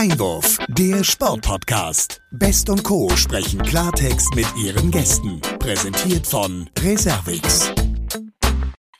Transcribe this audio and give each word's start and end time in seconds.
Einwurf, 0.00 0.56
der 0.68 1.04
Sportpodcast. 1.04 2.22
Best 2.30 2.70
und 2.70 2.82
Co. 2.84 3.10
sprechen 3.16 3.60
Klartext 3.60 4.34
mit 4.34 4.46
ihren 4.56 4.90
Gästen. 4.90 5.42
Präsentiert 5.58 6.26
von 6.26 6.70
Reservix. 6.78 7.70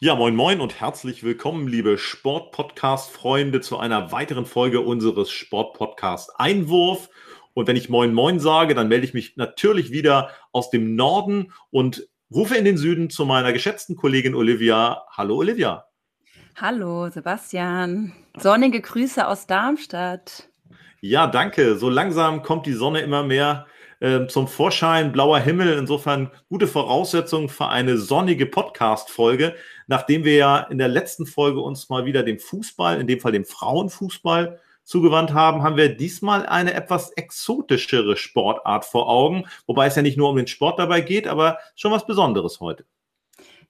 Ja, 0.00 0.14
moin 0.14 0.36
moin 0.36 0.60
und 0.60 0.78
herzlich 0.78 1.22
willkommen, 1.22 1.68
liebe 1.68 1.96
Sportpodcast-Freunde, 1.96 3.62
zu 3.62 3.78
einer 3.78 4.12
weiteren 4.12 4.44
Folge 4.44 4.82
unseres 4.82 5.30
Sportpodcast 5.30 6.38
Einwurf. 6.38 7.08
Und 7.54 7.66
wenn 7.66 7.76
ich 7.76 7.88
moin 7.88 8.12
moin 8.12 8.38
sage, 8.38 8.74
dann 8.74 8.88
melde 8.88 9.06
ich 9.06 9.14
mich 9.14 9.38
natürlich 9.38 9.92
wieder 9.92 10.28
aus 10.52 10.68
dem 10.68 10.96
Norden 10.96 11.54
und 11.70 12.06
rufe 12.30 12.56
in 12.56 12.66
den 12.66 12.76
Süden 12.76 13.08
zu 13.08 13.24
meiner 13.24 13.54
geschätzten 13.54 13.96
Kollegin 13.96 14.34
Olivia. 14.34 15.04
Hallo 15.16 15.36
Olivia. 15.36 15.86
Hallo 16.56 17.08
Sebastian. 17.08 18.12
Sonnige 18.36 18.82
Grüße 18.82 19.26
aus 19.26 19.46
Darmstadt. 19.46 20.49
Ja, 21.02 21.26
danke. 21.26 21.76
So 21.78 21.88
langsam 21.88 22.42
kommt 22.42 22.66
die 22.66 22.74
Sonne 22.74 23.00
immer 23.00 23.22
mehr 23.22 23.66
äh, 24.00 24.26
zum 24.26 24.46
Vorschein. 24.48 25.12
Blauer 25.12 25.38
Himmel. 25.38 25.78
Insofern 25.78 26.30
gute 26.50 26.66
Voraussetzungen 26.66 27.48
für 27.48 27.68
eine 27.68 27.96
sonnige 27.96 28.44
Podcast-Folge, 28.44 29.54
nachdem 29.86 30.24
wir 30.24 30.34
ja 30.34 30.58
in 30.58 30.76
der 30.76 30.88
letzten 30.88 31.24
Folge 31.24 31.60
uns 31.60 31.88
mal 31.88 32.04
wieder 32.04 32.22
dem 32.22 32.38
Fußball, 32.38 33.00
in 33.00 33.06
dem 33.06 33.18
Fall 33.18 33.32
dem 33.32 33.46
Frauenfußball, 33.46 34.60
zugewandt 34.84 35.32
haben, 35.32 35.62
haben 35.62 35.76
wir 35.76 35.94
diesmal 35.94 36.44
eine 36.46 36.74
etwas 36.74 37.12
exotischere 37.12 38.16
Sportart 38.16 38.84
vor 38.84 39.08
Augen, 39.08 39.46
wobei 39.66 39.86
es 39.86 39.94
ja 39.94 40.02
nicht 40.02 40.18
nur 40.18 40.28
um 40.28 40.36
den 40.36 40.48
Sport 40.48 40.78
dabei 40.78 41.00
geht, 41.00 41.28
aber 41.28 41.58
schon 41.76 41.92
was 41.92 42.06
Besonderes 42.06 42.60
heute. 42.60 42.84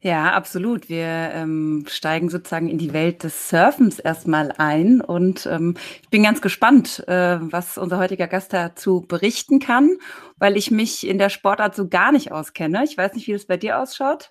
Ja, 0.03 0.33
absolut. 0.33 0.89
Wir 0.89 1.05
ähm, 1.07 1.85
steigen 1.87 2.31
sozusagen 2.31 2.69
in 2.71 2.79
die 2.79 2.95
Welt 2.95 3.23
des 3.23 3.51
Surfens 3.51 3.99
erstmal 3.99 4.51
ein 4.57 5.03
und 5.03 5.45
ähm, 5.45 5.77
ich 6.03 6.09
bin 6.09 6.23
ganz 6.23 6.41
gespannt, 6.41 7.07
äh, 7.07 7.37
was 7.41 7.77
unser 7.77 7.99
heutiger 7.99 8.27
Gast 8.27 8.55
dazu 8.55 9.03
berichten 9.03 9.59
kann, 9.59 9.99
weil 10.39 10.57
ich 10.57 10.71
mich 10.71 11.07
in 11.07 11.19
der 11.19 11.29
Sportart 11.29 11.77
so 11.77 11.87
gar 11.87 12.13
nicht 12.13 12.33
auskenne. 12.33 12.83
Ich 12.85 12.97
weiß 12.97 13.13
nicht, 13.13 13.27
wie 13.27 13.35
das 13.35 13.45
bei 13.45 13.59
dir 13.59 13.79
ausschaut. 13.79 14.31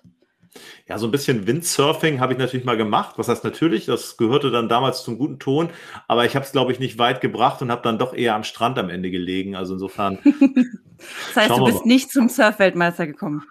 Ja, 0.88 0.98
so 0.98 1.06
ein 1.06 1.12
bisschen 1.12 1.46
Windsurfing 1.46 2.18
habe 2.18 2.32
ich 2.32 2.38
natürlich 2.40 2.66
mal 2.66 2.76
gemacht. 2.76 3.16
Was 3.18 3.28
heißt 3.28 3.44
natürlich? 3.44 3.86
Das 3.86 4.16
gehörte 4.16 4.50
dann 4.50 4.68
damals 4.68 5.04
zum 5.04 5.18
guten 5.18 5.38
Ton, 5.38 5.70
aber 6.08 6.24
ich 6.24 6.34
habe 6.34 6.44
es, 6.44 6.50
glaube 6.50 6.72
ich, 6.72 6.80
nicht 6.80 6.98
weit 6.98 7.20
gebracht 7.20 7.62
und 7.62 7.70
habe 7.70 7.82
dann 7.82 7.98
doch 7.98 8.12
eher 8.12 8.34
am 8.34 8.42
Strand 8.42 8.76
am 8.76 8.90
Ende 8.90 9.12
gelegen. 9.12 9.54
Also 9.54 9.74
insofern. 9.74 10.18
das 11.28 11.36
heißt, 11.36 11.50
du 11.50 11.64
bist 11.64 11.80
mal. 11.80 11.86
nicht 11.86 12.10
zum 12.10 12.28
Surfweltmeister 12.28 13.06
gekommen. 13.06 13.44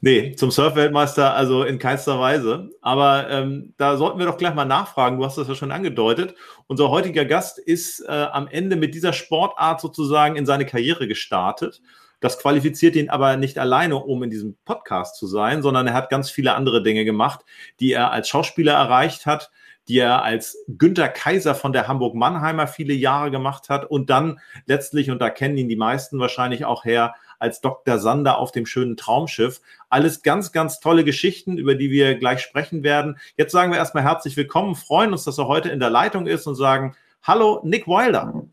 Nee, 0.00 0.34
zum 0.34 0.50
Surfweltmeister 0.50 1.34
also 1.34 1.64
in 1.64 1.78
keinster 1.78 2.20
Weise. 2.20 2.70
Aber 2.82 3.28
ähm, 3.30 3.74
da 3.76 3.96
sollten 3.96 4.18
wir 4.18 4.26
doch 4.26 4.36
gleich 4.36 4.54
mal 4.54 4.64
nachfragen. 4.64 5.18
Du 5.18 5.24
hast 5.24 5.38
das 5.38 5.48
ja 5.48 5.54
schon 5.54 5.72
angedeutet. 5.72 6.34
Unser 6.66 6.90
heutiger 6.90 7.24
Gast 7.24 7.58
ist 7.58 8.00
äh, 8.00 8.10
am 8.10 8.46
Ende 8.48 8.76
mit 8.76 8.94
dieser 8.94 9.12
Sportart 9.12 9.80
sozusagen 9.80 10.36
in 10.36 10.46
seine 10.46 10.66
Karriere 10.66 11.08
gestartet 11.08 11.80
das 12.20 12.38
qualifiziert 12.38 12.96
ihn 12.96 13.10
aber 13.10 13.36
nicht 13.36 13.58
alleine, 13.58 13.96
um 13.96 14.22
in 14.22 14.30
diesem 14.30 14.56
Podcast 14.64 15.16
zu 15.16 15.26
sein, 15.26 15.62
sondern 15.62 15.86
er 15.86 15.94
hat 15.94 16.10
ganz 16.10 16.30
viele 16.30 16.54
andere 16.54 16.82
Dinge 16.82 17.04
gemacht, 17.04 17.44
die 17.80 17.92
er 17.92 18.10
als 18.10 18.28
Schauspieler 18.28 18.72
erreicht 18.72 19.26
hat, 19.26 19.50
die 19.88 19.98
er 19.98 20.22
als 20.22 20.58
Günter 20.66 21.08
Kaiser 21.08 21.54
von 21.54 21.72
der 21.72 21.86
Hamburg-Mannheimer 21.86 22.66
viele 22.66 22.94
Jahre 22.94 23.30
gemacht 23.30 23.68
hat 23.68 23.84
und 23.84 24.10
dann 24.10 24.40
letztlich, 24.66 25.10
und 25.10 25.20
da 25.20 25.30
kennen 25.30 25.56
ihn 25.56 25.68
die 25.68 25.76
meisten 25.76 26.18
wahrscheinlich 26.18 26.64
auch 26.64 26.84
her, 26.84 27.14
als 27.38 27.60
Dr. 27.60 27.98
Sander 27.98 28.38
auf 28.38 28.52
dem 28.52 28.66
schönen 28.66 28.96
Traumschiff. 28.96 29.60
Alles 29.88 30.22
ganz, 30.22 30.52
ganz 30.52 30.80
tolle 30.80 31.04
Geschichten, 31.04 31.58
über 31.58 31.74
die 31.74 31.90
wir 31.90 32.16
gleich 32.16 32.40
sprechen 32.40 32.82
werden. 32.82 33.18
Jetzt 33.36 33.52
sagen 33.52 33.72
wir 33.72 33.78
erstmal 33.78 34.04
herzlich 34.04 34.36
willkommen, 34.36 34.74
freuen 34.74 35.12
uns, 35.12 35.24
dass 35.24 35.38
er 35.38 35.48
heute 35.48 35.68
in 35.68 35.80
der 35.80 35.90
Leitung 35.90 36.26
ist 36.26 36.46
und 36.46 36.54
sagen, 36.54 36.94
hallo 37.22 37.60
Nick 37.64 37.86
Wilder. 37.86 38.46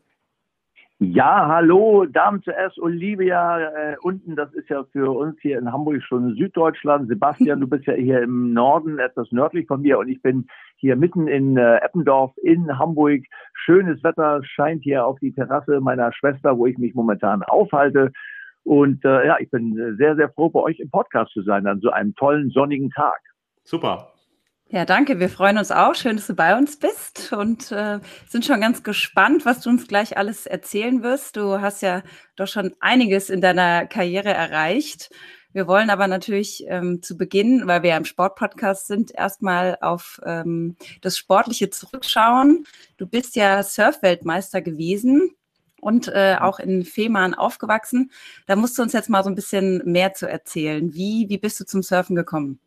Ja, 1.00 1.48
hallo, 1.48 2.06
Damen 2.06 2.40
zuerst, 2.44 2.78
Olivia 2.78 3.58
äh, 3.58 3.96
unten, 4.00 4.36
das 4.36 4.52
ist 4.54 4.68
ja 4.68 4.84
für 4.92 5.10
uns 5.10 5.36
hier 5.40 5.58
in 5.58 5.72
Hamburg 5.72 6.00
schon 6.02 6.36
Süddeutschland. 6.36 7.08
Sebastian, 7.08 7.60
du 7.60 7.66
bist 7.66 7.84
ja 7.86 7.94
hier 7.94 8.22
im 8.22 8.52
Norden, 8.52 9.00
etwas 9.00 9.30
nördlich 9.32 9.66
von 9.66 9.82
mir 9.82 9.98
und 9.98 10.08
ich 10.08 10.22
bin 10.22 10.46
hier 10.76 10.94
mitten 10.94 11.26
in 11.26 11.56
äh, 11.56 11.78
Eppendorf 11.78 12.32
in 12.42 12.78
Hamburg. 12.78 13.22
Schönes 13.54 14.04
Wetter 14.04 14.40
scheint 14.44 14.84
hier 14.84 15.04
auf 15.04 15.18
die 15.18 15.32
Terrasse 15.32 15.80
meiner 15.80 16.12
Schwester, 16.12 16.56
wo 16.56 16.66
ich 16.66 16.78
mich 16.78 16.94
momentan 16.94 17.42
aufhalte. 17.42 18.12
Und 18.64 19.04
äh, 19.04 19.26
ja, 19.26 19.36
ich 19.38 19.50
bin 19.50 19.96
sehr, 19.98 20.16
sehr 20.16 20.30
froh, 20.30 20.48
bei 20.48 20.60
euch 20.60 20.80
im 20.80 20.90
Podcast 20.90 21.32
zu 21.32 21.42
sein 21.42 21.66
an 21.66 21.80
so 21.80 21.90
einem 21.90 22.14
tollen 22.14 22.50
sonnigen 22.50 22.90
Tag. 22.90 23.20
Super. 23.62 24.10
Ja, 24.70 24.86
danke. 24.86 25.20
Wir 25.20 25.28
freuen 25.28 25.58
uns 25.58 25.70
auch. 25.70 25.94
Schön, 25.94 26.16
dass 26.16 26.26
du 26.26 26.34
bei 26.34 26.56
uns 26.56 26.78
bist 26.78 27.32
und 27.32 27.70
äh, 27.70 28.00
sind 28.26 28.44
schon 28.44 28.60
ganz 28.60 28.82
gespannt, 28.82 29.44
was 29.44 29.60
du 29.60 29.70
uns 29.70 29.86
gleich 29.86 30.16
alles 30.16 30.46
erzählen 30.46 31.02
wirst. 31.02 31.36
Du 31.36 31.60
hast 31.60 31.82
ja 31.82 32.02
doch 32.36 32.48
schon 32.48 32.74
einiges 32.80 33.28
in 33.30 33.42
deiner 33.42 33.86
Karriere 33.86 34.30
erreicht. 34.30 35.10
Wir 35.52 35.68
wollen 35.68 35.90
aber 35.90 36.08
natürlich 36.08 36.64
ähm, 36.66 37.02
zu 37.02 37.16
Beginn, 37.16 37.66
weil 37.66 37.82
wir 37.82 37.90
ja 37.90 37.96
im 37.96 38.04
Sportpodcast 38.06 38.88
sind, 38.88 39.14
erstmal 39.14 39.78
auf 39.80 40.20
ähm, 40.24 40.76
das 41.02 41.16
Sportliche 41.16 41.70
zurückschauen. 41.70 42.66
Du 42.96 43.06
bist 43.06 43.36
ja 43.36 43.62
Surfweltmeister 43.62 44.62
gewesen 44.62 45.30
und 45.84 46.08
äh, 46.08 46.36
auch 46.40 46.58
in 46.58 46.82
Fehmarn 46.82 47.34
aufgewachsen. 47.34 48.10
Da 48.46 48.56
musst 48.56 48.78
du 48.78 48.82
uns 48.82 48.94
jetzt 48.94 49.10
mal 49.10 49.22
so 49.22 49.30
ein 49.30 49.34
bisschen 49.34 49.82
mehr 49.84 50.14
zu 50.14 50.28
erzählen. 50.28 50.94
Wie, 50.94 51.26
wie 51.28 51.38
bist 51.38 51.60
du 51.60 51.64
zum 51.64 51.82
Surfen 51.82 52.16
gekommen? 52.16 52.58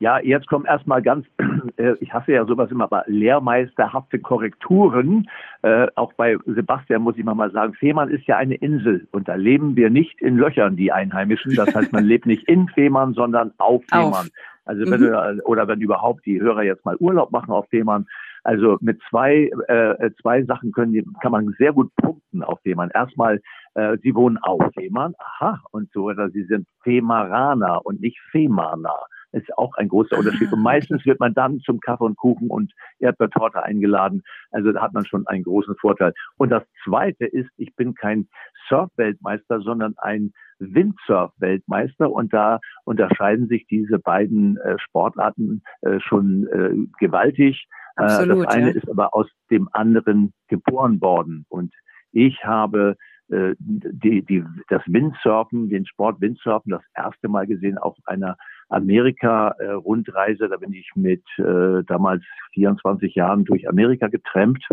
Ja, 0.00 0.18
jetzt 0.18 0.48
kommen 0.48 0.66
erstmal 0.66 1.00
ganz, 1.00 1.26
äh, 1.76 1.94
ich 2.00 2.12
hasse 2.12 2.32
ja 2.32 2.44
sowas 2.44 2.70
immer, 2.70 2.84
aber 2.84 3.04
lehrmeisterhafte 3.06 4.18
Korrekturen. 4.18 5.30
Äh, 5.62 5.86
auch 5.94 6.12
bei 6.12 6.36
Sebastian 6.44 7.00
muss 7.00 7.16
ich 7.16 7.24
mal 7.24 7.50
sagen, 7.52 7.72
Fehmarn 7.74 8.10
ist 8.10 8.26
ja 8.26 8.36
eine 8.36 8.56
Insel 8.56 9.08
und 9.12 9.26
da 9.28 9.36
leben 9.36 9.74
wir 9.76 9.88
nicht 9.88 10.20
in 10.20 10.36
Löchern, 10.36 10.76
die 10.76 10.92
Einheimischen. 10.92 11.54
Das 11.54 11.74
heißt, 11.74 11.92
man 11.92 12.04
lebt 12.04 12.26
nicht 12.26 12.46
in 12.46 12.68
Fehmarn, 12.68 13.14
sondern 13.14 13.52
auf 13.56 13.82
Fehmarn. 13.88 14.26
Auf. 14.26 14.30
Also 14.66 14.90
wenn 14.90 15.00
mhm. 15.00 15.38
du, 15.38 15.44
oder 15.46 15.66
wenn 15.68 15.80
überhaupt 15.80 16.26
die 16.26 16.40
Hörer 16.40 16.62
jetzt 16.62 16.84
mal 16.84 16.96
Urlaub 16.96 17.32
machen 17.32 17.52
auf 17.52 17.68
Fehmarn, 17.70 18.06
also 18.44 18.78
mit 18.80 19.00
zwei, 19.10 19.50
äh, 19.68 20.10
zwei 20.20 20.44
Sachen 20.44 20.72
können 20.72 20.92
die, 20.92 21.04
kann 21.22 21.32
man 21.32 21.54
sehr 21.58 21.72
gut 21.72 21.90
punkten 21.96 22.42
auf 22.42 22.60
Fehmarn. 22.60 22.90
Erstmal, 22.94 23.40
äh, 23.74 23.96
sie 24.02 24.14
wohnen 24.14 24.38
auf 24.38 24.62
Fehmarn, 24.74 25.14
aha, 25.18 25.60
und 25.72 25.90
so, 25.92 26.04
oder 26.04 26.30
sie 26.30 26.44
sind 26.44 26.66
Femaraner 26.82 27.84
und 27.84 28.00
nicht 28.00 28.18
Fehmarner 28.30 28.98
ist 29.34 29.52
auch 29.58 29.74
ein 29.74 29.88
großer 29.88 30.16
Unterschied. 30.16 30.52
Und 30.52 30.62
meistens 30.62 31.04
wird 31.04 31.20
man 31.20 31.34
dann 31.34 31.60
zum 31.60 31.80
Kaffee 31.80 32.04
und 32.04 32.16
Kuchen 32.16 32.48
und 32.48 32.72
Erdbeertorte 32.98 33.62
eingeladen. 33.62 34.22
Also 34.50 34.72
da 34.72 34.82
hat 34.82 34.94
man 34.94 35.04
schon 35.04 35.26
einen 35.26 35.42
großen 35.42 35.74
Vorteil. 35.76 36.14
Und 36.36 36.50
das 36.50 36.62
Zweite 36.84 37.26
ist, 37.26 37.50
ich 37.56 37.74
bin 37.74 37.94
kein 37.94 38.28
Surf-Weltmeister, 38.68 39.60
sondern 39.60 39.94
ein 39.98 40.32
Windsurf-Weltmeister. 40.60 42.10
Und 42.10 42.32
da 42.32 42.60
unterscheiden 42.84 43.48
sich 43.48 43.66
diese 43.66 43.98
beiden 43.98 44.56
äh, 44.58 44.78
Sportarten 44.78 45.62
äh, 45.82 45.98
schon 46.00 46.46
äh, 46.48 46.86
gewaltig. 46.98 47.66
Äh, 47.96 48.02
Absolut, 48.02 48.46
das 48.46 48.54
eine 48.54 48.70
ja. 48.70 48.76
ist 48.76 48.90
aber 48.90 49.14
aus 49.14 49.28
dem 49.50 49.68
anderen 49.72 50.32
geboren 50.48 51.00
worden. 51.00 51.46
Und 51.48 51.72
ich 52.12 52.44
habe 52.44 52.96
äh, 53.28 53.54
die, 53.58 54.22
die, 54.22 54.44
das 54.68 54.82
Windsurfen, 54.86 55.68
den 55.70 55.86
Sport 55.86 56.20
Windsurfen, 56.20 56.70
das 56.70 56.82
erste 56.94 57.28
Mal 57.28 57.46
gesehen 57.46 57.78
auf 57.78 57.96
einer 58.04 58.36
Amerika-Rundreise. 58.68 60.48
Da 60.48 60.56
bin 60.56 60.72
ich 60.72 60.90
mit 60.94 61.24
äh, 61.38 61.82
damals 61.86 62.24
24 62.52 63.14
Jahren 63.14 63.44
durch 63.44 63.68
Amerika 63.68 64.08
getrennt. 64.08 64.66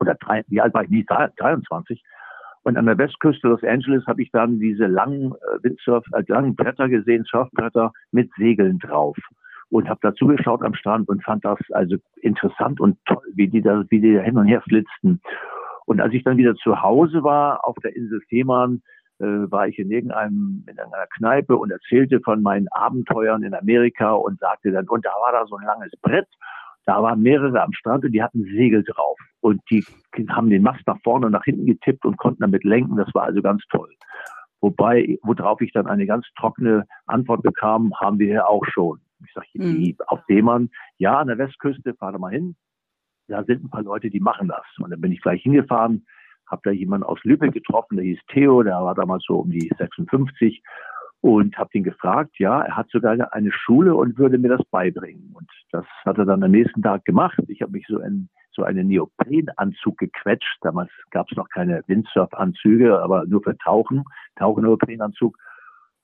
Oder 0.00 0.14
drei, 0.14 0.42
wie 0.48 0.60
alt 0.60 0.74
war 0.74 0.84
ich? 0.84 0.90
nicht? 0.90 1.08
23. 1.10 2.02
Und 2.62 2.76
an 2.76 2.86
der 2.86 2.98
Westküste 2.98 3.48
Los 3.48 3.62
Angeles 3.62 4.06
habe 4.06 4.22
ich 4.22 4.30
dann 4.32 4.58
diese 4.58 4.86
langen 4.86 5.32
äh, 5.32 5.62
Windsurf, 5.62 6.04
äh, 6.12 6.22
langen 6.26 6.56
Bretter 6.56 6.88
gesehen, 6.88 7.24
Surfbretter 7.24 7.92
mit 8.10 8.30
Segeln 8.36 8.78
drauf. 8.78 9.16
Und 9.70 9.88
habe 9.88 10.00
dazu 10.02 10.26
geschaut 10.26 10.62
am 10.62 10.74
Strand 10.74 11.08
und 11.08 11.22
fand 11.24 11.44
das 11.44 11.58
also 11.70 11.96
interessant 12.20 12.80
und 12.80 12.98
toll, 13.06 13.22
wie 13.34 13.48
die 13.48 13.62
da, 13.62 13.84
wie 13.88 14.00
die 14.00 14.14
da 14.14 14.20
hin 14.20 14.36
und 14.36 14.46
her 14.46 14.62
flitzten. 14.62 15.20
Und 15.86 16.00
als 16.00 16.12
ich 16.12 16.24
dann 16.24 16.36
wieder 16.36 16.54
zu 16.56 16.82
Hause 16.82 17.22
war 17.22 17.66
auf 17.66 17.76
der 17.82 17.94
Insel 17.94 18.20
Fehmarn, 18.28 18.82
äh, 19.20 19.24
war 19.24 19.68
ich 19.68 19.78
in 19.78 19.90
irgendeinem 19.90 20.64
in 20.68 20.78
einer 20.78 21.06
Kneipe 21.16 21.56
und 21.56 21.70
erzählte 21.70 22.20
von 22.20 22.42
meinen 22.42 22.68
Abenteuern 22.68 23.42
in 23.42 23.54
Amerika 23.54 24.12
und 24.12 24.40
sagte 24.40 24.72
dann, 24.72 24.88
und 24.88 25.04
da 25.04 25.10
war 25.10 25.32
da 25.32 25.46
so 25.46 25.56
ein 25.56 25.66
langes 25.66 25.92
Brett, 26.02 26.26
da 26.86 27.02
waren 27.02 27.20
mehrere 27.20 27.62
am 27.62 27.72
Strand 27.72 28.04
und 28.04 28.12
die 28.12 28.22
hatten 28.22 28.44
Segel 28.44 28.82
drauf. 28.82 29.18
Und 29.40 29.60
die 29.70 29.84
haben 30.30 30.50
den 30.50 30.62
Mast 30.62 30.86
nach 30.86 30.98
vorne 31.04 31.26
und 31.26 31.32
nach 31.32 31.44
hinten 31.44 31.66
getippt 31.66 32.04
und 32.04 32.16
konnten 32.16 32.42
damit 32.42 32.64
lenken. 32.64 32.96
Das 32.96 33.14
war 33.14 33.24
also 33.24 33.42
ganz 33.42 33.62
toll. 33.70 33.90
Wobei, 34.60 35.18
worauf 35.22 35.60
ich 35.60 35.72
dann 35.72 35.86
eine 35.86 36.06
ganz 36.06 36.26
trockene 36.38 36.86
Antwort 37.06 37.42
bekam, 37.42 37.92
haben 37.98 38.18
wir 38.18 38.28
ja 38.28 38.46
auch 38.46 38.64
schon. 38.66 39.00
Ich 39.24 39.32
sage, 39.32 39.46
mhm. 39.54 39.96
auf 40.06 40.20
Fehmarn, 40.26 40.70
ja, 40.98 41.18
an 41.18 41.28
der 41.28 41.38
Westküste, 41.38 41.94
fahr 41.94 42.12
da 42.12 42.18
mal 42.18 42.32
hin 42.32 42.56
da 43.30 43.44
sind 43.44 43.64
ein 43.64 43.70
paar 43.70 43.82
Leute, 43.82 44.10
die 44.10 44.20
machen 44.20 44.48
das. 44.48 44.64
Und 44.78 44.90
dann 44.90 45.00
bin 45.00 45.12
ich 45.12 45.22
gleich 45.22 45.42
hingefahren, 45.42 46.04
habe 46.46 46.62
da 46.64 46.70
jemanden 46.70 47.06
aus 47.06 47.22
Lübeck 47.22 47.52
getroffen, 47.52 47.96
der 47.96 48.04
hieß 48.04 48.18
Theo, 48.28 48.62
der 48.62 48.74
war 48.82 48.94
damals 48.94 49.24
so 49.26 49.36
um 49.36 49.50
die 49.50 49.70
56 49.78 50.62
und 51.20 51.56
habe 51.56 51.70
ihn 51.74 51.84
gefragt, 51.84 52.38
ja, 52.38 52.62
er 52.62 52.76
hat 52.76 52.90
sogar 52.90 53.32
eine 53.32 53.52
Schule 53.52 53.94
und 53.94 54.18
würde 54.18 54.38
mir 54.38 54.48
das 54.48 54.64
beibringen. 54.70 55.32
Und 55.34 55.48
das 55.70 55.84
hat 56.04 56.18
er 56.18 56.24
dann 56.24 56.42
am 56.42 56.50
nächsten 56.50 56.82
Tag 56.82 57.04
gemacht. 57.04 57.38
Ich 57.48 57.62
habe 57.62 57.72
mich 57.72 57.86
so 57.88 58.00
in 58.00 58.28
so 58.52 58.64
einen 58.64 58.88
Neoprenanzug 58.88 59.98
gequetscht. 59.98 60.58
Damals 60.62 60.90
gab 61.10 61.30
es 61.30 61.36
noch 61.36 61.48
keine 61.50 61.84
Windsurfanzüge, 61.86 63.00
aber 63.00 63.26
nur 63.26 63.42
für 63.42 63.56
Tauchen, 63.58 64.02
Tauchen-Neoprenanzug. 64.36 65.36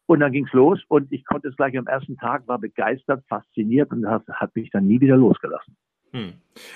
Und 0.06 0.20
dann 0.20 0.32
ging's 0.32 0.53
los 0.53 0.81
und 0.88 1.11
ich 1.12 1.25
konnte 1.25 1.49
es 1.49 1.56
gleich 1.56 1.76
am 1.76 1.87
ersten 1.87 2.17
Tag, 2.17 2.47
war 2.47 2.58
begeistert, 2.58 3.25
fasziniert 3.29 3.91
und 3.91 4.03
das 4.03 4.23
hat 4.29 4.55
mich 4.55 4.70
dann 4.70 4.87
nie 4.87 5.00
wieder 5.00 5.17
losgelassen. 5.17 5.76
Hm. 6.12 6.35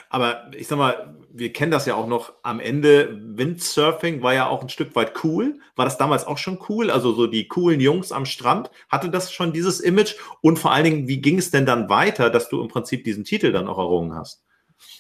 Aber 0.08 0.50
ich 0.54 0.66
sag 0.66 0.76
mal, 0.76 1.16
wir 1.32 1.52
kennen 1.52 1.70
das 1.70 1.86
ja 1.86 1.94
auch 1.94 2.06
noch 2.06 2.34
am 2.42 2.60
Ende. 2.60 3.18
Windsurfing 3.36 4.22
war 4.22 4.34
ja 4.34 4.48
auch 4.48 4.62
ein 4.62 4.68
Stück 4.68 4.94
weit 4.96 5.24
cool. 5.24 5.60
War 5.76 5.84
das 5.84 5.96
damals 5.96 6.26
auch 6.26 6.36
schon 6.36 6.58
cool? 6.68 6.90
Also 6.90 7.12
so 7.12 7.26
die 7.26 7.48
coolen 7.48 7.80
Jungs 7.80 8.12
am 8.12 8.26
Strand. 8.26 8.70
Hatte 8.90 9.08
das 9.08 9.32
schon 9.32 9.52
dieses 9.52 9.80
Image? 9.80 10.16
Und 10.42 10.58
vor 10.58 10.72
allen 10.72 10.84
Dingen, 10.84 11.08
wie 11.08 11.22
ging 11.22 11.38
es 11.38 11.50
denn 11.50 11.64
dann 11.64 11.88
weiter, 11.88 12.28
dass 12.28 12.48
du 12.48 12.60
im 12.60 12.68
Prinzip 12.68 13.04
diesen 13.04 13.24
Titel 13.24 13.52
dann 13.52 13.68
auch 13.68 13.78
errungen 13.78 14.14
hast? 14.14 14.44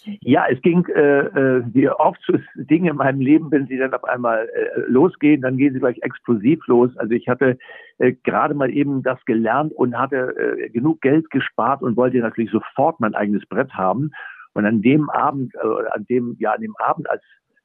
Ja, 0.04 0.46
es 0.48 0.60
ging, 0.62 0.86
äh, 0.86 1.20
äh, 1.20 1.62
wie 1.72 1.88
oft 1.88 2.20
so 2.26 2.34
Dinge 2.54 2.90
in 2.90 2.96
meinem 2.96 3.20
Leben, 3.20 3.50
wenn 3.50 3.66
sie 3.66 3.76
dann 3.76 3.92
auf 3.92 4.04
einmal 4.04 4.48
äh, 4.48 4.80
losgehen, 4.88 5.42
dann 5.42 5.56
gehen 5.56 5.74
sie 5.74 5.80
gleich 5.80 5.98
explosiv 6.02 6.66
los. 6.66 6.96
Also 6.96 7.12
ich 7.12 7.28
hatte 7.28 7.58
äh, 7.98 8.12
gerade 8.24 8.54
mal 8.54 8.70
eben 8.70 9.02
das 9.02 9.22
gelernt 9.24 9.72
und 9.72 9.98
hatte 9.98 10.34
äh, 10.36 10.70
genug 10.70 11.00
Geld 11.00 11.30
gespart 11.30 11.82
und 11.82 11.96
wollte 11.96 12.18
natürlich 12.18 12.50
sofort 12.50 13.00
mein 13.00 13.14
eigenes 13.14 13.46
Brett 13.46 13.72
haben. 13.74 14.10
Und 14.54 14.66
an 14.66 14.82
dem 14.82 15.10
Abend, 15.10 15.54
äh, 15.54 15.88
an 15.92 16.06
dem, 16.08 16.36
ja, 16.38 16.52
an 16.52 16.60
dem 16.60 16.74
Abend, 16.78 17.08
als 17.08 17.22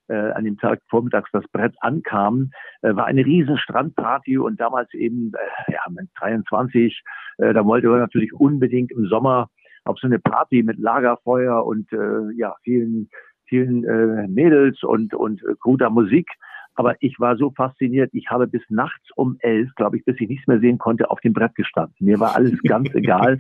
äh, 0.07 0.13
an 0.13 0.43
dem 0.43 0.57
Tag 0.57 0.81
vormittags 0.89 1.29
das 1.31 1.47
Brett 1.51 1.75
ankam, 1.79 2.51
äh, 2.81 2.95
war 2.95 3.05
eine 3.05 3.25
riesen 3.25 3.57
Strandparty 3.57 4.37
und 4.37 4.59
damals 4.59 4.93
eben, 4.93 5.31
äh, 5.67 5.71
ja, 5.73 5.81
mit 5.89 6.09
23, 6.19 7.01
äh, 7.37 7.53
da 7.53 7.65
wollte 7.65 7.87
man 7.87 7.99
natürlich 7.99 8.33
unbedingt 8.33 8.91
im 8.91 9.07
Sommer 9.07 9.49
auf 9.85 9.99
so 9.99 10.07
eine 10.07 10.19
Party 10.19 10.63
mit 10.63 10.77
Lagerfeuer 10.79 11.65
und 11.65 11.91
äh, 11.93 12.31
ja, 12.35 12.55
vielen, 12.63 13.09
vielen 13.45 13.83
äh, 13.85 14.27
Mädels 14.27 14.83
und, 14.83 15.13
und 15.13 15.41
äh, 15.43 15.55
guter 15.59 15.89
Musik. 15.89 16.27
Aber 16.77 16.95
ich 16.99 17.19
war 17.19 17.37
so 17.37 17.51
fasziniert, 17.51 18.09
ich 18.13 18.29
habe 18.29 18.47
bis 18.47 18.63
nachts 18.67 19.09
um 19.15 19.37
elf, 19.39 19.73
glaube 19.75 19.97
ich, 19.97 20.03
bis 20.03 20.19
ich 20.19 20.27
nichts 20.27 20.45
mehr 20.47 20.59
sehen 20.59 20.77
konnte, 20.77 21.09
auf 21.09 21.21
dem 21.21 21.31
Brett 21.31 21.55
gestanden. 21.55 21.95
Mir 21.99 22.19
war 22.19 22.35
alles 22.35 22.61
ganz 22.63 22.89
egal. 22.93 23.39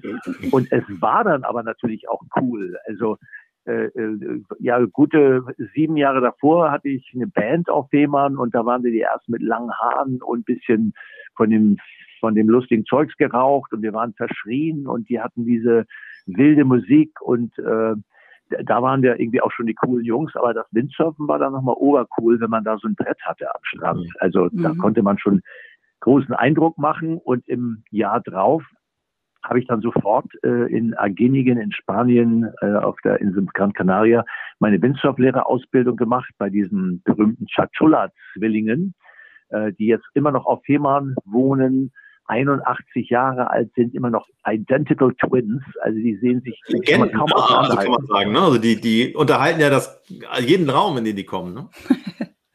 Und 0.51 0.71
es 0.71 0.83
war 1.01 1.25
dann 1.25 1.43
aber 1.43 1.61
natürlich 1.63 2.07
auch 2.07 2.21
cool. 2.39 2.77
Also 2.87 3.17
äh, 3.65 3.85
äh, 3.87 4.41
ja, 4.59 4.79
gute 4.85 5.43
sieben 5.73 5.97
Jahre 5.97 6.21
davor 6.21 6.71
hatte 6.71 6.87
ich 6.87 7.11
eine 7.13 7.27
Band 7.27 7.69
auf 7.69 7.89
Fehmarn 7.89 8.37
und 8.37 8.53
da 8.53 8.65
waren 8.65 8.83
sie 8.83 8.91
die 8.91 9.01
ersten 9.01 9.31
mit 9.31 9.41
langen 9.41 9.71
Haaren 9.71 10.21
und 10.21 10.45
bisschen 10.45 10.93
von 11.35 11.49
dem 11.49 11.77
von 12.19 12.35
dem 12.35 12.47
lustigen 12.47 12.85
Zeugs 12.85 13.15
geraucht 13.17 13.73
und 13.73 13.81
wir 13.81 13.93
waren 13.93 14.13
verschrien 14.13 14.87
und 14.87 15.09
die 15.09 15.19
hatten 15.19 15.45
diese 15.45 15.85
wilde 16.25 16.65
Musik 16.65 17.21
und 17.21 17.57
äh, 17.59 17.95
da 18.63 18.81
waren 18.81 19.01
wir 19.01 19.19
irgendwie 19.19 19.41
auch 19.41 19.51
schon 19.51 19.65
die 19.65 19.73
coolen 19.73 20.05
Jungs, 20.05 20.35
aber 20.35 20.53
das 20.53 20.67
Windsurfen 20.71 21.27
war 21.27 21.39
dann 21.39 21.53
nochmal 21.53 21.75
obercool, 21.77 22.39
wenn 22.39 22.49
man 22.49 22.63
da 22.63 22.77
so 22.77 22.87
ein 22.87 22.95
Brett 22.95 23.19
hatte 23.23 23.47
am 23.53 23.61
Strand. 23.63 24.01
Mhm. 24.01 24.11
Also 24.19 24.49
mhm. 24.51 24.63
da 24.63 24.73
konnte 24.75 25.01
man 25.01 25.17
schon 25.17 25.41
großen 26.01 26.33
Eindruck 26.35 26.77
machen 26.77 27.17
und 27.17 27.47
im 27.47 27.83
Jahr 27.89 28.21
drauf 28.21 28.63
habe 29.43 29.59
ich 29.59 29.67
dann 29.67 29.81
sofort 29.81 30.25
äh, 30.43 30.71
in 30.75 30.93
Argenigen 30.95 31.59
in 31.59 31.71
Spanien 31.71 32.51
äh, 32.61 32.73
auf 32.73 32.97
der 33.03 33.21
Insel 33.21 33.45
Gran 33.53 33.73
Canaria 33.73 34.25
meine 34.59 34.81
Windsurflehrerausbildung 34.81 35.97
gemacht 35.97 36.31
bei 36.37 36.49
diesen 36.49 37.01
berühmten 37.03 37.45
Chachula-Zwillingen, 37.47 38.95
äh, 39.49 39.71
die 39.73 39.85
jetzt 39.85 40.07
immer 40.13 40.31
noch 40.31 40.45
auf 40.45 40.63
Fehmarn 40.63 41.15
wohnen, 41.25 41.91
81 42.27 43.09
Jahre 43.09 43.49
alt 43.49 43.71
sind, 43.75 43.93
immer 43.93 44.09
noch 44.09 44.27
Identical 44.47 45.13
Twins. 45.15 45.63
Also 45.81 45.97
die 45.97 46.15
sehen 46.15 46.41
sich 46.41 46.59
Legenden, 46.67 47.11
kaum 47.11 47.29
ah, 47.33 47.61
also 47.61 47.77
kann 47.77 47.91
man 47.91 48.05
sagen. 48.07 48.31
Ne? 48.31 48.39
Also 48.41 48.57
die, 48.57 48.79
die 48.79 49.13
unterhalten 49.15 49.59
ja 49.59 49.69
das, 49.69 50.01
jeden 50.39 50.69
Raum, 50.69 50.97
in 50.97 51.05
den 51.05 51.15
die 51.15 51.25
kommen. 51.25 51.53
Ne? 51.53 51.69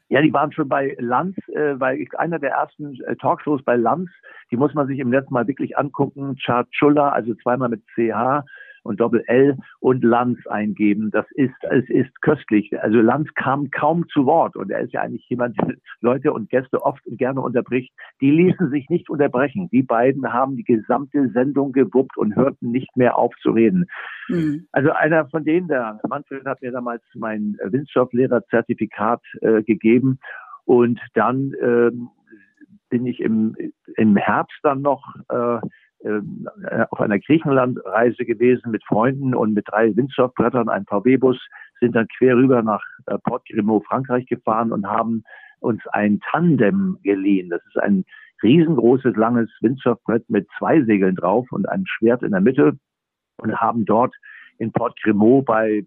ja, 0.09 0.21
die 0.21 0.33
waren 0.33 0.51
schon 0.51 0.67
bei 0.67 0.95
Lanz, 0.99 1.35
äh, 1.53 1.75
bei 1.75 2.05
einer 2.17 2.39
der 2.39 2.51
ersten 2.51 2.99
äh, 3.05 3.15
Talkshows 3.15 3.63
bei 3.63 3.75
Lanz. 3.75 4.09
Die 4.51 4.57
muss 4.57 4.73
man 4.73 4.87
sich 4.87 4.99
im 4.99 5.09
Netz 5.09 5.29
mal 5.29 5.47
wirklich 5.47 5.77
angucken. 5.77 6.35
Charchulla, 6.37 7.09
also 7.09 7.33
zweimal 7.35 7.69
mit 7.69 7.83
CH 7.95 8.43
und 8.83 8.99
Doppel 8.99 9.23
L 9.27 9.57
und 9.79 10.03
Lanz 10.03 10.45
eingeben. 10.47 11.11
Das 11.11 11.25
ist, 11.31 11.53
es 11.69 11.87
ist 11.89 12.21
köstlich. 12.21 12.71
Also 12.81 12.99
Lanz 12.99 13.29
kam 13.35 13.69
kaum 13.71 14.07
zu 14.09 14.25
Wort 14.25 14.55
und 14.55 14.71
er 14.71 14.81
ist 14.81 14.93
ja 14.93 15.01
eigentlich 15.01 15.27
jemand, 15.29 15.57
der 15.59 15.75
Leute 16.01 16.33
und 16.33 16.49
Gäste 16.49 16.81
oft 16.83 17.05
und 17.05 17.17
gerne 17.17 17.41
unterbricht. 17.41 17.93
Die 18.21 18.31
ließen 18.31 18.69
sich 18.69 18.89
nicht 18.89 19.09
unterbrechen. 19.09 19.69
Die 19.71 19.83
beiden 19.83 20.31
haben 20.31 20.55
die 20.55 20.63
gesamte 20.63 21.29
Sendung 21.29 21.71
gewuppt 21.71 22.17
und 22.17 22.35
hörten 22.35 22.71
nicht 22.71 22.95
mehr 22.97 23.17
auf 23.17 23.33
zu 23.41 23.51
reden. 23.51 23.85
Mhm. 24.27 24.67
Also 24.71 24.91
einer 24.91 25.27
von 25.29 25.43
denen, 25.43 25.67
der 25.67 25.99
Manfred 26.07 26.45
hat 26.45 26.61
mir 26.61 26.71
damals 26.71 27.03
mein 27.13 27.57
Windsurf-Lehrer-Zertifikat 27.63 29.21
äh, 29.41 29.63
gegeben 29.63 30.19
und 30.65 30.99
dann 31.13 31.53
äh, 31.53 31.91
bin 32.89 33.05
ich 33.05 33.19
im, 33.21 33.55
im 33.95 34.15
Herbst 34.17 34.59
dann 34.63 34.81
noch 34.81 35.15
ähm, 35.31 35.59
äh, 35.63 35.67
auf 36.89 36.99
einer 36.99 37.19
Griechenlandreise 37.19 38.25
gewesen 38.25 38.71
mit 38.71 38.83
Freunden 38.85 39.35
und 39.35 39.53
mit 39.53 39.67
drei 39.69 39.95
Windsurfbrettern, 39.95 40.69
ein 40.69 40.85
VW-Bus, 40.85 41.37
sind 41.79 41.95
dann 41.95 42.07
quer 42.17 42.35
rüber 42.35 42.61
nach 42.61 42.83
äh, 43.07 43.17
Port 43.19 43.45
Grimaud, 43.47 43.85
Frankreich 43.85 44.25
gefahren 44.27 44.71
und 44.71 44.87
haben 44.87 45.23
uns 45.59 45.81
ein 45.91 46.19
Tandem 46.31 46.97
geliehen. 47.03 47.49
Das 47.49 47.61
ist 47.67 47.77
ein 47.77 48.05
riesengroßes, 48.43 49.15
langes 49.15 49.49
Windsurfbrett 49.61 50.29
mit 50.29 50.47
zwei 50.57 50.83
Segeln 50.83 51.15
drauf 51.15 51.51
und 51.51 51.67
einem 51.69 51.85
Schwert 51.85 52.23
in 52.23 52.31
der 52.31 52.41
Mitte 52.41 52.77
und 53.37 53.59
haben 53.59 53.85
dort 53.85 54.15
in 54.57 54.71
Port 54.71 54.99
Grimaud 55.01 55.45
bei, 55.45 55.83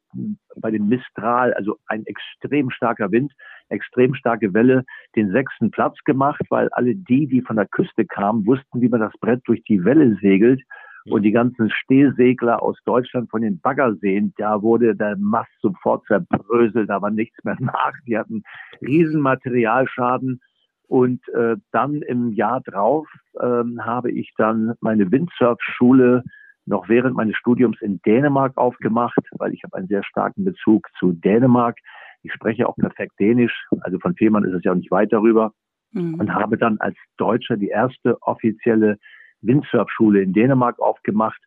bei 0.56 0.70
dem 0.70 0.88
Mistral, 0.88 1.52
also 1.55 1.76
ein 1.87 2.05
extrem 2.06 2.70
starker 2.70 3.11
Wind, 3.12 3.32
extrem 3.69 4.14
starke 4.14 4.52
Welle, 4.55 4.84
den 5.16 5.31
sechsten 5.31 5.70
Platz 5.70 5.99
gemacht, 6.05 6.43
weil 6.50 6.69
alle 6.70 6.94
die, 6.94 7.26
die 7.26 7.43
von 7.43 7.56
der 7.56 7.66
Küste 7.66 8.05
kamen, 8.05 8.46
wussten, 8.46 8.81
wie 8.81 8.88
man 8.88 9.00
das 9.00 9.12
Brett 9.20 9.43
durch 9.46 9.62
die 9.64 9.84
Welle 9.84 10.16
segelt. 10.20 10.62
Und 11.06 11.22
die 11.22 11.32
ganzen 11.32 11.70
Stehsegler 11.70 12.62
aus 12.62 12.78
Deutschland 12.87 13.31
von 13.31 13.43
den 13.43 13.61
Baggerseen, 13.61 14.32
da 14.38 14.62
wurde 14.62 14.96
der 14.96 15.17
Mast 15.19 15.50
sofort 15.60 16.06
zerbröselt, 16.06 16.88
da 16.88 17.02
war 17.02 17.10
nichts 17.10 17.37
mehr 17.44 17.56
nach. 17.60 17.93
Die 18.06 18.17
hatten 18.17 18.43
riesen 18.81 19.20
Materialschaden. 19.20 20.40
Und 20.87 21.26
äh, 21.28 21.56
dann 21.72 22.02
im 22.02 22.32
Jahr 22.32 22.60
drauf 22.60 23.06
ähm, 23.40 23.84
habe 23.84 24.10
ich 24.10 24.32
dann 24.37 24.75
meine 24.81 25.10
Windsurfschule 25.10 26.22
noch 26.66 26.88
während 26.88 27.16
meines 27.16 27.37
Studiums 27.37 27.81
in 27.81 28.00
Dänemark 28.02 28.56
aufgemacht, 28.56 29.20
weil 29.32 29.52
ich 29.52 29.62
habe 29.64 29.76
einen 29.76 29.88
sehr 29.88 30.05
starken 30.05 30.44
Bezug 30.44 30.88
zu 30.99 31.12
Dänemark. 31.12 31.78
Ich 32.22 32.32
spreche 32.32 32.69
auch 32.69 32.76
perfekt 32.76 33.12
Dänisch, 33.20 33.67
also 33.81 33.98
von 33.98 34.15
Fehmarn 34.15 34.44
ist 34.44 34.55
es 34.55 34.65
ja 34.65 34.72
auch 34.72 34.77
nicht 34.77 34.91
weit 34.91 35.12
darüber. 35.12 35.53
Mhm. 35.93 36.15
Und 36.15 36.34
habe 36.34 36.56
dann 36.56 36.79
als 36.79 36.96
Deutscher 37.17 37.56
die 37.56 37.69
erste 37.69 38.20
offizielle 38.22 38.98
Windsurfschule 39.43 40.22
in 40.22 40.32
Dänemark 40.32 40.79
aufgemacht 40.81 41.41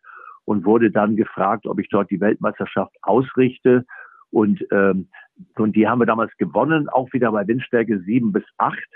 und 0.44 0.64
wurde 0.64 0.90
dann 0.90 1.16
gefragt, 1.16 1.66
ob 1.66 1.78
ich 1.78 1.88
dort 1.90 2.10
die 2.10 2.20
Weltmeisterschaft 2.20 2.94
ausrichte. 3.02 3.84
Und, 4.30 4.64
ähm, 4.72 5.08
und 5.56 5.76
die 5.76 5.86
haben 5.86 6.00
wir 6.00 6.06
damals 6.06 6.34
gewonnen, 6.38 6.88
auch 6.88 7.12
wieder 7.12 7.32
bei 7.32 7.46
Windstärke 7.46 8.00
sieben 8.00 8.32
bis 8.32 8.44
acht. 8.56 8.88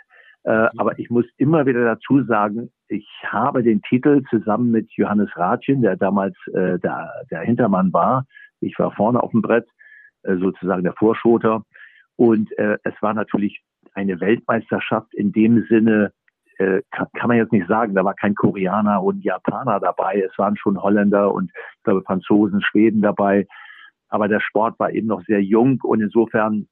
Äh, 0.45 0.63
mhm. 0.63 0.69
aber 0.79 0.99
ich 0.99 1.11
muss 1.11 1.27
immer 1.37 1.67
wieder 1.67 1.85
dazu 1.85 2.23
sagen, 2.25 2.71
ich 2.93 3.09
habe 3.25 3.63
den 3.63 3.81
Titel 3.83 4.23
zusammen 4.29 4.71
mit 4.71 4.91
Johannes 4.93 5.31
Ratchen, 5.37 5.81
der 5.81 5.97
damals 5.97 6.37
äh, 6.49 6.79
der, 6.79 7.11
der 7.31 7.41
Hintermann 7.41 7.93
war. 7.93 8.27
Ich 8.61 8.79
war 8.79 8.93
vorne 8.93 9.23
auf 9.23 9.31
dem 9.31 9.41
Brett, 9.41 9.67
äh, 10.23 10.37
sozusagen 10.37 10.85
der 10.85 10.93
Vorschoter. 10.93 11.65
Und 12.17 12.57
äh, 12.59 12.77
es 12.85 12.95
war 13.01 13.15
natürlich 13.15 13.63
eine 13.95 14.21
Weltmeisterschaft 14.21 15.15
in 15.15 15.33
dem 15.33 15.65
Sinne, 15.69 16.13
äh, 16.59 16.83
kann, 16.91 17.09
kann 17.15 17.29
man 17.29 17.39
jetzt 17.39 17.53
nicht 17.53 17.67
sagen, 17.67 17.95
da 17.95 18.05
war 18.05 18.15
kein 18.15 18.35
Koreaner 18.35 19.03
und 19.03 19.25
Japaner 19.25 19.81
dabei. 19.81 20.21
Es 20.21 20.37
waren 20.39 20.57
schon 20.57 20.81
Holländer 20.81 21.33
und 21.33 21.51
ich 21.79 21.83
glaube 21.85 22.03
Franzosen, 22.03 22.63
Schweden 22.63 23.01
dabei. 23.01 23.47
Aber 24.09 24.29
der 24.29 24.41
Sport 24.41 24.79
war 24.79 24.93
eben 24.93 25.07
noch 25.07 25.23
sehr 25.25 25.43
jung 25.43 25.81
und 25.83 26.03
insofern 26.03 26.69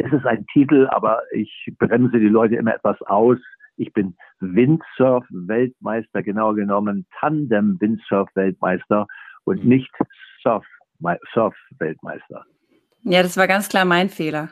es 0.00 0.12
ist 0.12 0.26
ein 0.26 0.46
Titel, 0.52 0.86
aber 0.92 1.22
ich 1.32 1.74
bremse 1.76 2.20
die 2.20 2.28
Leute 2.28 2.54
immer 2.54 2.76
etwas 2.76 3.02
aus. 3.02 3.38
Ich 3.78 3.92
bin 3.92 4.16
Windsurf-Weltmeister, 4.40 6.22
genau 6.22 6.52
genommen 6.52 7.06
Tandem-Windsurf-Weltmeister 7.20 9.06
und 9.44 9.62
mhm. 9.62 9.68
nicht 9.68 9.90
Surf-Weltmeister. 10.42 12.44
Ja, 13.04 13.22
das 13.22 13.36
war 13.36 13.46
ganz 13.46 13.68
klar 13.68 13.84
mein 13.84 14.08
Fehler. 14.08 14.48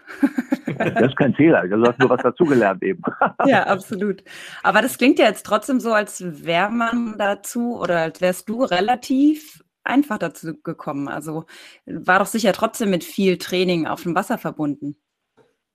Das 0.78 1.08
ist 1.08 1.16
kein 1.16 1.34
Fehler. 1.34 1.66
Du 1.66 1.82
hast 1.82 1.98
nur 1.98 2.10
was 2.10 2.22
dazugelernt 2.22 2.82
eben. 2.82 3.02
Ja, 3.46 3.64
absolut. 3.64 4.22
Aber 4.62 4.82
das 4.82 4.98
klingt 4.98 5.18
ja 5.18 5.26
jetzt 5.26 5.46
trotzdem 5.46 5.80
so, 5.80 5.92
als 5.92 6.22
wäre 6.44 6.70
man 6.70 7.16
dazu 7.18 7.80
oder 7.80 8.00
als 8.00 8.20
wärst 8.20 8.48
du 8.48 8.62
relativ 8.62 9.62
einfach 9.84 10.18
dazu 10.18 10.60
gekommen. 10.62 11.08
Also 11.08 11.44
war 11.86 12.18
doch 12.18 12.26
sicher 12.26 12.52
trotzdem 12.52 12.90
mit 12.90 13.04
viel 13.04 13.38
Training 13.38 13.86
auf 13.86 14.02
dem 14.02 14.14
Wasser 14.14 14.38
verbunden. 14.38 14.96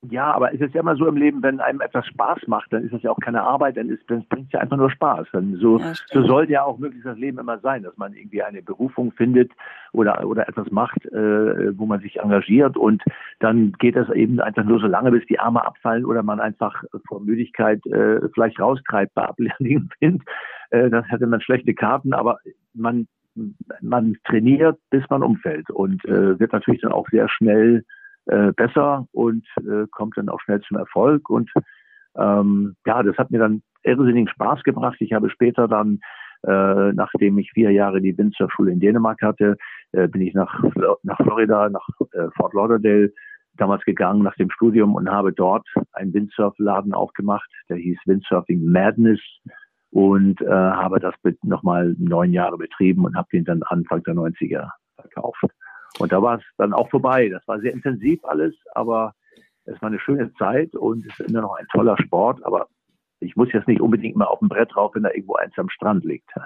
Ja, 0.09 0.33
aber 0.33 0.51
es 0.51 0.59
ist 0.59 0.73
ja 0.73 0.81
immer 0.81 0.95
so 0.95 1.05
im 1.05 1.15
Leben, 1.15 1.43
wenn 1.43 1.59
einem 1.59 1.79
etwas 1.79 2.07
Spaß 2.07 2.47
macht, 2.47 2.73
dann 2.73 2.83
ist 2.83 2.91
es 2.91 3.03
ja 3.03 3.11
auch 3.11 3.19
keine 3.19 3.43
Arbeit, 3.43 3.77
dann, 3.77 3.87
ist, 3.89 4.01
dann 4.09 4.25
bringt 4.29 4.47
es 4.47 4.53
ja 4.53 4.59
einfach 4.59 4.77
nur 4.77 4.89
Spaß. 4.89 5.27
Dann 5.31 5.57
so, 5.57 5.77
ja, 5.77 5.93
so 6.07 6.23
sollte 6.23 6.53
ja 6.53 6.63
auch 6.63 6.79
möglichst 6.79 7.05
das 7.05 7.19
Leben 7.19 7.37
immer 7.37 7.59
sein, 7.59 7.83
dass 7.83 7.95
man 7.97 8.13
irgendwie 8.13 8.41
eine 8.41 8.63
Berufung 8.63 9.11
findet 9.11 9.51
oder, 9.93 10.25
oder 10.25 10.49
etwas 10.49 10.71
macht, 10.71 11.05
äh, 11.05 11.77
wo 11.77 11.85
man 11.85 11.99
sich 11.99 12.19
engagiert 12.19 12.77
und 12.77 13.03
dann 13.39 13.73
geht 13.73 13.95
das 13.95 14.09
eben 14.09 14.39
einfach 14.39 14.63
nur 14.63 14.79
so 14.79 14.87
lange, 14.87 15.11
bis 15.11 15.25
die 15.27 15.39
Arme 15.39 15.63
abfallen 15.63 16.05
oder 16.05 16.23
man 16.23 16.39
einfach 16.39 16.83
vor 17.07 17.21
Müdigkeit 17.21 17.85
äh, 17.85 18.27
vielleicht 18.33 18.59
raustreibt 18.59 19.13
bei 19.13 19.23
ablehnendem 19.23 19.89
Wind. 19.99 20.23
Äh, 20.73 20.89
das 20.89 21.05
hätte 21.09 21.27
man 21.27 21.41
schlechte 21.41 21.73
Karten, 21.73 22.13
aber 22.13 22.37
man, 22.73 23.05
man 23.81 24.15
trainiert, 24.23 24.79
bis 24.89 25.03
man 25.09 25.21
umfällt 25.21 25.69
und 25.69 26.05
äh, 26.05 26.39
wird 26.39 26.53
natürlich 26.53 26.79
dann 26.79 26.93
auch 26.93 27.09
sehr 27.09 27.27
schnell 27.27 27.83
äh, 28.27 28.51
besser 28.53 29.07
und 29.11 29.45
äh, 29.57 29.87
kommt 29.91 30.17
dann 30.17 30.29
auch 30.29 30.39
schnell 30.41 30.61
zum 30.61 30.77
Erfolg. 30.77 31.29
Und 31.29 31.51
ähm, 32.17 32.75
ja, 32.85 33.03
das 33.03 33.17
hat 33.17 33.31
mir 33.31 33.39
dann 33.39 33.61
irrsinnigen 33.83 34.27
Spaß 34.27 34.63
gebracht. 34.63 34.97
Ich 34.99 35.13
habe 35.13 35.29
später 35.29 35.67
dann, 35.67 35.99
äh, 36.43 36.91
nachdem 36.93 37.37
ich 37.37 37.51
vier 37.51 37.71
Jahre 37.71 38.01
die 38.01 38.17
Windsurfschule 38.17 38.71
in 38.71 38.79
Dänemark 38.79 39.21
hatte, 39.21 39.57
äh, 39.91 40.07
bin 40.07 40.21
ich 40.21 40.33
nach, 40.33 40.61
nach 41.03 41.17
Florida, 41.17 41.69
nach 41.69 41.87
äh, 42.13 42.29
Fort 42.35 42.53
Lauderdale 42.53 43.11
damals 43.57 43.83
gegangen 43.83 44.23
nach 44.23 44.35
dem 44.35 44.49
Studium 44.49 44.95
und 44.95 45.09
habe 45.09 45.33
dort 45.33 45.67
einen 45.93 46.13
Windsurfladen 46.13 46.93
aufgemacht, 46.93 47.49
der 47.69 47.77
hieß 47.77 47.99
Windsurfing 48.05 48.63
Madness 48.63 49.19
und 49.91 50.41
äh, 50.41 50.47
habe 50.47 50.99
das 50.99 51.13
nochmal 51.43 51.95
neun 51.97 52.31
Jahre 52.31 52.57
betrieben 52.57 53.05
und 53.05 53.15
habe 53.15 53.27
den 53.33 53.43
dann 53.43 53.61
Anfang 53.63 54.03
der 54.03 54.15
90er 54.15 54.69
verkauft. 54.95 55.43
Und 55.99 56.11
da 56.11 56.21
war 56.21 56.37
es 56.37 56.43
dann 56.57 56.73
auch 56.73 56.89
vorbei. 56.89 57.29
Das 57.29 57.47
war 57.47 57.59
sehr 57.59 57.73
intensiv 57.73 58.23
alles, 58.23 58.55
aber 58.73 59.13
es 59.65 59.81
war 59.81 59.89
eine 59.89 59.99
schöne 59.99 60.33
Zeit 60.33 60.75
und 60.75 61.05
es 61.05 61.19
ist 61.19 61.29
immer 61.29 61.41
noch 61.41 61.55
ein 61.55 61.67
toller 61.71 61.97
Sport. 61.97 62.43
Aber 62.45 62.67
ich 63.21 63.35
muss 63.35 63.49
jetzt 63.53 63.67
nicht 63.67 63.81
unbedingt 63.81 64.15
mal 64.15 64.25
auf 64.25 64.39
dem 64.39 64.49
Brett 64.49 64.73
drauf, 64.73 64.91
wenn 64.95 65.03
da 65.03 65.09
irgendwo 65.11 65.35
eins 65.35 65.53
am 65.57 65.69
Strand 65.69 66.03
liegt. 66.03 66.29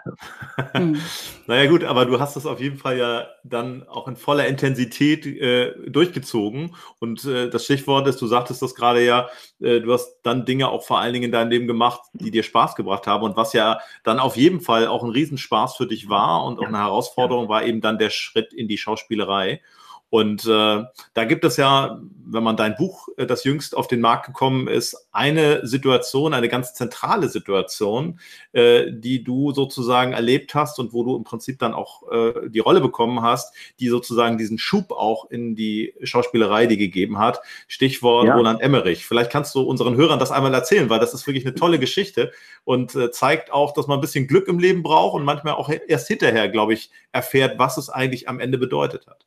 Hm. 0.71 0.99
naja 1.47 1.69
gut, 1.69 1.83
aber 1.83 2.05
du 2.05 2.19
hast 2.19 2.35
das 2.35 2.45
auf 2.45 2.59
jeden 2.59 2.77
Fall 2.77 2.97
ja 2.97 3.27
dann 3.43 3.87
auch 3.87 4.07
in 4.07 4.15
voller 4.15 4.47
Intensität 4.47 5.25
äh, 5.25 5.73
durchgezogen. 5.89 6.75
Und 6.99 7.23
äh, 7.25 7.49
das 7.49 7.65
Stichwort 7.65 8.07
ist, 8.07 8.21
du 8.21 8.27
sagtest 8.27 8.61
das 8.61 8.75
gerade 8.75 9.03
ja, 9.03 9.29
äh, 9.59 9.79
du 9.79 9.91
hast 9.93 10.19
dann 10.23 10.45
Dinge 10.45 10.69
auch 10.69 10.83
vor 10.83 10.99
allen 10.99 11.13
Dingen 11.13 11.25
in 11.25 11.31
deinem 11.31 11.49
Leben 11.49 11.67
gemacht, 11.67 12.01
die 12.13 12.31
dir 12.31 12.43
Spaß 12.43 12.75
gebracht 12.75 13.07
haben. 13.07 13.23
Und 13.23 13.37
was 13.37 13.53
ja 13.53 13.79
dann 14.03 14.19
auf 14.19 14.37
jeden 14.37 14.61
Fall 14.61 14.87
auch 14.87 15.03
ein 15.03 15.11
Riesenspaß 15.11 15.75
für 15.75 15.87
dich 15.87 16.09
war 16.09 16.45
und 16.45 16.59
auch 16.59 16.67
eine 16.67 16.79
Herausforderung 16.79 17.47
war 17.49 17.63
eben 17.63 17.81
dann 17.81 17.97
der 17.97 18.09
Schritt 18.09 18.53
in 18.53 18.67
die 18.67 18.77
Schauspielerei. 18.77 19.61
Und 20.09 20.45
äh, 20.45 20.83
da 21.13 21.25
gibt 21.25 21.43
es 21.45 21.57
ja, 21.57 21.99
wenn 22.25 22.43
man 22.43 22.55
dein 22.55 22.75
Buch, 22.75 23.09
äh, 23.17 23.25
das 23.25 23.43
jüngst 23.43 23.75
auf 23.75 23.87
den 23.87 24.01
Markt 24.01 24.27
gekommen 24.27 24.67
ist, 24.67 25.09
eine 25.11 25.65
Situation, 25.65 26.33
eine 26.33 26.47
ganz 26.47 26.73
zentrale 26.73 27.27
Situation, 27.27 28.19
äh, 28.53 28.91
die 28.91 29.23
du 29.23 29.51
sozusagen 29.51 30.13
erlebt 30.13 30.53
hast 30.53 30.79
und 30.79 30.93
wo 30.93 31.03
du 31.03 31.15
im 31.17 31.23
Prinzip 31.23 31.59
dann 31.59 31.73
auch 31.73 32.09
äh, 32.11 32.49
die 32.49 32.59
Rolle 32.59 32.81
bekommen 32.81 33.23
hast, 33.23 33.53
die 33.79 33.89
sozusagen 33.89 34.37
diesen 34.37 34.57
Schub 34.59 34.91
auch 34.91 35.29
in 35.29 35.55
die 35.55 35.93
Schauspielerei, 36.03 36.67
die 36.67 36.77
gegeben 36.77 37.17
hat. 37.17 37.41
Stichwort 37.67 38.27
ja. 38.27 38.35
Roland 38.35 38.61
Emmerich. 38.61 39.05
Vielleicht 39.05 39.31
kannst 39.31 39.55
du 39.55 39.61
unseren 39.61 39.95
Hörern 39.95 40.19
das 40.19 40.31
einmal 40.31 40.53
erzählen, 40.53 40.89
weil 40.89 40.99
das 40.99 41.13
ist 41.13 41.25
wirklich 41.25 41.45
eine 41.45 41.55
tolle 41.55 41.79
Geschichte 41.79 42.31
und 42.63 42.95
äh, 42.95 43.11
zeigt 43.11 43.51
auch, 43.51 43.73
dass 43.73 43.87
man 43.87 43.97
ein 43.97 44.01
bisschen 44.01 44.27
Glück 44.27 44.47
im 44.47 44.59
Leben 44.59 44.83
braucht 44.83 45.15
und 45.15 45.25
manchmal 45.25 45.55
auch 45.55 45.69
erst 45.87 46.07
hinterher, 46.07 46.47
glaube 46.47 46.73
ich, 46.73 46.91
erfährt, 47.11 47.57
was 47.57 47.77
es 47.77 47.89
eigentlich 47.89 48.29
am 48.29 48.39
Ende 48.39 48.57
bedeutet 48.57 49.07
hat. 49.07 49.24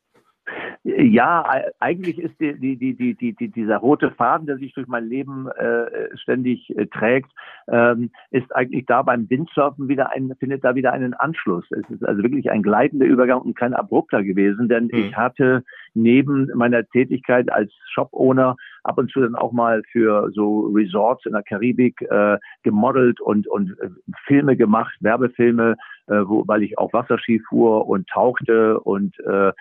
Ja, 0.96 1.44
eigentlich 1.80 2.18
ist 2.18 2.40
die, 2.40 2.54
die, 2.58 2.76
die, 2.76 3.14
die, 3.14 3.34
die, 3.34 3.48
dieser 3.48 3.76
rote 3.76 4.10
Faden, 4.12 4.46
der 4.46 4.56
sich 4.56 4.72
durch 4.72 4.86
mein 4.86 5.06
Leben 5.06 5.46
äh, 5.48 6.16
ständig 6.16 6.74
äh, 6.78 6.86
trägt, 6.86 7.30
ähm, 7.70 8.10
ist 8.30 8.54
eigentlich 8.56 8.86
da 8.86 9.02
beim 9.02 9.28
Windsurfen 9.28 9.88
wieder 9.88 10.10
ein, 10.12 10.34
findet 10.40 10.64
da 10.64 10.74
wieder 10.74 10.94
einen 10.94 11.12
Anschluss. 11.12 11.66
Es 11.72 11.90
ist 11.90 12.02
also 12.04 12.22
wirklich 12.22 12.50
ein 12.50 12.62
gleitender 12.62 13.04
Übergang 13.04 13.42
und 13.42 13.54
kein 13.54 13.74
abrupter 13.74 14.22
gewesen, 14.22 14.68
denn 14.70 14.84
mhm. 14.84 14.94
ich 14.94 15.16
hatte 15.16 15.62
neben 15.92 16.50
meiner 16.54 16.88
Tätigkeit 16.88 17.52
als 17.52 17.70
Shop-Owner 17.92 18.56
ab 18.84 18.96
und 18.96 19.10
zu 19.10 19.20
dann 19.20 19.34
auch 19.34 19.52
mal 19.52 19.82
für 19.92 20.30
so 20.32 20.70
Resorts 20.74 21.26
in 21.26 21.32
der 21.32 21.42
Karibik 21.42 22.00
äh, 22.00 22.38
gemodelt 22.62 23.20
und, 23.20 23.46
und 23.46 23.78
äh, 23.80 23.90
Filme 24.26 24.56
gemacht, 24.56 24.96
Werbefilme, 25.00 25.76
äh, 26.06 26.20
wo, 26.24 26.44
weil 26.46 26.62
ich 26.62 26.78
auch 26.78 26.94
Wasserski 26.94 27.42
fuhr 27.46 27.86
und 27.86 28.08
tauchte 28.08 28.80
und 28.80 29.18
äh, 29.20 29.52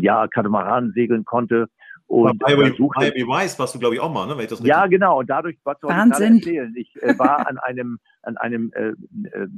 ja, 0.00 0.26
Katamaran 0.28 0.92
segeln 0.94 1.24
konnte. 1.24 1.68
Und 2.06 2.40
Miami, 2.40 2.72
Miami 2.78 3.26
Vice 3.26 3.58
warst 3.58 3.74
du, 3.74 3.78
glaube 3.78 3.94
ich, 3.94 4.00
auch 4.00 4.12
mal, 4.12 4.26
ne? 4.26 4.32
Wenn 4.34 4.44
ich 4.44 4.50
das 4.50 4.64
ja, 4.64 4.86
genau. 4.86 5.18
Und 5.18 5.28
dadurch, 5.28 5.58
was 5.64 5.78
soll 5.80 5.90
Wahnsinn. 5.90 6.36
ich 6.36 6.46
erzählen? 6.46 6.74
Ich 6.74 7.02
äh, 7.02 7.18
war 7.18 7.46
an 7.46 7.58
einem, 7.58 7.98
an 8.22 8.38
einem 8.38 8.72
äh, 8.74 8.92
äh, 9.36 9.48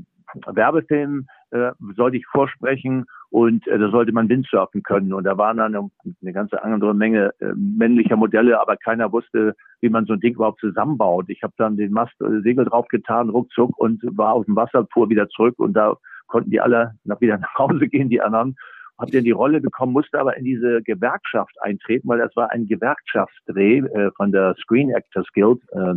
Werbefilm, 0.47 1.26
äh, 1.50 1.71
sollte 1.97 2.16
ich 2.16 2.26
vorsprechen 2.26 3.07
und 3.30 3.66
äh, 3.69 3.78
da 3.78 3.90
sollte 3.90 4.12
man 4.12 4.28
Windsurfen 4.28 4.83
können. 4.83 5.12
Und 5.12 5.25
da 5.25 5.38
waren 5.38 5.59
dann 5.59 5.75
eine, 5.75 5.90
eine 6.23 6.33
ganze 6.33 6.62
andere 6.62 6.95
Menge 6.95 7.33
äh, 7.38 7.52
männlicher 7.54 8.16
Modelle, 8.16 8.61
aber 8.61 8.76
keiner 8.76 9.12
wusste, 9.12 9.54
wie 9.80 9.88
man 9.88 10.07
so 10.07 10.14
ein 10.14 10.21
Ding 10.21 10.35
überhaupt 10.35 10.61
zusammenbaut. 10.61 11.26
Ich 11.28 11.42
habe 11.45 11.54
dann 11.57 11.76
den 11.76 11.92
Mast 11.92 12.14
äh, 12.21 12.40
Segel 12.42 12.64
draufgetan, 12.64 13.30
ruckzuck 13.30 13.78
und 13.78 14.02
war 14.16 14.35
auf 14.35 14.47
dem 14.47 14.57
Wasser, 14.57 14.87
fuhr 14.92 15.09
wieder 15.09 15.28
zurück 15.28 15.59
und 15.59 15.75
da 15.75 15.97
konnten 16.26 16.50
die 16.50 16.61
alle 16.61 16.95
nach 17.04 17.21
wieder 17.21 17.38
nach 17.38 17.59
Hause 17.59 17.88
gehen, 17.88 18.09
die 18.09 18.21
anderen 18.21 18.57
habe 19.00 19.11
dann 19.11 19.25
die 19.25 19.30
Rolle 19.30 19.61
bekommen, 19.61 19.92
musste 19.92 20.19
aber 20.19 20.37
in 20.37 20.45
diese 20.45 20.83
Gewerkschaft 20.83 21.54
eintreten, 21.62 22.09
weil 22.09 22.19
das 22.19 22.35
war 22.37 22.50
ein 22.50 22.66
Gewerkschaftsdreh 22.66 23.78
äh, 23.78 24.11
von 24.16 24.33
der 24.33 24.54
Screen 24.61 24.90
Actors 24.90 25.26
Guild 25.33 25.61
äh, 25.73 25.95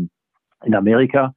in 0.66 0.76
Amerika. 0.76 1.34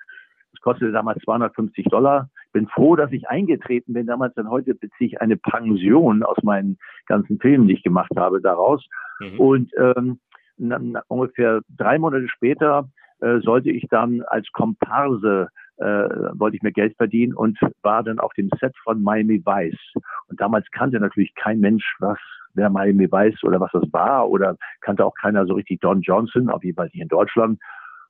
Das 0.52 0.61
kostete 0.61 0.92
damals 0.92 1.23
250 1.25 1.87
Dollar. 1.87 2.30
Bin 2.52 2.68
froh, 2.68 2.96
dass 2.96 3.12
ich 3.12 3.28
eingetreten 3.28 3.92
bin 3.92 4.06
damals, 4.06 4.35
denn 4.35 4.49
heute 4.49 4.75
beziehe 4.75 5.11
ich 5.11 5.20
eine 5.20 5.37
Pension 5.37 6.23
aus 6.23 6.38
meinen 6.42 6.78
ganzen 7.06 7.38
Filmen, 7.38 7.68
die 7.68 7.75
ich 7.75 7.82
gemacht 7.82 8.12
habe, 8.16 8.40
daraus. 8.40 8.87
Mhm. 9.20 9.40
Und 9.40 9.73
ähm, 9.78 10.20
dann, 10.56 10.99
ungefähr 11.08 11.61
drei 11.76 11.99
Monate 11.99 12.28
später 12.28 12.88
äh, 13.20 13.40
sollte 13.40 13.70
ich 13.70 13.87
dann 13.90 14.23
als 14.23 14.50
Komparse 14.52 15.49
äh, 15.78 15.85
wollte 15.85 16.56
ich 16.56 16.62
mir 16.62 16.73
Geld 16.73 16.97
verdienen 16.97 17.35
und 17.35 17.59
war 17.83 18.02
dann 18.02 18.18
auf 18.18 18.33
dem 18.35 18.49
Set 18.61 18.75
von 18.83 19.02
Miami 19.02 19.42
Vice. 19.45 19.95
Und 20.28 20.40
damals 20.40 20.66
kannte 20.71 20.99
natürlich 21.00 21.35
kein 21.35 21.61
Mensch, 21.61 21.97
was 22.00 22.18
wer 22.54 22.71
Miami 22.71 23.11
Vice 23.11 23.45
oder 23.45 23.61
was 23.61 23.71
das 23.73 23.85
war 23.92 24.28
oder 24.28 24.56
kannte 24.80 25.04
auch 25.04 25.14
keiner 25.14 25.47
so 25.47 25.54
richtig 25.54 25.80
Don 25.80 26.00
Johnson, 26.00 26.49
auf 26.49 26.64
jeden 26.64 26.76
Fall 26.76 26.87
nicht 26.87 27.02
in 27.02 27.09
Deutschland. 27.09 27.61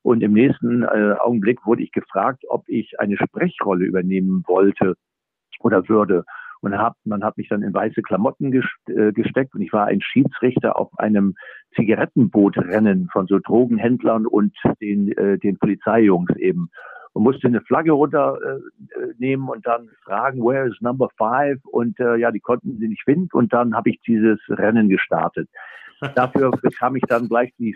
Und 0.03 0.21
im 0.21 0.33
nächsten 0.33 0.83
äh, 0.83 1.15
Augenblick 1.19 1.65
wurde 1.65 1.83
ich 1.83 1.91
gefragt, 1.91 2.43
ob 2.47 2.63
ich 2.67 2.99
eine 2.99 3.17
Sprechrolle 3.17 3.85
übernehmen 3.85 4.43
wollte 4.47 4.95
oder 5.59 5.87
würde. 5.89 6.23
Und 6.61 6.77
hab, 6.77 6.95
man 7.03 7.23
hat 7.23 7.37
mich 7.37 7.49
dann 7.49 7.61
in 7.61 7.73
weiße 7.73 8.01
Klamotten 8.01 8.53
äh, 8.53 9.11
gesteckt 9.11 9.53
und 9.53 9.61
ich 9.61 9.73
war 9.73 9.85
ein 9.85 10.01
Schiedsrichter 10.01 10.79
auf 10.79 10.89
einem 10.97 11.35
Zigarettenbootrennen 11.75 13.09
von 13.11 13.27
so 13.27 13.37
Drogenhändlern 13.37 14.25
und 14.25 14.55
den, 14.81 15.11
äh, 15.11 15.37
den 15.37 15.57
Polizeijungs 15.59 16.35
eben 16.37 16.69
und 17.13 17.23
musste 17.23 17.47
eine 17.47 17.61
Flagge 17.61 17.91
runternehmen 17.91 19.47
äh, 19.47 19.51
und 19.51 19.65
dann 19.65 19.89
fragen, 20.03 20.41
where 20.41 20.67
is 20.67 20.79
number 20.81 21.09
five? 21.17 21.59
Und 21.65 21.99
äh, 21.99 22.15
ja, 22.17 22.31
die 22.31 22.39
konnten 22.39 22.77
sie 22.79 22.87
nicht 22.87 23.03
finden 23.03 23.29
und 23.33 23.53
dann 23.53 23.75
habe 23.75 23.89
ich 23.89 23.99
dieses 24.01 24.39
Rennen 24.49 24.89
gestartet. 24.89 25.49
Dafür 26.15 26.51
bekam 26.51 26.95
ich 26.95 27.03
dann 27.07 27.27
gleich 27.27 27.51
die, 27.57 27.75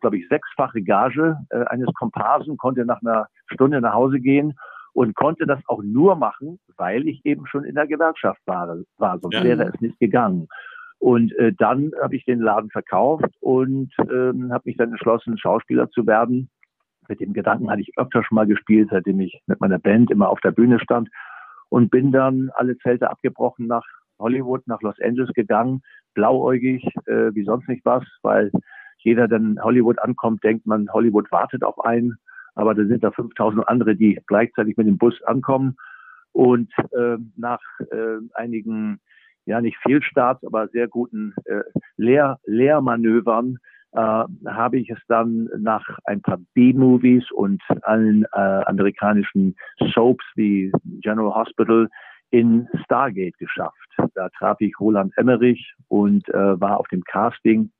glaube 0.00 0.18
ich, 0.18 0.28
sechsfache 0.28 0.82
Gage 0.82 1.36
äh, 1.50 1.64
eines 1.64 1.88
Komparsen, 1.94 2.56
konnte 2.58 2.84
nach 2.84 3.00
einer 3.00 3.28
Stunde 3.46 3.80
nach 3.80 3.94
Hause 3.94 4.20
gehen 4.20 4.54
und 4.92 5.14
konnte 5.14 5.46
das 5.46 5.60
auch 5.66 5.82
nur 5.82 6.14
machen, 6.16 6.58
weil 6.76 7.08
ich 7.08 7.24
eben 7.24 7.46
schon 7.46 7.64
in 7.64 7.74
der 7.74 7.86
Gewerkschaft 7.86 8.40
war, 8.46 8.76
war 8.98 9.18
sonst 9.18 9.34
ja. 9.34 9.44
wäre 9.44 9.64
es 9.64 9.80
nicht 9.80 9.98
gegangen. 9.98 10.48
Und 10.98 11.36
äh, 11.38 11.52
dann 11.52 11.92
habe 12.02 12.16
ich 12.16 12.24
den 12.24 12.40
Laden 12.40 12.70
verkauft 12.70 13.34
und 13.40 13.92
ähm, 13.98 14.52
habe 14.52 14.62
mich 14.66 14.76
dann 14.76 14.90
entschlossen, 14.90 15.36
Schauspieler 15.36 15.90
zu 15.90 16.06
werden 16.06 16.48
mit 17.08 17.20
dem 17.20 17.32
Gedanken 17.32 17.70
hatte 17.70 17.82
ich 17.82 17.96
öfter 17.96 18.22
schon 18.22 18.36
mal 18.36 18.46
gespielt, 18.46 18.88
seitdem 18.90 19.20
ich 19.20 19.40
mit 19.46 19.60
meiner 19.60 19.78
Band 19.78 20.10
immer 20.10 20.28
auf 20.28 20.40
der 20.40 20.52
Bühne 20.52 20.78
stand 20.80 21.08
und 21.68 21.90
bin 21.90 22.12
dann 22.12 22.50
alle 22.54 22.78
Zelte 22.78 23.10
abgebrochen 23.10 23.66
nach 23.66 23.84
Hollywood, 24.18 24.66
nach 24.66 24.80
Los 24.82 24.96
Angeles 25.02 25.32
gegangen, 25.34 25.82
blauäugig, 26.14 26.84
äh, 27.06 27.34
wie 27.34 27.44
sonst 27.44 27.68
nicht 27.68 27.84
was, 27.84 28.04
weil 28.22 28.50
jeder, 28.98 29.28
der 29.28 29.38
in 29.38 29.62
Hollywood 29.62 29.98
ankommt, 29.98 30.42
denkt 30.44 30.66
man, 30.66 30.88
Hollywood 30.92 31.30
wartet 31.30 31.62
auf 31.62 31.84
einen, 31.84 32.16
aber 32.54 32.74
da 32.74 32.84
sind 32.84 33.04
da 33.04 33.10
5000 33.10 33.66
andere, 33.68 33.96
die 33.96 34.20
gleichzeitig 34.26 34.76
mit 34.76 34.86
dem 34.86 34.98
Bus 34.98 35.22
ankommen. 35.24 35.76
Und 36.32 36.72
äh, 36.92 37.16
nach 37.36 37.60
äh, 37.90 38.18
einigen, 38.34 39.00
ja 39.46 39.60
nicht 39.60 39.76
Fehlstarts, 39.78 40.44
aber 40.44 40.68
sehr 40.68 40.88
guten 40.88 41.34
äh, 41.44 41.62
Lehr 41.96 42.38
Lehrmanövern 42.44 43.58
äh, 43.94 44.24
habe 44.46 44.78
ich 44.78 44.90
es 44.90 44.98
dann 45.08 45.48
nach 45.58 45.86
ein 46.04 46.20
paar 46.20 46.38
B-Movies 46.54 47.30
und 47.30 47.62
allen 47.82 48.24
äh, 48.32 48.38
amerikanischen 48.66 49.56
Soaps 49.92 50.24
wie 50.34 50.72
General 51.00 51.34
Hospital 51.34 51.88
in 52.30 52.68
Stargate 52.84 53.38
geschafft. 53.38 53.74
Da 54.14 54.28
traf 54.30 54.60
ich 54.60 54.78
Roland 54.80 55.12
Emmerich 55.16 55.74
und 55.88 56.28
äh, 56.28 56.60
war 56.60 56.78
auf 56.78 56.88
dem 56.88 57.04
Casting 57.04 57.70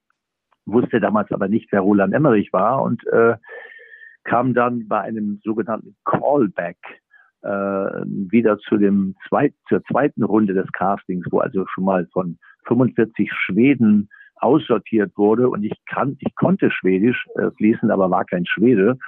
wusste 0.66 1.00
damals 1.00 1.30
aber 1.32 1.48
nicht, 1.48 1.70
wer 1.72 1.80
Roland 1.80 2.14
Emmerich 2.14 2.52
war 2.52 2.82
und 2.82 3.06
äh, 3.08 3.36
kam 4.24 4.54
dann 4.54 4.88
bei 4.88 5.00
einem 5.00 5.40
sogenannten 5.44 5.96
Callback 6.04 6.78
äh, 7.42 7.48
wieder 7.48 8.58
zu 8.58 8.78
dem 8.78 9.14
zweit, 9.28 9.54
zur 9.68 9.82
zweiten 9.84 10.22
Runde 10.22 10.54
des 10.54 10.70
Castings, 10.72 11.26
wo 11.30 11.38
also 11.40 11.66
schon 11.66 11.84
mal 11.84 12.06
von 12.12 12.38
45 12.66 13.30
Schweden 13.32 14.08
aussortiert 14.36 15.12
wurde 15.16 15.48
und 15.48 15.64
ich 15.64 15.72
kann, 15.86 16.16
ich 16.20 16.34
konnte 16.34 16.70
Schwedisch 16.70 17.26
äh, 17.36 17.50
fließen, 17.56 17.90
aber 17.90 18.10
war 18.10 18.24
kein 18.24 18.46
Schwede, 18.46 18.98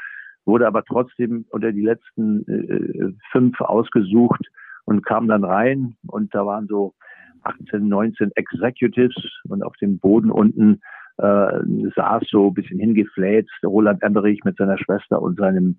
wurde 0.45 0.66
aber 0.66 0.85
trotzdem 0.85 1.45
unter 1.50 1.73
die 1.73 1.85
letzten 1.85 2.47
äh, 2.49 3.12
fünf 3.33 3.61
ausgesucht 3.61 4.47
und 4.85 5.04
kam 5.04 5.28
dann 5.28 5.45
rein 5.45 5.97
und 6.06 6.35
da 6.35 6.47
waren 6.47 6.66
so 6.68 6.95
18, 7.42 7.88
19 7.88 8.30
Executives 8.35 9.16
und 9.49 9.62
auf 9.62 9.75
dem 9.76 9.99
Boden 9.99 10.30
unten 10.30 10.80
äh, 11.18 11.61
saß 11.95 12.25
so 12.30 12.49
ein 12.49 12.54
bisschen 12.54 12.78
hingefläht 12.78 13.49
Roland 13.64 14.02
Emmerich 14.02 14.42
mit 14.45 14.56
seiner 14.56 14.78
Schwester 14.78 15.21
und 15.23 15.38
seinem 15.38 15.78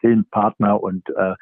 Filmpartner 0.00 0.82
und 0.82 1.08
äh, 1.10 1.34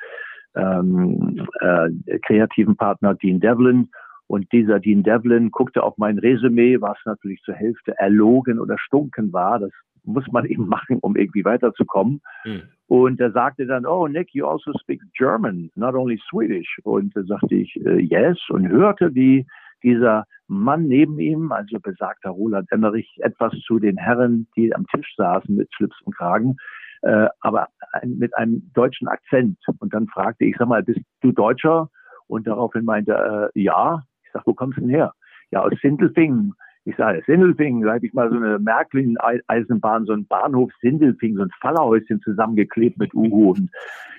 ähm, 0.54 1.46
äh, 1.61 2.18
kreativen 2.26 2.76
Partner 2.76 3.14
Dean 3.14 3.40
Devlin. 3.40 3.90
Und 4.33 4.51
dieser 4.51 4.81
Dean 4.81 5.03
Devlin 5.03 5.51
guckte 5.51 5.83
auf 5.83 5.99
mein 5.99 6.19
Resümee, 6.19 6.81
was 6.81 6.97
natürlich 7.05 7.43
zur 7.43 7.53
Hälfte 7.53 7.99
erlogen 7.99 8.59
oder 8.59 8.79
stunken 8.79 9.31
war. 9.31 9.59
Das 9.59 9.71
muss 10.05 10.25
man 10.33 10.47
eben 10.53 10.69
machen, 10.69 11.01
um 11.03 11.17
irgendwie 11.17 11.45
weiterzukommen. 11.45 12.23
Mhm. 12.47 12.62
Und 12.87 13.21
er 13.21 13.33
sagte 13.33 13.67
dann, 13.67 13.85
oh, 13.85 14.09
Nick, 14.09 14.31
you 14.33 14.47
also 14.47 14.73
speak 14.81 15.03
German, 15.19 15.71
not 15.75 15.95
only 15.95 16.19
Swedish. 16.31 16.79
Und 16.83 17.15
da 17.15 17.23
sagte 17.25 17.57
ich, 17.57 17.77
äh, 17.85 17.99
yes, 17.99 18.39
und 18.49 18.67
hörte, 18.71 19.15
wie 19.15 19.45
dieser 19.83 20.25
Mann 20.49 20.85
neben 20.85 21.19
ihm, 21.19 21.53
also 21.53 21.79
besagter 21.79 22.31
Roland 22.31 22.73
Emmerich, 22.73 23.15
etwas 23.19 23.53
zu 23.67 23.79
den 23.81 23.99
Herren, 23.99 24.47
die 24.57 24.75
am 24.75 24.87
Tisch 24.87 25.12
saßen 25.15 25.55
mit 25.55 25.69
Schlips 25.75 26.01
und 26.05 26.17
Kragen, 26.17 26.57
äh, 27.03 27.29
aber 27.41 27.69
ein, 27.93 28.17
mit 28.17 28.35
einem 28.35 28.71
deutschen 28.73 29.09
Akzent. 29.09 29.59
Und 29.79 29.93
dann 29.93 30.09
fragte 30.09 30.47
ich, 30.47 30.57
sag 30.59 30.69
mal, 30.69 30.83
bist 30.83 31.03
du 31.21 31.33
Deutscher? 31.33 31.91
Und 32.29 32.47
daraufhin 32.47 32.87
meinte 32.87 33.12
er, 33.12 33.51
äh, 33.55 33.61
ja. 33.61 34.03
Ich 34.33 34.41
sag, 34.41 34.47
wo 34.47 34.55
kommst 34.55 34.79
du 34.79 34.81
denn 34.81 34.91
her? 34.91 35.12
Ja, 35.51 35.61
aus 35.61 35.73
Sindelfingen. 35.83 36.55
Ich 36.85 36.97
sage, 36.97 37.23
Sindelfingen, 37.27 37.83
da 37.83 37.95
habe 37.95 38.07
ich 38.07 38.15
mal 38.15 38.31
so 38.31 38.37
eine 38.37 38.59
Märklin-Eisenbahn, 38.59 40.07
so 40.07 40.15
ein 40.15 40.27
Bahnhof 40.27 40.71
Sindelfingen, 40.81 41.37
so 41.37 41.43
ein 41.45 41.51
Fallerhäuschen 41.61 42.21
zusammengeklebt 42.23 42.99
mit 42.99 43.15
Uhu. 43.15 43.51
Und 43.51 43.71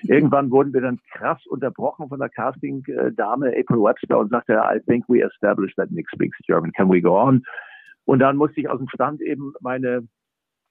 irgendwann 0.04 0.50
wurden 0.52 0.72
wir 0.72 0.80
dann 0.80 1.00
krass 1.12 1.44
unterbrochen 1.46 2.08
von 2.08 2.20
der 2.20 2.30
Casting-Dame 2.30 3.48
April 3.48 3.82
Webster 3.82 4.18
und 4.18 4.30
sagte, 4.30 4.54
I 4.54 4.78
think 4.86 5.04
we 5.08 5.20
established 5.20 5.76
that 5.76 5.90
Nick 5.90 6.08
speaks 6.14 6.38
German. 6.46 6.72
Can 6.72 6.90
we 6.90 7.02
go 7.02 7.20
on? 7.20 7.42
Und 8.04 8.20
dann 8.20 8.36
musste 8.36 8.60
ich 8.60 8.68
aus 8.68 8.78
dem 8.78 8.88
Stand 8.88 9.20
eben 9.20 9.52
meine 9.60 10.06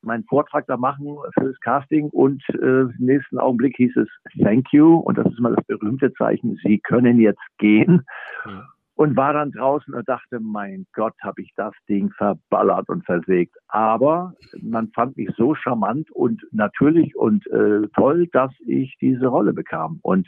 meinen 0.06 0.26
Vortrag 0.26 0.68
da 0.68 0.76
machen 0.76 1.16
für 1.34 1.46
das 1.46 1.60
Casting 1.62 2.10
und 2.10 2.44
äh, 2.50 2.82
im 2.82 2.94
nächsten 3.00 3.38
Augenblick 3.38 3.78
hieß 3.78 3.96
es 3.96 4.10
Thank 4.42 4.74
you 4.74 4.98
und 4.98 5.18
das 5.18 5.28
ist 5.28 5.40
mal 5.40 5.56
das 5.56 5.64
berühmte 5.66 6.12
Zeichen, 6.16 6.60
Sie 6.62 6.80
können 6.80 7.20
jetzt 7.20 7.40
gehen. 7.58 8.02
Ja 8.46 8.73
und 8.96 9.18
war 9.18 9.34
dann 9.34 9.52
draußen 9.52 9.94
und 9.94 10.08
dachte, 10.08 10.40
mein 10.40 10.86
Gott, 10.94 11.14
habe 11.22 11.42
ich 11.42 11.52
das 11.56 11.74
Ding 11.90 12.12
verballert 12.12 12.90
und 12.90 13.06
versägt. 13.06 13.56
Aber 13.68 14.34
man 14.62 14.90
fand 14.90 15.18
mich 15.18 15.30
so 15.36 15.56
charmant 15.56 16.12
und 16.12 16.42
natürlich 16.52 17.16
und 17.16 17.46
äh, 17.48 17.88
toll, 17.96 18.28
dass 18.32 18.52
ich 18.66 18.96
diese 19.02 19.28
Rolle 19.28 19.54
bekam. 19.54 20.00
Und 20.04 20.28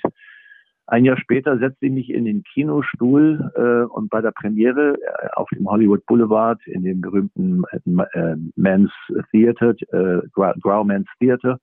ein 0.88 1.06
Jahr 1.06 1.18
später 1.18 1.58
setzte 1.58 1.88
ich 1.88 1.92
mich 1.92 2.10
in 2.10 2.26
den 2.26 2.44
Kinostuhl 2.44 3.52
äh, 3.56 3.92
und 3.92 4.10
bei 4.10 4.22
der 4.22 4.32
Premiere 4.32 4.96
äh, 4.96 5.28
auf 5.34 5.50
dem 5.50 5.68
Hollywood 5.68 6.06
Boulevard 6.06 6.60
in 6.68 6.84
dem 6.84 7.02
berühmten 7.02 7.64
äh, 7.72 8.36
Men's 8.56 8.92
Theater, 9.32 9.74
äh, 9.92 10.22
Grauman's 10.32 11.08
Theater, 11.20 11.60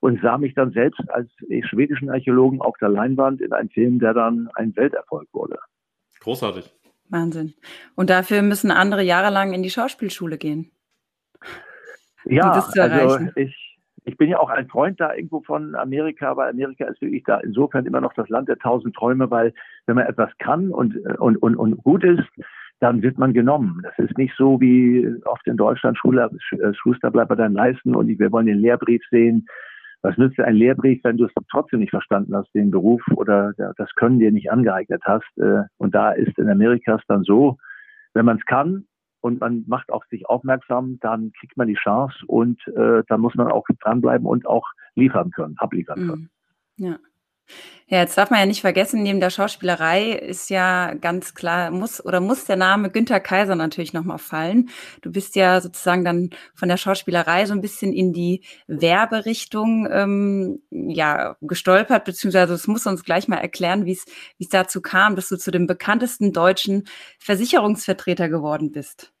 und 0.00 0.20
sah 0.20 0.38
mich 0.38 0.54
dann 0.54 0.72
selbst 0.72 1.00
als 1.10 1.30
schwedischen 1.68 2.10
Archäologen 2.10 2.60
auf 2.60 2.76
der 2.80 2.88
Leinwand 2.88 3.40
in 3.40 3.52
einem 3.52 3.68
Film, 3.68 4.00
der 4.00 4.14
dann 4.14 4.48
ein 4.54 4.74
Welterfolg 4.74 5.28
wurde. 5.32 5.58
Großartig. 6.22 6.72
Wahnsinn. 7.08 7.54
Und 7.94 8.10
dafür 8.10 8.42
müssen 8.42 8.70
andere 8.70 9.02
jahrelang 9.02 9.52
in 9.52 9.62
die 9.62 9.70
Schauspielschule 9.70 10.38
gehen. 10.38 10.70
Ja, 12.24 12.52
um 12.52 12.80
also 12.80 13.18
ich, 13.34 13.78
ich 14.04 14.16
bin 14.16 14.30
ja 14.30 14.38
auch 14.38 14.48
ein 14.48 14.68
Freund 14.68 15.00
da 15.00 15.12
irgendwo 15.14 15.40
von 15.42 15.74
Amerika, 15.74 16.36
weil 16.36 16.50
Amerika 16.50 16.86
ist 16.86 17.02
wirklich 17.02 17.24
da 17.24 17.38
insofern 17.40 17.86
immer 17.86 18.00
noch 18.00 18.14
das 18.14 18.28
Land 18.28 18.48
der 18.48 18.58
tausend 18.58 18.94
Träume, 18.94 19.30
weil 19.30 19.52
wenn 19.86 19.96
man 19.96 20.06
etwas 20.06 20.30
kann 20.38 20.70
und, 20.70 20.96
und, 21.18 21.36
und, 21.36 21.56
und 21.56 21.76
gut 21.82 22.04
ist, 22.04 22.28
dann 22.78 23.02
wird 23.02 23.18
man 23.18 23.32
genommen. 23.32 23.82
Das 23.82 23.98
ist 23.98 24.16
nicht 24.16 24.34
so 24.36 24.60
wie 24.60 25.08
oft 25.24 25.46
in 25.46 25.56
Deutschland, 25.56 25.98
Schule, 25.98 26.30
Schuster 26.72 27.10
bleibt 27.10 27.28
bei 27.28 27.36
deinen 27.36 27.54
Leisten 27.54 27.94
und 27.94 28.06
wir 28.06 28.32
wollen 28.32 28.46
den 28.46 28.60
Lehrbrief 28.60 29.02
sehen 29.10 29.46
was 30.02 30.18
nützt 30.18 30.36
dir 30.36 30.44
ein 30.44 30.56
Lehrbrief, 30.56 31.02
wenn 31.04 31.16
du 31.16 31.26
es 31.26 31.32
trotzdem 31.50 31.80
nicht 31.80 31.90
verstanden 31.90 32.34
hast, 32.36 32.52
den 32.54 32.70
Beruf 32.70 33.02
oder 33.14 33.52
das 33.76 33.94
Können 33.94 34.18
dir 34.18 34.32
nicht 34.32 34.50
angeeignet 34.50 35.02
hast? 35.04 35.38
Äh, 35.38 35.62
und 35.78 35.94
da 35.94 36.12
ist 36.12 36.36
in 36.38 36.48
Amerika 36.48 36.96
es 36.96 37.06
dann 37.06 37.22
so, 37.22 37.56
wenn 38.12 38.24
man 38.24 38.38
es 38.38 38.44
kann 38.44 38.86
und 39.20 39.40
man 39.40 39.64
macht 39.68 39.90
auf 39.90 40.04
sich 40.10 40.26
aufmerksam, 40.26 40.98
dann 41.00 41.32
kriegt 41.38 41.56
man 41.56 41.68
die 41.68 41.74
Chance 41.74 42.16
und 42.26 42.60
äh, 42.68 43.02
dann 43.08 43.20
muss 43.20 43.34
man 43.36 43.46
auch 43.48 43.64
dranbleiben 43.80 44.26
und 44.26 44.46
auch 44.46 44.68
liefern 44.96 45.30
können, 45.30 45.54
abliefern 45.58 46.06
können. 46.08 46.30
Ja. 46.76 46.98
Ja, 47.92 47.98
jetzt 47.98 48.16
darf 48.16 48.30
man 48.30 48.40
ja 48.40 48.46
nicht 48.46 48.62
vergessen, 48.62 49.02
neben 49.02 49.20
der 49.20 49.28
Schauspielerei 49.28 50.12
ist 50.12 50.48
ja 50.48 50.94
ganz 50.94 51.34
klar, 51.34 51.70
muss 51.70 52.02
oder 52.02 52.20
muss 52.20 52.46
der 52.46 52.56
Name 52.56 52.88
Günther 52.88 53.20
Kaiser 53.20 53.54
natürlich 53.54 53.92
nochmal 53.92 54.16
fallen. 54.16 54.70
Du 55.02 55.12
bist 55.12 55.36
ja 55.36 55.60
sozusagen 55.60 56.02
dann 56.02 56.30
von 56.54 56.70
der 56.70 56.78
Schauspielerei 56.78 57.44
so 57.44 57.52
ein 57.52 57.60
bisschen 57.60 57.92
in 57.92 58.14
die 58.14 58.44
Werberichtung 58.66 59.86
ähm, 59.90 60.62
ja, 60.70 61.36
gestolpert, 61.42 62.06
beziehungsweise 62.06 62.54
es 62.54 62.66
muss 62.66 62.86
uns 62.86 63.04
gleich 63.04 63.28
mal 63.28 63.36
erklären, 63.36 63.84
wie 63.84 63.92
es 63.92 64.48
dazu 64.48 64.80
kam, 64.80 65.14
dass 65.14 65.28
du 65.28 65.36
zu 65.36 65.50
dem 65.50 65.66
bekanntesten 65.66 66.32
deutschen 66.32 66.84
Versicherungsvertreter 67.18 68.30
geworden 68.30 68.72
bist. 68.72 69.12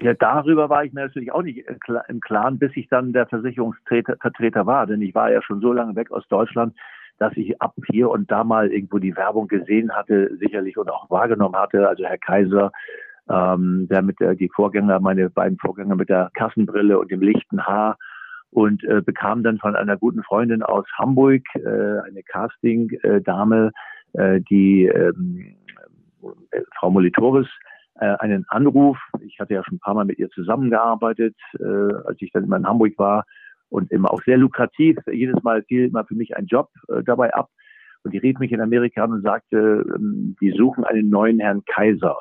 Ja, 0.00 0.14
darüber 0.14 0.70
war 0.70 0.84
ich 0.84 0.94
mir 0.94 1.02
natürlich 1.02 1.32
auch 1.32 1.42
nicht 1.42 1.66
im 2.08 2.20
Klaren, 2.20 2.58
bis 2.58 2.74
ich 2.74 2.88
dann 2.88 3.12
der 3.12 3.26
Versicherungsvertreter 3.26 4.64
war, 4.64 4.86
denn 4.86 5.02
ich 5.02 5.14
war 5.14 5.30
ja 5.30 5.42
schon 5.42 5.60
so 5.60 5.74
lange 5.74 5.94
weg 5.96 6.10
aus 6.10 6.26
Deutschland, 6.28 6.74
dass 7.20 7.36
ich 7.36 7.60
ab 7.60 7.74
hier 7.92 8.10
und 8.10 8.30
da 8.30 8.44
mal 8.44 8.72
irgendwo 8.72 8.98
die 8.98 9.14
Werbung 9.14 9.46
gesehen 9.46 9.92
hatte, 9.92 10.34
sicherlich 10.38 10.78
und 10.78 10.90
auch 10.90 11.10
wahrgenommen 11.10 11.54
hatte. 11.54 11.86
Also 11.86 12.04
Herr 12.04 12.16
Kaiser, 12.16 12.72
ähm, 13.28 13.86
der 13.90 14.00
mit 14.00 14.18
der, 14.20 14.34
die 14.34 14.48
Vorgänger, 14.48 14.98
meine 15.00 15.28
beiden 15.28 15.58
Vorgänger 15.58 15.96
mit 15.96 16.08
der 16.08 16.30
Kassenbrille 16.32 16.98
und 16.98 17.10
dem 17.10 17.20
lichten 17.20 17.66
Haar 17.66 17.98
und 18.50 18.82
äh, 18.84 19.02
bekam 19.02 19.42
dann 19.42 19.58
von 19.58 19.76
einer 19.76 19.98
guten 19.98 20.22
Freundin 20.22 20.62
aus 20.62 20.86
Hamburg, 20.96 21.42
äh, 21.56 21.60
eine 21.60 22.22
Casting-Dame, 22.24 23.72
äh, 24.14 24.40
die 24.40 24.86
ähm, 24.86 25.56
äh, 26.22 26.62
Frau 26.78 26.90
Molitoris, 26.90 27.48
äh, 27.96 28.16
einen 28.18 28.46
Anruf. 28.48 28.96
Ich 29.20 29.38
hatte 29.38 29.52
ja 29.52 29.62
schon 29.62 29.76
ein 29.76 29.80
paar 29.80 29.94
Mal 29.94 30.06
mit 30.06 30.18
ihr 30.18 30.30
zusammengearbeitet, 30.30 31.36
äh, 31.58 31.64
als 32.06 32.16
ich 32.20 32.32
dann 32.32 32.44
immer 32.44 32.56
in 32.56 32.66
Hamburg 32.66 32.94
war 32.96 33.26
und 33.70 33.90
immer 33.90 34.12
auch 34.12 34.22
sehr 34.24 34.36
lukrativ. 34.36 34.98
Jedes 35.10 35.42
Mal 35.42 35.62
fiel 35.62 35.86
immer 35.86 36.04
für 36.04 36.14
mich 36.14 36.36
ein 36.36 36.46
Job 36.46 36.68
äh, 36.88 37.02
dabei 37.02 37.32
ab. 37.32 37.48
Und 38.02 38.12
die 38.12 38.18
rief 38.18 38.38
mich 38.38 38.52
in 38.52 38.60
Amerika 38.60 39.04
an 39.04 39.12
und 39.12 39.22
sagte, 39.22 39.84
ähm, 39.94 40.36
die 40.40 40.52
suchen 40.52 40.84
einen 40.84 41.08
neuen 41.08 41.38
Herrn 41.38 41.64
Kaiser. 41.64 42.18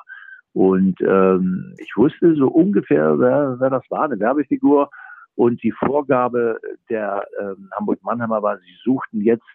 Und 0.53 0.99
ähm, 1.01 1.73
ich 1.77 1.95
wusste 1.95 2.35
so 2.35 2.47
ungefähr, 2.47 3.19
wer, 3.19 3.57
wer 3.59 3.69
das 3.69 3.83
war, 3.89 4.03
eine 4.03 4.19
Werbefigur. 4.19 4.89
Und 5.35 5.63
die 5.63 5.71
Vorgabe 5.71 6.59
der 6.89 7.25
ähm, 7.39 7.69
Hamburg-Mannheimer 7.77 8.41
war, 8.41 8.57
sie 8.57 8.75
suchten 8.83 9.21
jetzt, 9.21 9.45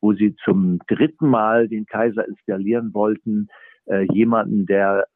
wo 0.00 0.12
sie 0.12 0.36
zum 0.44 0.78
dritten 0.86 1.28
Mal 1.28 1.68
den 1.68 1.86
Kaiser 1.86 2.26
installieren 2.26 2.94
wollten, 2.94 3.48
äh, 3.86 4.06
jemanden, 4.12 4.66
der 4.66 5.06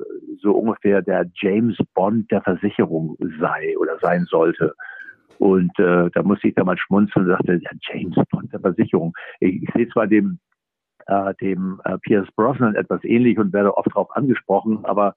so 0.40 0.52
ungefähr 0.52 1.02
der 1.02 1.30
James 1.34 1.76
Bond 1.94 2.30
der 2.30 2.42
Versicherung 2.42 3.16
sei 3.40 3.76
oder 3.78 3.98
sein 4.00 4.24
sollte. 4.24 4.74
Und 5.38 5.78
äh, 5.78 6.10
da 6.12 6.22
musste 6.22 6.48
ich 6.48 6.54
da 6.54 6.64
mal 6.64 6.78
schmunzeln 6.78 7.26
und 7.26 7.32
sagte, 7.32 7.60
ja, 7.62 7.70
James 7.80 8.16
Bond 8.30 8.52
der 8.52 8.60
Versicherung. 8.60 9.14
Ich, 9.40 9.62
ich 9.62 9.70
sehe 9.74 9.88
zwar 9.88 10.06
dem, 10.06 10.38
äh, 11.06 11.34
dem 11.40 11.80
äh, 11.84 11.98
Pierce 11.98 12.28
Brosnan 12.36 12.74
etwas 12.74 13.02
ähnlich 13.04 13.38
und 13.38 13.52
werde 13.52 13.76
oft 13.76 13.88
darauf 13.88 14.14
angesprochen, 14.16 14.84
aber 14.84 15.14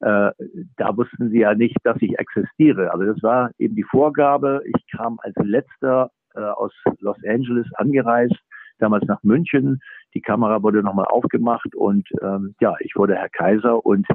äh, 0.00 0.30
da 0.76 0.96
wussten 0.96 1.30
sie 1.30 1.40
ja 1.40 1.54
nicht, 1.54 1.76
dass 1.84 1.96
ich 2.00 2.18
existiere. 2.18 2.92
Also 2.92 3.04
das 3.04 3.22
war 3.22 3.50
eben 3.58 3.76
die 3.76 3.84
Vorgabe. 3.84 4.62
Ich 4.66 4.86
kam 4.90 5.18
als 5.22 5.36
letzter 5.36 6.10
äh, 6.34 6.40
aus 6.40 6.72
Los 6.98 7.18
Angeles 7.26 7.66
angereist, 7.74 8.36
damals 8.78 9.04
nach 9.06 9.22
München. 9.22 9.80
Die 10.14 10.20
Kamera 10.20 10.62
wurde 10.62 10.82
nochmal 10.82 11.06
aufgemacht 11.06 11.74
und 11.74 12.08
ähm, 12.20 12.54
ja, 12.60 12.74
ich 12.80 12.96
wurde 12.96 13.14
Herr 13.14 13.28
Kaiser 13.28 13.84
und 13.86 14.06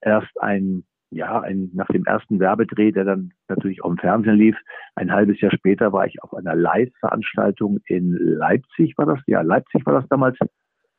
erst 0.00 0.40
ein 0.40 0.84
ja, 1.10 1.40
ein, 1.40 1.70
nach 1.74 1.86
dem 1.88 2.04
ersten 2.04 2.38
Werbedreh, 2.38 2.92
der 2.92 3.04
dann 3.04 3.32
natürlich 3.48 3.82
auch 3.82 3.90
im 3.90 3.98
Fernsehen 3.98 4.36
lief, 4.36 4.56
ein 4.94 5.12
halbes 5.12 5.40
Jahr 5.40 5.52
später 5.52 5.92
war 5.92 6.06
ich 6.06 6.22
auf 6.22 6.34
einer 6.34 6.54
Live-Veranstaltung 6.54 7.78
in 7.86 8.12
Leipzig, 8.12 8.96
war 8.98 9.06
das? 9.06 9.20
Ja, 9.26 9.40
Leipzig 9.40 9.86
war 9.86 9.94
das 9.94 10.08
damals. 10.08 10.36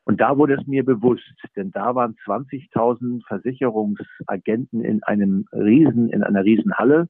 Und 0.04 0.20
da 0.20 0.36
wurde 0.36 0.54
es 0.54 0.66
mir 0.66 0.84
bewusst, 0.84 1.34
denn 1.54 1.70
da 1.70 1.94
waren 1.94 2.16
20.000 2.26 3.24
Versicherungsagenten 3.28 4.82
in 4.82 5.02
einem 5.04 5.44
riesen, 5.52 6.08
in 6.08 6.24
einer 6.24 6.42
riesen 6.42 6.74
Halle. 6.74 7.06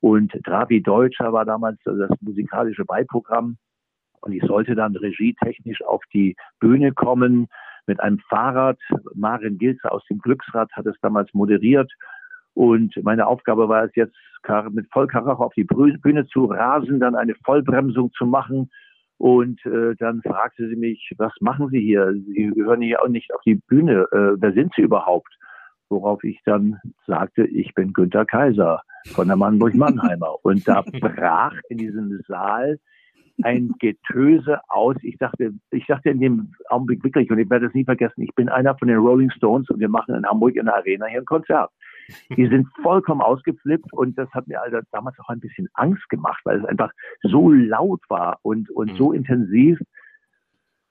Und 0.00 0.32
Dravi 0.44 0.82
Deutscher 0.82 1.32
war 1.32 1.44
damals 1.44 1.78
das 1.84 2.10
musikalische 2.20 2.84
Beiprogramm. 2.84 3.58
Und 4.20 4.32
ich 4.32 4.42
sollte 4.42 4.74
dann 4.74 4.96
regietechnisch 4.96 5.82
auf 5.84 6.02
die 6.12 6.34
Bühne 6.58 6.92
kommen 6.92 7.46
mit 7.86 8.00
einem 8.00 8.18
Fahrrad. 8.28 8.78
Marin 9.14 9.58
Gilze 9.58 9.92
aus 9.92 10.04
dem 10.10 10.18
Glücksrad 10.18 10.72
hat 10.72 10.86
es 10.86 10.96
damals 11.02 11.32
moderiert. 11.34 11.92
Und 12.54 12.94
meine 13.02 13.26
Aufgabe 13.26 13.68
war 13.68 13.84
es 13.84 13.94
jetzt, 13.94 14.16
mit 14.70 14.86
Vollkaracho 14.92 15.44
auf 15.44 15.54
die 15.54 15.64
Bühne 15.64 16.26
zu 16.26 16.44
rasen, 16.44 17.00
dann 17.00 17.14
eine 17.14 17.34
Vollbremsung 17.44 18.12
zu 18.12 18.26
machen. 18.26 18.70
Und 19.16 19.64
äh, 19.64 19.94
dann 19.98 20.20
fragte 20.22 20.68
sie 20.68 20.76
mich, 20.76 21.10
was 21.16 21.32
machen 21.40 21.68
Sie 21.70 21.80
hier? 21.80 22.12
Sie 22.12 22.52
gehören 22.54 22.82
hier 22.82 23.02
auch 23.02 23.08
nicht 23.08 23.32
auf 23.32 23.40
die 23.46 23.54
Bühne. 23.54 24.06
Äh, 24.12 24.40
wer 24.40 24.52
sind 24.52 24.72
Sie 24.76 24.82
überhaupt? 24.82 25.32
Worauf 25.88 26.22
ich 26.24 26.40
dann 26.44 26.78
sagte, 27.06 27.46
ich 27.46 27.72
bin 27.74 27.92
Günter 27.92 28.26
Kaiser 28.26 28.82
von 29.06 29.28
der 29.28 29.36
Mannburg-Mannheimer. 29.36 30.34
Und 30.42 30.66
da 30.68 30.82
brach 30.82 31.54
in 31.68 31.78
diesem 31.78 32.20
Saal 32.26 32.78
ein 33.42 33.74
Getöse 33.78 34.60
aus. 34.68 34.96
Ich 35.02 35.18
dachte, 35.18 35.52
ich 35.70 35.86
dachte 35.86 36.10
in 36.10 36.20
dem 36.20 36.52
Augenblick 36.68 37.02
wirklich, 37.02 37.30
und 37.30 37.38
ich 37.38 37.50
werde 37.50 37.66
es 37.66 37.74
nie 37.74 37.84
vergessen, 37.84 38.22
ich 38.22 38.34
bin 38.34 38.48
einer 38.48 38.76
von 38.78 38.88
den 38.88 38.98
Rolling 38.98 39.30
Stones 39.30 39.68
und 39.70 39.80
wir 39.80 39.88
machen 39.88 40.14
in 40.14 40.26
Hamburg 40.26 40.54
in 40.54 40.66
der 40.66 40.76
Arena 40.76 41.06
hier 41.06 41.20
ein 41.20 41.24
Konzert. 41.24 41.70
Die 42.36 42.46
sind 42.48 42.68
vollkommen 42.82 43.20
ausgeflippt 43.20 43.92
und 43.92 44.18
das 44.18 44.28
hat 44.30 44.46
mir 44.46 44.60
also 44.62 44.78
damals 44.92 45.18
auch 45.20 45.28
ein 45.28 45.40
bisschen 45.40 45.68
Angst 45.74 46.08
gemacht, 46.08 46.40
weil 46.44 46.60
es 46.60 46.64
einfach 46.64 46.90
so 47.22 47.50
laut 47.50 48.00
war 48.08 48.38
und, 48.42 48.70
und 48.70 48.92
mhm. 48.92 48.96
so 48.96 49.12
intensiv. 49.12 49.78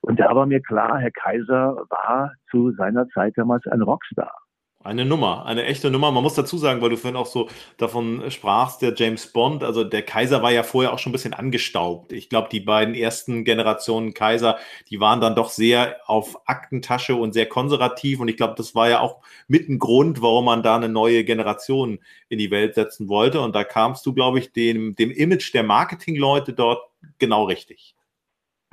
Und 0.01 0.19
da 0.19 0.35
war 0.35 0.45
mir 0.45 0.61
klar, 0.61 0.99
Herr 0.99 1.11
Kaiser 1.11 1.85
war 1.89 2.33
zu 2.51 2.71
seiner 2.73 3.07
Zeit 3.09 3.33
damals 3.37 3.65
ein 3.67 3.81
Rockstar. 3.81 4.37
Eine 4.85 5.05
Nummer, 5.05 5.45
eine 5.45 5.63
echte 5.63 5.89
Nummer. 5.89 6.11
Man 6.11 6.23
muss 6.23 6.33
dazu 6.33 6.57
sagen, 6.57 6.81
weil 6.81 6.89
du 6.89 6.97
vorhin 6.97 7.15
auch 7.15 7.25
so 7.25 7.47
davon 7.77 8.29
sprachst, 8.29 8.81
der 8.81 8.93
James 8.93 9.31
Bond, 9.31 9.63
also 9.63 9.85
der 9.85 10.01
Kaiser 10.01 10.43
war 10.43 10.51
ja 10.51 10.63
vorher 10.63 10.91
auch 10.91 10.99
schon 10.99 11.11
ein 11.11 11.13
bisschen 11.13 11.33
angestaubt. 11.33 12.11
Ich 12.11 12.27
glaube, 12.27 12.49
die 12.51 12.59
beiden 12.59 12.93
ersten 12.93 13.45
Generationen 13.45 14.13
Kaiser, 14.13 14.57
die 14.89 14.99
waren 14.99 15.21
dann 15.21 15.35
doch 15.35 15.49
sehr 15.49 15.95
auf 16.05 16.49
Aktentasche 16.49 17.15
und 17.15 17.31
sehr 17.31 17.45
konservativ. 17.45 18.19
Und 18.19 18.27
ich 18.27 18.35
glaube, 18.35 18.55
das 18.57 18.75
war 18.75 18.89
ja 18.89 18.99
auch 18.99 19.21
mit 19.47 19.69
ein 19.69 19.79
Grund, 19.79 20.21
warum 20.21 20.45
man 20.45 20.63
da 20.63 20.75
eine 20.75 20.89
neue 20.89 21.23
Generation 21.23 21.99
in 22.27 22.37
die 22.37 22.51
Welt 22.51 22.75
setzen 22.75 23.07
wollte. 23.07 23.39
Und 23.39 23.55
da 23.55 23.63
kamst 23.63 24.05
du, 24.05 24.13
glaube 24.13 24.39
ich, 24.39 24.51
dem, 24.51 24.95
dem 24.95 25.11
Image 25.11 25.53
der 25.53 25.63
Marketingleute 25.63 26.51
dort 26.51 26.83
genau 27.19 27.45
richtig. 27.45 27.95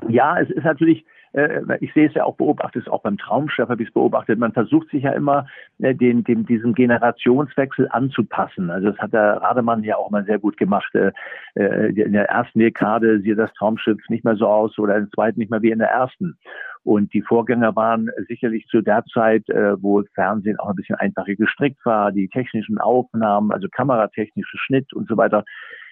Ja, 0.09 0.41
es 0.41 0.51
ist 0.51 0.65
natürlich, 0.65 1.05
ich 1.33 1.93
sehe 1.95 2.09
es 2.09 2.15
ja 2.15 2.25
auch 2.25 2.37
beobachtet, 2.37 2.89
auch 2.89 3.03
beim 3.03 3.17
Traumchef 3.17 3.69
habe 3.69 3.83
ich 3.83 3.89
es 3.89 3.95
beobachtet, 3.95 4.39
man 4.39 4.53
versucht 4.53 4.91
sich 4.91 5.05
ja 5.05 5.13
immer 5.13 5.47
äh, 5.79 5.95
den, 5.95 6.25
dem, 6.25 6.45
diesem 6.45 6.75
Generationswechsel 6.75 7.89
anzupassen. 7.91 8.71
Also 8.71 8.91
das 8.91 8.99
hat 8.99 9.13
der 9.13 9.37
Rademann 9.37 9.85
ja 9.85 9.97
auch 9.97 10.11
mal 10.11 10.25
sehr 10.25 10.41
gut 10.41 10.57
gemacht. 10.57 10.93
Äh, 10.95 11.13
in 11.55 12.13
der 12.13 12.29
ersten 12.29 12.59
Dekade 12.59 13.21
sieht 13.21 13.39
das 13.39 13.53
Traumschiff 13.55 14.01
nicht 14.09 14.25
mehr 14.25 14.37
so 14.37 14.47
aus 14.47 14.77
oder 14.79 14.97
in 14.97 15.05
der 15.05 15.11
zweiten 15.13 15.39
nicht 15.39 15.51
mehr 15.51 15.63
wie 15.63 15.71
in 15.71 15.79
der 15.79 15.91
ersten. 15.91 16.37
Und 16.83 17.13
die 17.13 17.23
Vorgänger 17.23 17.77
waren 17.77 18.11
sicherlich 18.27 18.67
zu 18.67 18.81
der 18.81 19.05
Zeit, 19.13 19.45
wo 19.49 20.03
Fernsehen 20.15 20.59
auch 20.59 20.71
ein 20.71 20.77
bisschen 20.77 20.97
einfacher 20.97 21.35
gestrickt 21.35 21.85
war, 21.85 22.11
die 22.11 22.29
technischen 22.29 22.79
Aufnahmen, 22.79 23.53
also 23.53 23.69
kameratechnische 23.71 24.57
Schnitt 24.57 24.91
und 24.95 25.07
so 25.07 25.19
weiter 25.19 25.45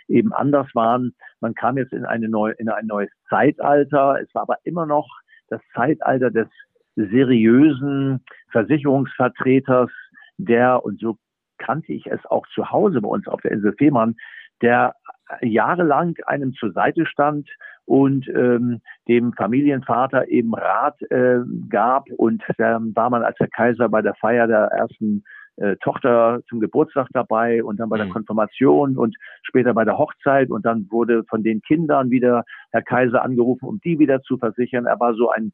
eben 0.09 0.33
anders 0.33 0.67
waren. 0.75 1.15
Man 1.41 1.55
kam 1.55 1.77
jetzt 1.77 1.93
in, 1.93 2.05
eine 2.05 2.29
neue, 2.29 2.55
in 2.55 2.69
ein 2.69 2.87
neues 2.87 3.11
Zeitalter. 3.29 4.19
Es 4.23 4.35
war 4.35 4.43
aber 4.43 4.57
immer 4.65 4.87
noch 4.87 5.09
das 5.49 5.61
Zeitalter 5.75 6.31
des 6.31 6.49
seriösen 6.97 8.25
Versicherungsvertreters, 8.51 9.91
der, 10.39 10.85
und 10.85 11.01
so 11.01 11.17
kannte 11.59 11.93
ich 11.93 12.07
es 12.07 12.25
auch 12.27 12.47
zu 12.55 12.71
Hause 12.71 13.01
bei 13.01 13.09
uns 13.09 13.27
auf 13.29 13.41
der 13.41 13.53
Insel 13.53 13.75
Fehmarn, 13.77 14.17
der 14.63 14.95
jahrelang 15.43 16.15
einem 16.27 16.55
zur 16.55 16.73
Seite 16.73 17.07
stand 17.07 17.49
und 17.85 18.29
ähm, 18.29 18.81
dem 19.09 19.33
Familienvater 19.33 20.29
eben 20.29 20.55
Rat 20.55 21.01
äh, 21.11 21.41
gab. 21.69 22.09
Und 22.17 22.43
dann 22.59 22.95
war 22.95 23.11
man 23.11 23.23
als 23.23 23.37
der 23.39 23.49
Kaiser 23.49 23.89
bei 23.89 24.03
der 24.03 24.15
Feier 24.15 24.47
der 24.47 24.67
ersten 24.67 25.25
äh, 25.59 25.77
Tochter 25.83 26.41
zum 26.49 26.61
Geburtstag 26.61 27.09
dabei 27.13 27.63
und 27.65 27.79
dann 27.81 27.89
bei 27.89 27.97
der 27.97 28.07
mhm. 28.07 28.13
Konfirmation 28.13 28.97
und 28.97 29.17
später 29.43 29.75
bei 29.75 29.85
der 29.85 29.99
Hochzeit 29.99 30.51
und 30.51 30.65
dann 30.65 30.87
wurde 30.91 31.25
von 31.29 31.43
den 31.43 31.61
Kindern 31.63 32.11
wieder 32.11 32.45
Herr 32.71 32.83
Kaiser 32.83 33.23
angerufen, 33.23 33.67
um 33.67 33.81
die 33.81 33.99
wieder 33.99 34.23
zu 34.23 34.39
versichern. 34.39 34.87
Er 34.87 35.01
war 35.01 35.15
so 35.15 35.31
ein, 35.31 35.53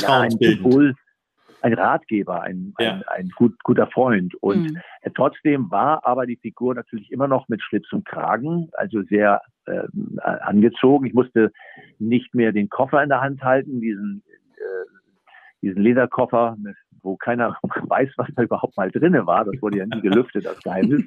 ja, 0.00 0.20
ein 0.20 0.30
Symbol, 0.30 0.94
ein 1.62 1.74
Ratgeber, 1.74 2.42
ein, 2.42 2.74
ja. 2.78 2.92
ein, 2.92 3.02
ein 3.08 3.30
gut, 3.36 3.54
guter 3.62 3.86
Freund. 3.86 4.34
Und 4.40 4.72
mhm. 4.72 4.78
trotzdem 5.14 5.70
war 5.70 6.06
aber 6.06 6.26
die 6.26 6.36
Figur 6.36 6.74
natürlich 6.74 7.10
immer 7.10 7.28
noch 7.28 7.48
mit 7.48 7.62
Schlips 7.62 7.92
und 7.92 8.04
Kragen, 8.06 8.70
also 8.72 9.02
sehr 9.02 9.40
äh, 9.66 9.82
angezogen. 10.20 11.06
Ich 11.06 11.14
musste 11.14 11.52
nicht 11.98 12.34
mehr 12.34 12.52
den 12.52 12.68
Koffer 12.68 13.02
in 13.02 13.08
der 13.08 13.20
Hand 13.20 13.42
halten, 13.42 13.80
diesen, 13.80 14.22
äh, 14.56 15.06
diesen 15.62 15.82
Lederkoffer 15.82 16.56
mit 16.58 16.76
wo 17.08 17.16
keiner 17.16 17.56
weiß, 17.62 18.10
was 18.16 18.28
da 18.36 18.42
überhaupt 18.42 18.76
mal 18.76 18.90
drinne 18.90 19.26
war. 19.26 19.44
Das 19.44 19.60
wurde 19.60 19.78
ja 19.78 19.86
nie 19.86 20.00
gelüftet, 20.00 20.44
das 20.44 20.58
Geheimnis. 20.62 21.02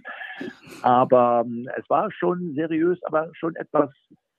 Aber 0.81 1.43
ähm, 1.45 1.69
es 1.77 1.89
war 1.89 2.11
schon 2.11 2.53
seriös, 2.55 2.99
aber 3.03 3.29
schon 3.33 3.55
etwas, 3.55 3.89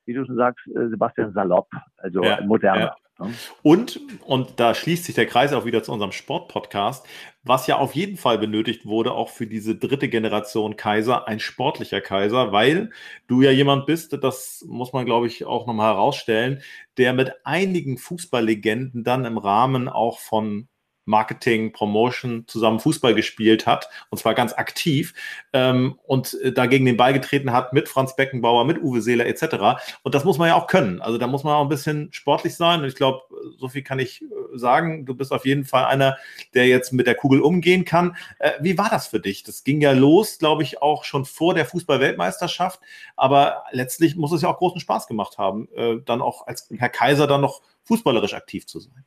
wie 0.05 0.15
du 0.15 0.27
schon 0.27 0.37
sagst, 0.37 0.67
äh, 0.69 0.89
Sebastian 0.89 1.33
Salopp, 1.33 1.69
also 1.99 2.23
ja, 2.23 2.41
moderner. 2.43 2.81
Ja. 2.81 2.97
Ne? 3.27 3.33
Und, 3.63 4.01
und 4.25 4.59
da 4.59 4.75
schließt 4.75 5.05
sich 5.05 5.15
der 5.15 5.27
Kreis 5.27 5.53
auch 5.53 5.65
wieder 5.65 5.83
zu 5.83 5.93
unserem 5.93 6.13
Sportpodcast, 6.13 7.07
was 7.45 7.67
ja 7.67 7.77
auf 7.77 7.95
jeden 7.95 8.17
Fall 8.17 8.39
benötigt 8.39 8.87
wurde, 8.87 9.13
auch 9.13 9.29
für 9.29 9.47
diese 9.47 9.77
dritte 9.77 10.09
Generation 10.09 10.77
Kaiser, 10.77 11.29
ein 11.29 11.41
sportlicher 11.41 12.01
Kaiser, 12.01 12.53
weil 12.53 12.91
du 13.29 13.43
ja 13.43 13.51
jemand 13.51 13.87
bist, 13.87 14.17
das 14.23 14.65
muss 14.67 14.93
man, 14.93 15.05
glaube 15.05 15.27
ich, 15.27 15.45
auch 15.45 15.67
nochmal 15.67 15.95
herausstellen, 15.95 16.63
der 16.99 17.13
mit 17.13 17.33
einigen 17.45 17.99
Fußballlegenden 17.99 19.05
dann 19.05 19.25
im 19.25 19.39
Rahmen 19.39 19.89
auch 19.89 20.19
von 20.19 20.69
Marketing, 21.05 21.73
Promotion 21.73 22.45
zusammen 22.47 22.81
Fußball 22.81 23.15
gespielt 23.15 23.67
hat, 23.67 23.89
und 24.11 24.19
zwar 24.19 24.35
ganz 24.35 24.53
aktiv, 24.53 25.15
ähm, 25.53 25.99
und 26.05 26.41
äh, 26.43 26.53
dagegen 26.53 26.85
den 26.85 26.97
Ball 26.97 27.13
getreten 27.13 27.53
hat 27.53 27.73
mit 27.73 27.89
Franz 27.89 28.17
Beckenbauer, 28.17 28.65
mit 28.65 28.83
Uwe 28.83 29.03
Seeler 29.03 29.27
etc. 29.27 29.83
Und 30.03 30.15
das 30.15 30.25
muss 30.25 30.39
man 30.39 30.49
ja 30.49 30.55
auch 30.55 30.67
können. 30.67 31.01
Also 31.01 31.19
da 31.19 31.27
muss 31.27 31.45
man 31.45 31.55
auch 31.55 31.63
ein 31.63 31.69
bisschen 31.69 32.13
sportlich 32.13 32.55
sein. 32.57 32.81
Und 32.81 32.87
ich 32.87 32.95
glaube, 32.95 33.23
so 33.57 33.69
viel 33.69 33.83
kann 33.83 33.99
ich 33.99 34.23
äh, 34.23 34.27
sagen. 34.55 35.05
Du 35.07 35.15
bist 35.15 35.33
auf 35.33 35.45
jeden 35.45 35.65
Fall 35.65 35.85
einer, 35.85 36.17
der 36.55 36.67
jetzt 36.67 36.93
mit 36.93 37.07
der 37.07 37.15
Kugel 37.15 37.41
umgehen 37.41 37.85
kann. 37.85 38.17
Äh, 38.39 38.53
wie 38.61 38.79
war 38.79 38.91
das 38.91 39.09
für 39.09 39.21
dich? 39.21 39.43
Das 39.43 39.65
ging 39.65 39.81
ja 39.81 39.93
los, 39.93 40.39
glaube 40.39 40.63
ich, 40.63 40.81
auch 40.83 41.05
schon 41.05 41.25
vor 41.25 41.55
der 41.55 41.67
Fußball-Weltmeisterschaft. 41.67 42.81
Aber 43.17 43.65
letztlich 43.73 44.17
muss 44.17 44.33
es 44.33 44.43
ja 44.43 44.49
auch 44.49 44.59
großen 44.59 44.81
Spaß 44.81 45.07
gemacht 45.07 45.39
haben, 45.39 45.69
äh, 45.75 45.97
dann 46.05 46.23
auch 46.23 46.47
als 46.47 46.69
Herr 46.77 46.89
Kaiser 46.89 47.27
dann 47.27 47.41
noch 47.41 47.63
fußballerisch 47.85 48.35
aktiv 48.35 48.67
zu 48.67 48.81
sein. 48.81 49.05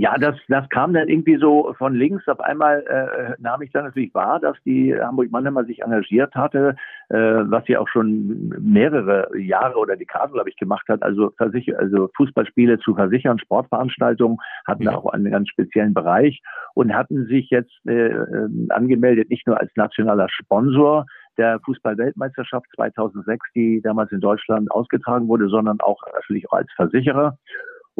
Ja, 0.00 0.16
das, 0.16 0.34
das 0.48 0.66
kam 0.70 0.94
dann 0.94 1.08
irgendwie 1.08 1.36
so 1.36 1.74
von 1.76 1.94
links. 1.94 2.26
Auf 2.26 2.40
einmal 2.40 2.82
äh, 2.86 3.34
nahm 3.38 3.60
ich 3.60 3.70
dann 3.70 3.84
natürlich 3.84 4.14
wahr, 4.14 4.40
dass 4.40 4.56
die 4.64 4.98
Hamburg-Mannheimer 4.98 5.66
sich 5.66 5.82
engagiert 5.82 6.34
hatte, 6.34 6.74
äh, 7.10 7.18
was 7.18 7.66
sie 7.66 7.76
auch 7.76 7.86
schon 7.86 8.48
mehrere 8.58 9.28
Jahre 9.38 9.76
oder 9.76 9.96
Dekaden, 9.96 10.32
glaube 10.32 10.48
ich, 10.48 10.56
gemacht 10.56 10.88
hat. 10.88 11.02
Also, 11.02 11.32
Versicher 11.36 11.78
also 11.78 12.08
Fußballspiele 12.16 12.78
zu 12.78 12.94
versichern, 12.94 13.38
Sportveranstaltungen 13.38 14.38
hatten 14.66 14.84
da 14.84 14.94
auch 14.94 15.12
einen 15.12 15.30
ganz 15.30 15.50
speziellen 15.50 15.92
Bereich 15.92 16.40
und 16.72 16.94
hatten 16.94 17.26
sich 17.26 17.50
jetzt 17.50 17.78
äh, 17.86 18.08
äh 18.08 18.48
angemeldet, 18.70 19.28
nicht 19.28 19.46
nur 19.46 19.60
als 19.60 19.70
nationaler 19.76 20.28
Sponsor 20.30 21.04
der 21.36 21.60
Fußball-Weltmeisterschaft 21.60 22.64
2006, 22.74 23.46
die 23.54 23.82
damals 23.82 24.12
in 24.12 24.20
Deutschland 24.20 24.70
ausgetragen 24.70 25.28
wurde, 25.28 25.48
sondern 25.48 25.78
auch 25.80 26.00
natürlich 26.14 26.48
auch 26.48 26.56
als 26.56 26.72
Versicherer. 26.74 27.36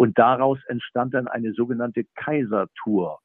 Und 0.01 0.19
daraus 0.19 0.59
entstand 0.69 1.13
dann 1.13 1.29
eine 1.29 1.53
sogenannte 1.53 2.05
Kaisertour. 2.17 3.19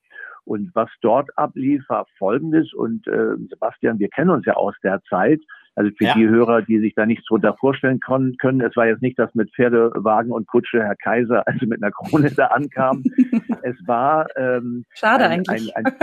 Und 0.44 0.76
was 0.76 0.90
dort 1.00 1.30
ablief, 1.38 1.86
war 1.88 2.06
Folgendes. 2.18 2.74
Und 2.74 3.08
äh, 3.08 3.38
Sebastian, 3.50 3.98
wir 3.98 4.10
kennen 4.10 4.30
uns 4.30 4.46
ja 4.46 4.56
aus 4.56 4.76
der 4.84 5.02
Zeit. 5.10 5.40
Also 5.76 5.90
für 5.98 6.04
ja. 6.04 6.14
die 6.16 6.28
Hörer, 6.28 6.64
die 6.64 6.80
sich 6.80 6.94
da 6.94 7.06
nichts 7.06 7.26
drunter 7.28 7.56
vorstellen 7.58 8.02
können, 8.02 8.36
können, 8.40 8.60
es 8.60 8.76
war 8.76 8.88
jetzt 8.88 9.02
nicht, 9.02 9.18
dass 9.18 9.34
mit 9.36 9.56
Pferdewagen 9.56 10.34
und 10.34 10.48
Kutsche 10.48 10.84
Herr 10.84 10.98
Kaiser 10.98 11.44
also 11.48 11.66
mit 11.66 11.82
einer 11.82 11.94
Krone 11.94 12.30
da 12.32 12.48
ankam. 12.48 13.06
es 13.64 13.78
war 13.88 14.28
ähm, 14.36 14.84
schade 14.96 15.24
ein, 15.24 15.48
eigentlich. 15.48 15.78
Ein, 15.78 15.86
ein, 15.86 15.94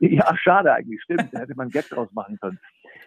ja, 0.00 0.36
schade 0.36 0.70
eigentlich, 0.74 1.00
stimmt. 1.02 1.30
Da 1.32 1.38
hätte 1.38 1.54
man 1.56 1.70
Gag 1.70 1.88
draus 1.88 2.12
machen 2.12 2.36
können. 2.42 2.58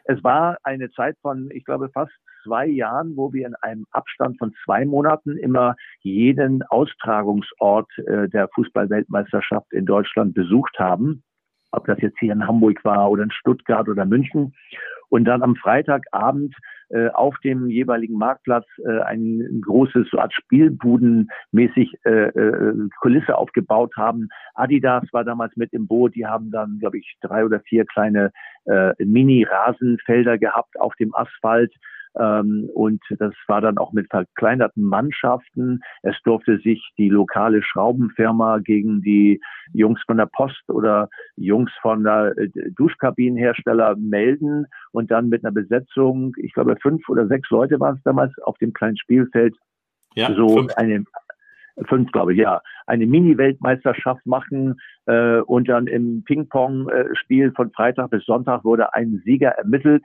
Es 0.06 0.23
war 0.23 0.58
eine 0.63 0.89
Zeit 0.89 1.15
von, 1.21 1.52
ich 1.52 1.63
glaube, 1.63 1.89
fast 1.89 2.12
zwei 2.43 2.67
Jahren, 2.67 3.15
wo 3.15 3.34
wir 3.34 3.47
in 3.47 3.56
einem 3.56 3.86
Abstand 3.91 4.38
von 4.38 4.53
zwei 4.63 4.86
Monaten 4.86 5.38
immer 5.38 5.75
jeden 6.01 6.63
Austragungsort 6.63 7.89
äh, 7.99 8.29
der 8.29 8.49
Fußballweltmeisterschaft 8.56 9.71
in 9.71 9.86
Deutschland 9.86 10.34
besucht 10.34 10.77
haben. 10.79 11.23
Ob 11.71 11.86
das 11.86 11.99
jetzt 12.01 12.19
hier 12.19 12.34
in 12.34 12.47
Hamburg 12.47 12.84
war 12.86 13.10
oder 13.10 13.23
in 13.23 13.32
Stuttgart 13.32 13.89
oder 13.89 14.06
München. 14.06 14.53
Und 15.10 15.25
dann 15.25 15.43
am 15.43 15.56
Freitagabend 15.56 16.56
äh, 16.89 17.10
auf 17.10 17.38
dem 17.43 17.69
jeweiligen 17.69 18.17
Marktplatz 18.17 18.65
äh, 18.86 18.99
ein, 19.01 19.62
großes, 19.62 20.08
so 20.12 20.19
Art 20.19 20.34
Spielbudenmäßig 20.34 21.93
äh, 22.06 22.29
äh, 22.29 22.89
Kulisse 22.99 23.38
aufgebaut 23.38 23.93
haben. 23.95 24.29
Adidas 24.53 25.03
war 25.12 25.23
damals 25.23 25.56
mit 25.56 25.73
im 25.73 25.88
Boot. 25.88 26.15
Die 26.15 26.25
haben 26.25 26.51
dann, 26.51 26.77
glaube 26.79 26.97
ich, 26.97 27.15
drei 27.21 27.45
oder 27.45 27.60
vier 27.62 27.86
kleine 27.86 28.32
äh, 28.65 28.93
Mini-Rasenfelder 29.03 30.38
gehabt 30.38 30.79
auf 30.79 30.95
dem 30.95 31.13
Asphalt 31.15 31.73
Ähm, 32.19 32.69
und 32.73 33.02
das 33.17 33.34
war 33.47 33.62
dann 33.62 33.78
auch 33.78 33.91
mit 33.93 34.10
verkleinerten 34.10 34.84
Mannschaften. 34.84 35.82
Es 36.02 36.15
durfte 36.23 36.60
sich 36.60 36.91
die 36.97 37.10
lokale 37.10 37.63
Schraubenfirma 37.63 38.60
gegen 38.60 39.02
die 39.02 39.41
Jungs 39.73 40.02
von 40.06 40.17
der 40.17 40.28
Post 40.28 40.69
oder 40.69 41.10
Jungs 41.36 41.71
von 41.82 42.04
der 42.04 42.34
äh, 42.38 42.49
Duschkabinenhersteller 42.76 43.95
melden 43.95 44.67
und 44.91 45.12
dann 45.12 45.30
mit 45.30 45.43
einer 45.43 45.54
Besetzung, 45.54 46.34
ich 46.38 46.54
glaube 46.54 46.76
fünf 46.82 47.08
oder 47.10 47.28
sechs 47.28 47.49
Leute 47.49 47.80
waren 47.80 47.95
es 47.95 48.04
damals 48.04 48.38
auf 48.43 48.58
dem 48.60 48.73
kleinen 48.73 48.97
Spielfeld, 48.97 49.56
ja, 50.15 50.34
so 50.34 50.49
fünf. 50.49 50.73
eine 50.76 51.04
fünf, 51.88 52.12
glaube 52.12 52.34
ich, 52.34 52.39
ja, 52.39 52.62
eine 52.86 53.08
Mini-Weltmeisterschaft 53.08 54.26
machen 54.26 54.80
äh, 55.08 55.39
und 55.39 55.67
dann 55.67 55.88
im 55.88 56.23
Ping-Pong-Spiel 56.23 57.52
von 57.54 57.71
Freitag 57.71 58.12
bis 58.12 58.26
Sonntag 58.26 58.63
wurde 58.63 58.93
ein 58.93 59.21
Sieger 59.26 59.49
ermittelt 59.49 60.04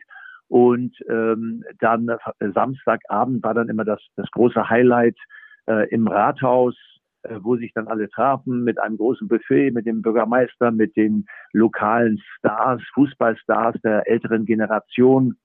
und 0.48 0.96
ähm, 1.08 1.62
dann 1.78 2.08
äh, 2.08 2.50
Samstagabend 2.52 3.42
war 3.42 3.54
dann 3.54 3.68
immer 3.68 3.84
das, 3.84 4.00
das 4.16 4.30
große 4.30 4.68
Highlight 4.68 5.16
äh, 5.66 5.88
im 5.90 6.08
Rathaus, 6.08 6.74
äh, 7.22 7.38
wo 7.42 7.56
sich 7.56 7.72
dann 7.74 7.88
alle 7.88 8.08
trafen 8.08 8.64
mit 8.64 8.80
einem 8.80 8.96
großen 8.96 9.28
Buffet, 9.28 9.70
mit 9.72 9.86
dem 9.86 10.02
Bürgermeister, 10.02 10.70
mit 10.70 10.96
den 10.96 11.26
lokalen 11.52 12.20
Stars, 12.38 12.82
Fußballstars 12.94 13.76
der 13.84 14.08
älteren 14.08 14.46
Generation. 14.46 15.36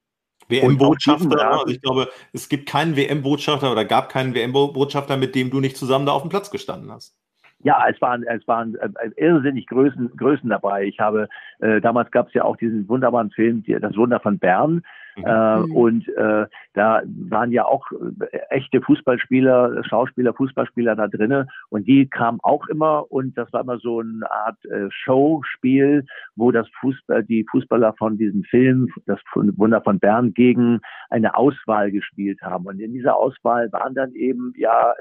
WM-Botschafter, 0.50 1.52
also 1.52 1.68
ich 1.68 1.82
glaube, 1.82 2.10
es 2.34 2.50
gibt 2.50 2.68
keinen 2.68 2.98
WM-Botschafter 2.98 3.72
oder 3.72 3.86
gab 3.86 4.10
keinen 4.10 4.36
WM-Botschafter, 4.36 5.18
mit 5.18 5.36
dem 5.36 5.50
du 5.50 5.60
nicht 5.60 5.78
zusammen 5.78 6.06
da 6.06 6.12
auf 6.12 6.22
dem 6.22 6.30
Platz 6.30 6.52
gestanden 6.52 6.92
hast. 6.92 7.16
Ja, 7.64 7.86
es 7.90 8.00
waren, 8.02 8.24
es 8.24 8.46
waren 8.48 8.76
äh, 8.76 9.10
irrsinnig 9.16 9.68
Größen, 9.68 10.16
Größen 10.18 10.50
dabei. 10.50 10.84
Ich 10.86 11.00
habe, 11.00 11.30
äh, 11.60 11.80
damals 11.82 12.12
gab 12.12 12.28
es 12.28 12.34
ja 12.34 12.44
auch 12.44 12.58
diesen 12.58 12.88
wunderbaren 12.88 13.32
Film, 13.32 13.64
Das 13.80 13.96
Wunder 13.96 14.20
von 14.20 14.38
Bern. 14.38 14.84
Mhm. 15.16 15.24
Äh, 15.26 15.58
mhm. 15.60 15.76
und 15.76 16.08
äh, 16.10 16.46
da 16.74 17.02
waren 17.06 17.52
ja 17.52 17.66
auch 17.66 17.86
äh, 17.92 18.38
echte 18.50 18.82
Fußballspieler, 18.82 19.84
Schauspieler, 19.84 20.34
Fußballspieler 20.34 20.96
da 20.96 21.08
drinnen 21.08 21.50
und 21.70 21.88
die 21.88 22.08
kamen 22.08 22.40
auch 22.42 22.68
immer 22.68 23.12
und 23.12 23.38
das 23.38 23.52
war 23.54 23.62
immer 23.62 23.78
so 23.78 24.00
eine 24.00 24.30
Art 24.30 24.58
Showspiel, 24.90 26.06
wo 26.36 26.52
das 26.52 26.68
Fußball, 26.80 27.24
die 27.24 27.46
Fußballer 27.50 27.94
von 27.98 28.18
diesem 28.18 28.44
Film, 28.44 28.90
das 29.06 29.20
Wunder 29.36 29.82
von 29.82 30.00
Bern 30.00 30.34
gegen 30.34 30.80
eine 31.10 31.36
Auswahl 31.36 31.92
gespielt 31.92 32.42
haben 32.42 32.66
und 32.66 32.80
in 32.80 32.94
dieser 32.94 33.16
Auswahl 33.16 33.72
waren 33.72 33.94
dann 33.94 34.14
eben 34.14 34.54
ja 34.58 34.94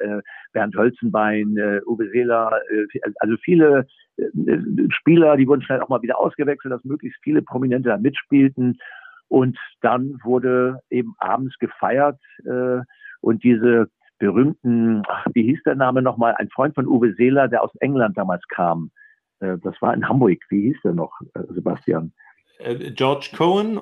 Bernd 0.52 0.76
Hölzenbein, 0.76 1.56
Uwe 1.86 2.08
Seeler, 2.10 2.52
also 3.20 3.36
viele 3.42 3.86
Spieler, 4.90 5.36
die 5.36 5.46
wurden 5.46 5.62
schnell 5.62 5.80
auch 5.80 5.88
mal 5.88 6.02
wieder 6.02 6.18
ausgewechselt, 6.18 6.72
dass 6.72 6.84
möglichst 6.84 7.18
viele 7.22 7.42
Prominente 7.42 7.88
da 7.88 7.96
mitspielten. 7.96 8.78
Und 9.32 9.56
dann 9.80 10.20
wurde 10.22 10.82
eben 10.90 11.14
abends 11.16 11.56
gefeiert 11.58 12.20
äh, 12.44 12.80
und 13.22 13.42
diese 13.42 13.88
berühmten, 14.18 15.04
ach, 15.08 15.26
wie 15.32 15.44
hieß 15.44 15.62
der 15.64 15.74
Name 15.74 16.02
nochmal, 16.02 16.34
ein 16.34 16.50
Freund 16.50 16.74
von 16.74 16.86
Uwe 16.86 17.14
Seeler, 17.14 17.48
der 17.48 17.62
aus 17.64 17.74
England 17.76 18.18
damals 18.18 18.46
kam. 18.48 18.90
Äh, 19.40 19.56
das 19.62 19.74
war 19.80 19.94
in 19.94 20.06
Hamburg. 20.06 20.38
Wie 20.50 20.68
hieß 20.68 20.76
der 20.84 20.92
noch, 20.92 21.18
äh, 21.32 21.44
Sebastian? 21.48 22.12
Äh, 22.58 22.90
George 22.90 23.30
Cohen? 23.34 23.80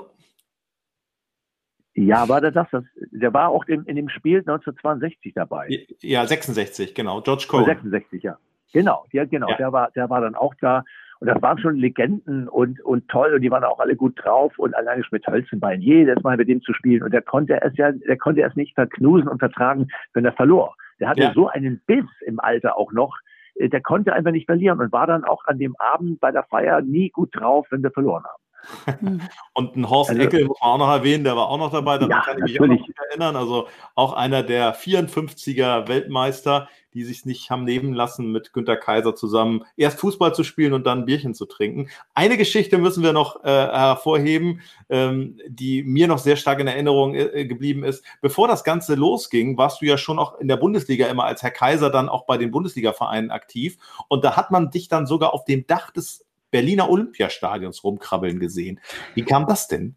Ja, 1.94 2.28
war 2.28 2.40
der 2.40 2.52
das? 2.52 2.68
das 2.70 2.84
der 3.10 3.34
war 3.34 3.48
auch 3.48 3.64
in, 3.64 3.82
in 3.86 3.96
dem 3.96 4.08
Spiel 4.08 4.38
1962 4.38 5.34
dabei. 5.34 5.84
Ja, 6.00 6.24
66, 6.28 6.94
genau. 6.94 7.22
George 7.22 7.46
Cohen. 7.48 7.64
66, 7.64 8.22
ja. 8.22 8.38
Genau, 8.72 9.04
ja, 9.10 9.24
genau. 9.24 9.48
Ja. 9.48 9.56
Der 9.56 9.72
war, 9.72 9.90
der 9.90 10.08
war 10.10 10.20
dann 10.20 10.36
auch 10.36 10.54
da. 10.60 10.84
Und 11.20 11.26
das 11.26 11.40
waren 11.42 11.58
schon 11.58 11.76
Legenden 11.76 12.48
und, 12.48 12.80
und 12.80 13.06
toll 13.08 13.34
und 13.34 13.42
die 13.42 13.50
waren 13.50 13.62
auch 13.62 13.78
alle 13.78 13.94
gut 13.94 14.18
drauf 14.22 14.58
und 14.58 14.74
alleine 14.74 15.04
Schmidt 15.04 15.26
Hölzenbein, 15.26 15.82
jedes 15.82 16.22
Mal 16.22 16.38
mit 16.38 16.48
dem 16.48 16.62
zu 16.62 16.72
spielen. 16.72 17.02
Und 17.02 17.12
der 17.12 17.20
konnte 17.20 17.60
es 17.60 17.76
ja, 17.76 17.92
der 17.92 18.16
konnte 18.16 18.42
es 18.42 18.56
nicht 18.56 18.74
verknusen 18.74 19.28
und 19.28 19.38
vertragen, 19.38 19.88
wenn 20.14 20.24
er 20.24 20.32
verlor. 20.32 20.74
Der 20.98 21.08
hatte 21.08 21.22
ja. 21.22 21.32
so 21.34 21.48
einen 21.48 21.82
Biss 21.86 22.06
im 22.24 22.40
Alter 22.40 22.76
auch 22.78 22.92
noch, 22.92 23.14
äh, 23.56 23.68
der 23.68 23.82
konnte 23.82 24.14
einfach 24.14 24.32
nicht 24.32 24.46
verlieren 24.46 24.80
und 24.80 24.92
war 24.92 25.06
dann 25.06 25.24
auch 25.24 25.44
an 25.44 25.58
dem 25.58 25.76
Abend 25.78 26.20
bei 26.20 26.32
der 26.32 26.44
Feier 26.44 26.80
nie 26.80 27.10
gut 27.10 27.30
drauf, 27.34 27.66
wenn 27.70 27.82
wir 27.82 27.90
verloren 27.90 28.24
haben. 28.24 28.42
Und 29.54 29.76
ein 29.76 29.88
Horst 29.88 30.10
also, 30.10 30.22
Eckel 30.22 30.44
muss 30.44 30.58
man 30.60 30.70
auch 30.70 30.78
noch 30.78 30.90
erwähnen, 30.90 31.24
der 31.24 31.36
war 31.36 31.48
auch 31.48 31.58
noch 31.58 31.72
dabei, 31.72 31.96
daran 31.96 32.10
ja, 32.10 32.20
kann 32.20 32.36
ich 32.38 32.42
mich 32.44 32.60
natürlich. 32.60 32.82
auch 32.82 32.88
noch 32.88 33.10
erinnern. 33.10 33.36
Also 33.36 33.68
auch 33.94 34.12
einer 34.12 34.42
der 34.42 34.74
54er 34.74 35.88
Weltmeister, 35.88 36.68
die 36.94 37.04
sich 37.04 37.24
nicht 37.24 37.50
haben 37.50 37.64
nehmen 37.64 37.92
lassen, 37.92 38.32
mit 38.32 38.52
Günter 38.52 38.76
Kaiser 38.76 39.14
zusammen 39.14 39.64
erst 39.76 39.98
Fußball 40.00 40.34
zu 40.34 40.44
spielen 40.44 40.72
und 40.72 40.86
dann 40.86 41.04
Bierchen 41.04 41.34
zu 41.34 41.46
trinken. 41.46 41.88
Eine 42.14 42.36
Geschichte 42.36 42.78
müssen 42.78 43.02
wir 43.02 43.12
noch 43.12 43.44
äh, 43.44 43.48
hervorheben, 43.48 44.60
ähm, 44.88 45.38
die 45.46 45.82
mir 45.82 46.08
noch 46.08 46.18
sehr 46.18 46.36
stark 46.36 46.60
in 46.60 46.66
Erinnerung 46.66 47.14
äh, 47.14 47.46
geblieben 47.46 47.84
ist. 47.84 48.04
Bevor 48.20 48.48
das 48.48 48.64
Ganze 48.64 48.94
losging, 48.94 49.56
warst 49.56 49.80
du 49.80 49.86
ja 49.86 49.96
schon 49.96 50.18
auch 50.18 50.38
in 50.40 50.48
der 50.48 50.56
Bundesliga 50.56 51.06
immer 51.06 51.24
als 51.24 51.42
Herr 51.42 51.50
Kaiser 51.50 51.90
dann 51.90 52.08
auch 52.08 52.26
bei 52.26 52.38
den 52.38 52.50
Bundesliga-Vereinen 52.50 53.30
aktiv. 53.30 53.78
Und 54.08 54.24
da 54.24 54.36
hat 54.36 54.50
man 54.50 54.70
dich 54.70 54.88
dann 54.88 55.06
sogar 55.06 55.34
auf 55.34 55.44
dem 55.44 55.66
Dach 55.66 55.90
des 55.90 56.26
Berliner 56.50 56.90
Olympiastadions 56.90 57.84
rumkrabbeln 57.84 58.40
gesehen. 58.40 58.80
Wie 59.14 59.22
kam 59.22 59.46
das 59.46 59.68
denn? 59.68 59.96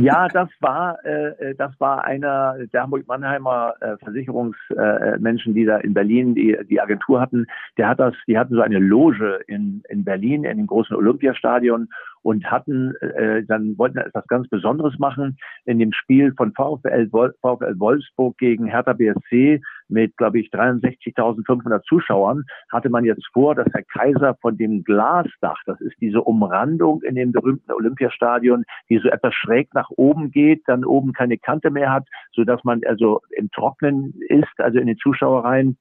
Ja, 0.00 0.28
das 0.28 0.48
war 0.60 1.04
äh, 1.04 1.28
äh, 1.50 1.54
das 1.54 1.72
war 1.78 2.04
einer 2.04 2.56
der 2.72 2.82
Hamburg-Mannheimer 2.82 3.74
äh, 3.80 3.96
Versicherungsmenschen, 3.98 5.52
äh, 5.52 5.54
die 5.54 5.64
da 5.64 5.76
in 5.78 5.94
Berlin 5.94 6.34
die, 6.34 6.58
die 6.68 6.80
Agentur 6.80 7.20
hatten. 7.20 7.46
Der 7.76 7.88
hat 7.88 8.00
das, 8.00 8.14
die 8.26 8.36
hatten 8.36 8.54
so 8.54 8.60
eine 8.60 8.78
Loge 8.78 9.40
in, 9.46 9.82
in 9.88 10.04
Berlin 10.04 10.44
in 10.44 10.58
dem 10.58 10.66
großen 10.66 10.96
Olympiastadion 10.96 11.88
und 12.24 12.50
hatten 12.50 12.94
äh, 13.00 13.44
dann 13.44 13.76
wollten 13.76 13.98
etwas 13.98 14.26
ganz 14.28 14.48
Besonderes 14.48 14.98
machen 14.98 15.36
in 15.66 15.78
dem 15.78 15.92
Spiel 15.92 16.32
von 16.36 16.52
VfL, 16.52 17.08
VfL 17.10 17.78
Wolfsburg 17.78 18.38
gegen 18.38 18.66
Hertha 18.66 18.94
BSC 18.94 19.60
mit, 19.88 20.16
glaube 20.16 20.40
ich, 20.40 20.48
63.500 20.50 21.82
Zuschauern, 21.82 22.44
hatte 22.70 22.88
man 22.88 23.04
jetzt 23.04 23.26
vor, 23.32 23.54
dass 23.54 23.68
Herr 23.72 23.82
Kaiser 23.82 24.36
von 24.40 24.56
dem 24.56 24.82
Glasdach, 24.84 25.60
das 25.66 25.80
ist 25.82 25.96
diese 26.00 26.22
Umrandung 26.22 27.02
in 27.02 27.14
dem 27.14 27.32
berühmten 27.32 27.70
Olympiastadion, 27.70 28.64
die 28.88 28.98
so 28.98 29.08
etwas 29.08 29.34
schräg 29.34 29.72
nach 29.74 29.90
oben 29.90 30.30
geht, 30.30 30.62
dann 30.66 30.84
oben 30.84 31.12
keine 31.12 31.36
Kante 31.36 31.70
mehr 31.70 31.92
hat, 31.92 32.06
so 32.32 32.44
dass 32.44 32.64
man 32.64 32.80
also 32.86 33.20
im 33.36 33.50
Trocknen 33.50 34.14
ist, 34.28 34.58
also 34.58 34.78
in 34.78 34.86
den 34.86 34.96
Zuschauereien. 34.96 35.76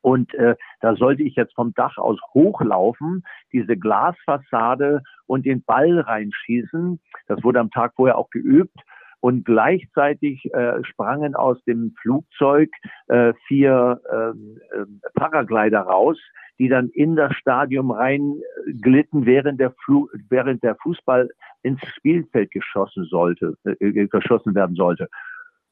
Und 0.00 0.34
äh, 0.34 0.56
da 0.80 0.96
sollte 0.96 1.22
ich 1.22 1.36
jetzt 1.36 1.54
vom 1.54 1.74
Dach 1.74 1.98
aus 1.98 2.18
hochlaufen, 2.34 3.24
diese 3.52 3.76
Glasfassade 3.76 5.02
und 5.26 5.46
den 5.46 5.62
Ball 5.62 6.00
reinschießen. 6.00 7.00
Das 7.28 7.44
wurde 7.44 7.60
am 7.60 7.70
Tag 7.70 7.92
vorher 7.96 8.18
auch 8.18 8.30
geübt 8.30 8.78
und 9.22 9.44
gleichzeitig 9.44 10.52
äh, 10.52 10.82
sprangen 10.82 11.36
aus 11.36 11.62
dem 11.64 11.94
Flugzeug 12.02 12.70
äh, 13.06 13.32
vier 13.46 14.00
äh, 14.10 14.76
äh, 14.76 14.86
Paraglider 15.14 15.80
raus, 15.80 16.18
die 16.58 16.68
dann 16.68 16.88
in 16.88 17.14
das 17.14 17.32
Stadion 17.36 17.92
reinglitten, 17.92 19.24
während 19.24 19.60
der, 19.60 19.70
Flu 19.84 20.08
während 20.28 20.64
der 20.64 20.74
Fußball 20.82 21.30
ins 21.62 21.80
Spielfeld 21.96 22.50
geschossen 22.50 23.04
sollte, 23.04 23.54
äh, 23.64 24.06
geschossen 24.08 24.56
werden 24.56 24.74
sollte. 24.74 25.08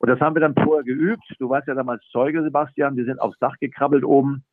Und 0.01 0.09
das 0.09 0.19
haben 0.21 0.35
wir 0.35 0.41
dann 0.41 0.55
vorher 0.55 0.83
geübt. 0.83 1.25
Du 1.39 1.51
warst 1.51 1.69
ja 1.69 1.75
damals 1.75 2.03
Zeuge, 2.11 2.43
Sebastian. 2.43 2.97
Wir 2.97 3.05
sind 3.05 3.21
aufs 3.21 3.39
Dach 3.39 3.55
gekrabbelt 3.61 4.03
oben. 4.03 4.45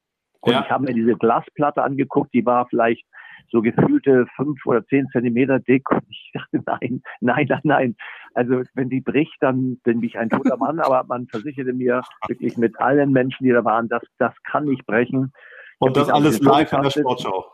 Und 0.41 0.51
ja. 0.51 0.61
ich 0.61 0.69
habe 0.69 0.83
mir 0.83 0.93
diese 0.93 1.15
Glasplatte 1.15 1.83
angeguckt, 1.83 2.33
die 2.33 2.45
war 2.45 2.67
vielleicht 2.67 3.05
so 3.49 3.61
gefühlte 3.61 4.27
fünf 4.35 4.65
oder 4.65 4.85
zehn 4.87 5.07
Zentimeter 5.13 5.59
dick. 5.59 5.89
Und 5.89 6.03
ich 6.09 6.31
dachte, 6.33 6.61
nein, 6.65 7.01
nein, 7.21 7.45
nein, 7.47 7.61
nein. 7.63 7.95
Also 8.33 8.63
wenn 8.73 8.89
die 8.89 8.99
bricht, 8.99 9.37
dann 9.39 9.77
bin 9.85 10.03
ich 10.03 10.17
ein 10.17 10.29
toter 10.29 10.57
Mann. 10.57 10.81
Aber 10.81 11.05
man 11.07 11.27
versicherte 11.27 11.71
mir 11.71 12.01
wirklich 12.27 12.57
mit 12.57 12.77
allen 12.81 13.11
Menschen, 13.13 13.45
die 13.45 13.51
da 13.51 13.63
waren, 13.63 13.87
dass 13.87 14.03
das 14.17 14.33
kann 14.43 14.65
nicht 14.65 14.85
brechen. 14.85 15.31
Und 15.79 15.95
das 15.95 16.09
alles 16.09 16.41
live 16.41 16.73
in 16.73 16.81
der 16.81 16.89
Sportschau. 16.89 17.45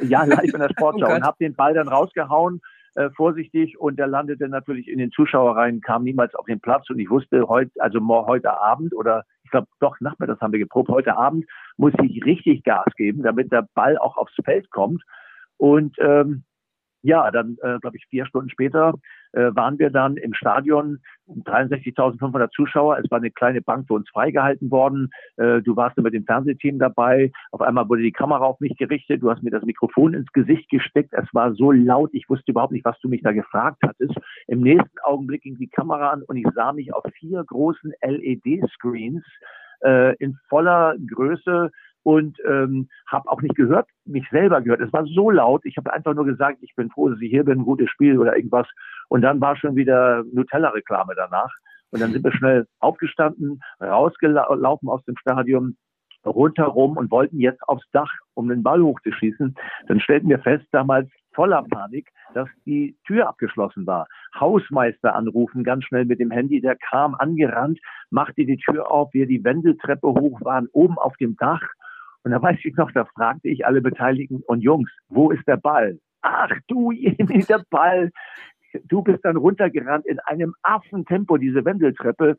Ja, 0.00 0.24
live 0.24 0.52
in 0.54 0.60
der 0.60 0.70
Sportschau. 0.76 1.08
oh 1.08 1.14
und 1.14 1.22
habe 1.22 1.36
den 1.38 1.54
Ball 1.54 1.74
dann 1.74 1.86
rausgehauen 1.86 2.60
äh, 2.94 3.10
vorsichtig 3.10 3.78
und 3.78 3.98
der 3.98 4.06
landete 4.06 4.48
natürlich 4.48 4.88
in 4.88 4.98
den 4.98 5.10
Zuschauerreihen, 5.12 5.80
kam 5.80 6.04
niemals 6.04 6.34
auf 6.34 6.46
den 6.46 6.60
Platz. 6.60 6.88
Und 6.90 6.98
ich 6.98 7.10
wusste 7.10 7.48
heute, 7.48 7.70
also 7.78 8.00
heute 8.26 8.58
Abend 8.58 8.94
oder 8.94 9.24
ich 9.44 9.50
glaube 9.50 9.68
doch 9.80 9.96
nachmittags 10.00 10.40
haben 10.40 10.52
wir 10.52 10.58
geprobt, 10.58 10.88
heute 10.88 11.16
Abend 11.16 11.46
muss 11.76 11.92
ich 12.02 12.24
richtig 12.24 12.64
Gas 12.64 12.92
geben, 12.96 13.22
damit 13.22 13.52
der 13.52 13.66
Ball 13.74 13.98
auch 13.98 14.16
aufs 14.16 14.34
Feld 14.44 14.70
kommt. 14.70 15.02
Und 15.56 15.96
ähm, 15.98 16.44
ja, 17.02 17.30
dann 17.30 17.56
äh, 17.62 17.78
glaube 17.80 17.96
ich 17.96 18.06
vier 18.10 18.26
Stunden 18.26 18.50
später 18.50 18.94
äh, 19.32 19.50
waren 19.54 19.78
wir 19.78 19.90
dann 19.90 20.16
im 20.16 20.34
Stadion, 20.34 21.00
63.500 21.44 22.50
Zuschauer. 22.50 22.98
Es 22.98 23.10
war 23.10 23.18
eine 23.18 23.30
kleine 23.30 23.60
Bank 23.60 23.86
für 23.86 23.94
uns 23.94 24.08
freigehalten 24.10 24.70
worden. 24.70 25.10
Äh, 25.36 25.62
du 25.62 25.76
warst 25.76 25.96
mit 25.98 26.14
dem 26.14 26.24
Fernsehteam 26.24 26.78
dabei. 26.78 27.30
Auf 27.52 27.60
einmal 27.60 27.88
wurde 27.88 28.02
die 28.02 28.12
Kamera 28.12 28.44
auf 28.44 28.60
mich 28.60 28.76
gerichtet. 28.76 29.22
Du 29.22 29.30
hast 29.30 29.42
mir 29.42 29.50
das 29.50 29.64
Mikrofon 29.64 30.14
ins 30.14 30.32
Gesicht 30.32 30.68
gesteckt. 30.70 31.12
Es 31.12 31.28
war 31.32 31.54
so 31.54 31.72
laut. 31.72 32.10
Ich 32.12 32.28
wusste 32.28 32.52
überhaupt 32.52 32.72
nicht, 32.72 32.84
was 32.84 32.98
du 33.00 33.08
mich 33.08 33.22
da 33.22 33.32
gefragt 33.32 33.78
hattest. 33.82 34.14
Im 34.46 34.60
nächsten 34.60 34.98
Augenblick 35.02 35.42
ging 35.42 35.56
die 35.58 35.68
Kamera 35.68 36.10
an 36.10 36.22
und 36.22 36.36
ich 36.36 36.46
sah 36.54 36.72
mich 36.72 36.92
auf 36.94 37.04
vier 37.18 37.44
großen 37.44 37.92
LED-Screens 38.02 39.24
äh, 39.82 40.14
in 40.16 40.38
voller 40.48 40.96
Größe 41.14 41.70
und 42.02 42.38
ähm, 42.46 42.88
habe 43.06 43.30
auch 43.30 43.42
nicht 43.42 43.54
gehört, 43.56 43.88
mich 44.04 44.26
selber 44.30 44.60
gehört. 44.60 44.80
Es 44.80 44.92
war 44.92 45.04
so 45.06 45.30
laut, 45.30 45.64
ich 45.64 45.76
habe 45.76 45.92
einfach 45.92 46.14
nur 46.14 46.24
gesagt, 46.24 46.58
ich 46.62 46.74
bin 46.74 46.90
froh, 46.90 47.08
dass 47.08 47.20
ich 47.20 47.30
hier 47.30 47.44
bin, 47.44 47.64
gutes 47.64 47.90
Spiel 47.90 48.18
oder 48.18 48.36
irgendwas. 48.36 48.66
Und 49.08 49.22
dann 49.22 49.40
war 49.40 49.56
schon 49.56 49.76
wieder 49.76 50.24
Nutella-Reklame 50.32 51.14
danach. 51.14 51.52
Und 51.90 52.00
dann 52.00 52.12
sind 52.12 52.24
wir 52.24 52.32
schnell 52.32 52.66
aufgestanden, 52.78 53.60
rausgelaufen 53.80 54.88
aus 54.88 55.04
dem 55.04 55.16
Stadion, 55.16 55.76
rundherum 56.24 56.96
und 56.96 57.10
wollten 57.10 57.40
jetzt 57.40 57.62
aufs 57.68 57.84
Dach, 57.92 58.12
um 58.34 58.48
den 58.48 58.62
Ball 58.62 58.82
hochzuschießen. 58.82 59.54
Dann 59.88 60.00
stellten 60.00 60.28
wir 60.28 60.38
fest, 60.38 60.66
damals 60.70 61.08
voller 61.34 61.62
Panik, 61.70 62.08
dass 62.34 62.48
die 62.66 62.96
Tür 63.06 63.28
abgeschlossen 63.28 63.86
war. 63.86 64.06
Hausmeister 64.38 65.14
anrufen, 65.14 65.64
ganz 65.64 65.84
schnell 65.84 66.04
mit 66.04 66.20
dem 66.20 66.30
Handy, 66.30 66.60
der 66.60 66.76
kam 66.76 67.14
angerannt, 67.14 67.78
machte 68.10 68.44
die 68.44 68.58
Tür 68.58 68.90
auf, 68.90 69.12
wir 69.12 69.26
die 69.26 69.42
Wendeltreppe 69.42 70.08
hoch 70.08 70.40
waren, 70.42 70.68
oben 70.72 70.98
auf 70.98 71.16
dem 71.16 71.36
Dach. 71.36 71.62
Und 72.22 72.32
da 72.32 72.42
weiß 72.42 72.58
ich 72.64 72.74
noch, 72.76 72.92
da 72.92 73.04
fragte 73.04 73.48
ich 73.48 73.66
alle 73.66 73.80
Beteiligten 73.80 74.42
und 74.46 74.60
Jungs, 74.60 74.90
wo 75.08 75.30
ist 75.30 75.46
der 75.46 75.56
Ball? 75.56 75.98
Ach 76.22 76.50
du, 76.68 76.92
der 76.92 77.64
Ball. 77.70 78.10
Du 78.84 79.02
bist 79.02 79.24
dann 79.24 79.36
runtergerannt 79.36 80.06
in 80.06 80.20
einem 80.20 80.54
Affentempo, 80.62 81.38
diese 81.38 81.64
Wendeltreppe. 81.64 82.36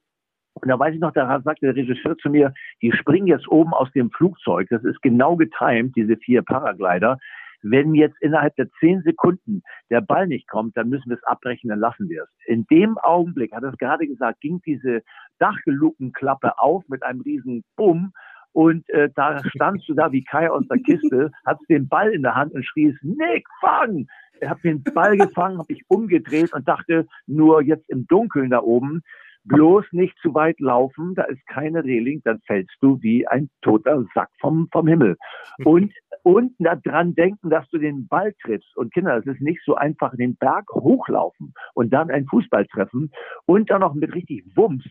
Und 0.53 0.67
da 0.69 0.77
weiß 0.77 0.93
ich 0.93 1.01
noch, 1.01 1.13
da 1.13 1.41
sagte 1.41 1.65
der 1.65 1.75
Regisseur 1.75 2.17
zu 2.17 2.29
mir, 2.29 2.53
die 2.81 2.91
springen 2.91 3.27
jetzt 3.27 3.47
oben 3.47 3.73
aus 3.73 3.91
dem 3.93 4.11
Flugzeug. 4.11 4.67
Das 4.69 4.83
ist 4.83 5.01
genau 5.01 5.35
getimt, 5.35 5.95
diese 5.95 6.17
vier 6.17 6.41
Paraglider. 6.41 7.17
Wenn 7.63 7.93
jetzt 7.93 8.15
innerhalb 8.21 8.55
der 8.55 8.69
zehn 8.79 9.01
Sekunden 9.01 9.61
der 9.89 10.01
Ball 10.01 10.27
nicht 10.27 10.47
kommt, 10.47 10.75
dann 10.75 10.89
müssen 10.89 11.09
wir 11.09 11.17
es 11.17 11.23
abbrechen, 11.23 11.69
dann 11.69 11.79
lassen 11.79 12.09
wir 12.09 12.23
es. 12.23 12.29
In 12.45 12.65
dem 12.67 12.97
Augenblick, 12.97 13.53
hat 13.53 13.63
er 13.63 13.69
es 13.69 13.77
gerade 13.77 14.07
gesagt, 14.07 14.41
ging 14.41 14.61
diese 14.65 15.03
Dachgelukenklappe 15.39 16.57
auf 16.59 16.83
mit 16.87 17.03
einem 17.03 17.21
riesen 17.21 17.63
Bumm 17.75 18.13
und 18.53 18.89
äh, 18.89 19.09
da 19.15 19.41
standst 19.45 19.87
du 19.87 19.93
da 19.93 20.11
wie 20.11 20.23
Kai 20.23 20.49
aus 20.49 20.67
der 20.67 20.79
Kiste, 20.79 21.31
hattest 21.45 21.69
den 21.69 21.87
Ball 21.87 22.13
in 22.13 22.23
der 22.23 22.35
Hand 22.35 22.53
und 22.53 22.65
schries, 22.65 22.95
Nick, 23.01 23.45
fang! 23.59 24.07
Er 24.39 24.49
hat 24.49 24.63
den 24.63 24.83
Ball 24.83 25.17
gefangen, 25.17 25.59
habe 25.59 25.71
ich 25.71 25.83
umgedreht 25.87 26.51
und 26.53 26.67
dachte 26.67 27.05
nur 27.27 27.61
jetzt 27.61 27.87
im 27.89 28.07
Dunkeln 28.07 28.49
da 28.49 28.61
oben, 28.61 29.03
bloß 29.43 29.85
nicht 29.91 30.17
zu 30.19 30.33
weit 30.33 30.59
laufen, 30.59 31.15
da 31.15 31.23
ist 31.23 31.45
keine 31.47 31.83
Reling, 31.83 32.21
dann 32.23 32.39
fällst 32.45 32.75
du 32.81 33.01
wie 33.01 33.27
ein 33.27 33.49
toter 33.61 34.03
Sack 34.13 34.29
vom, 34.39 34.67
vom 34.71 34.87
Himmel. 34.87 35.17
Und, 35.63 35.93
und 36.23 36.53
daran 36.59 37.15
denken, 37.15 37.49
dass 37.49 37.67
du 37.69 37.77
den 37.77 38.07
Ball 38.07 38.33
triffst. 38.43 38.75
Und 38.77 38.93
Kinder, 38.93 39.17
es 39.17 39.25
ist 39.25 39.41
nicht 39.41 39.61
so 39.65 39.75
einfach, 39.75 40.15
den 40.15 40.35
Berg 40.35 40.69
hochlaufen 40.71 41.53
und 41.73 41.91
dann 41.91 42.11
einen 42.11 42.27
Fußball 42.27 42.65
treffen 42.67 43.11
und 43.45 43.69
dann 43.69 43.81
noch 43.81 43.93
mit 43.93 44.13
richtig 44.13 44.43
Wumms. 44.55 44.85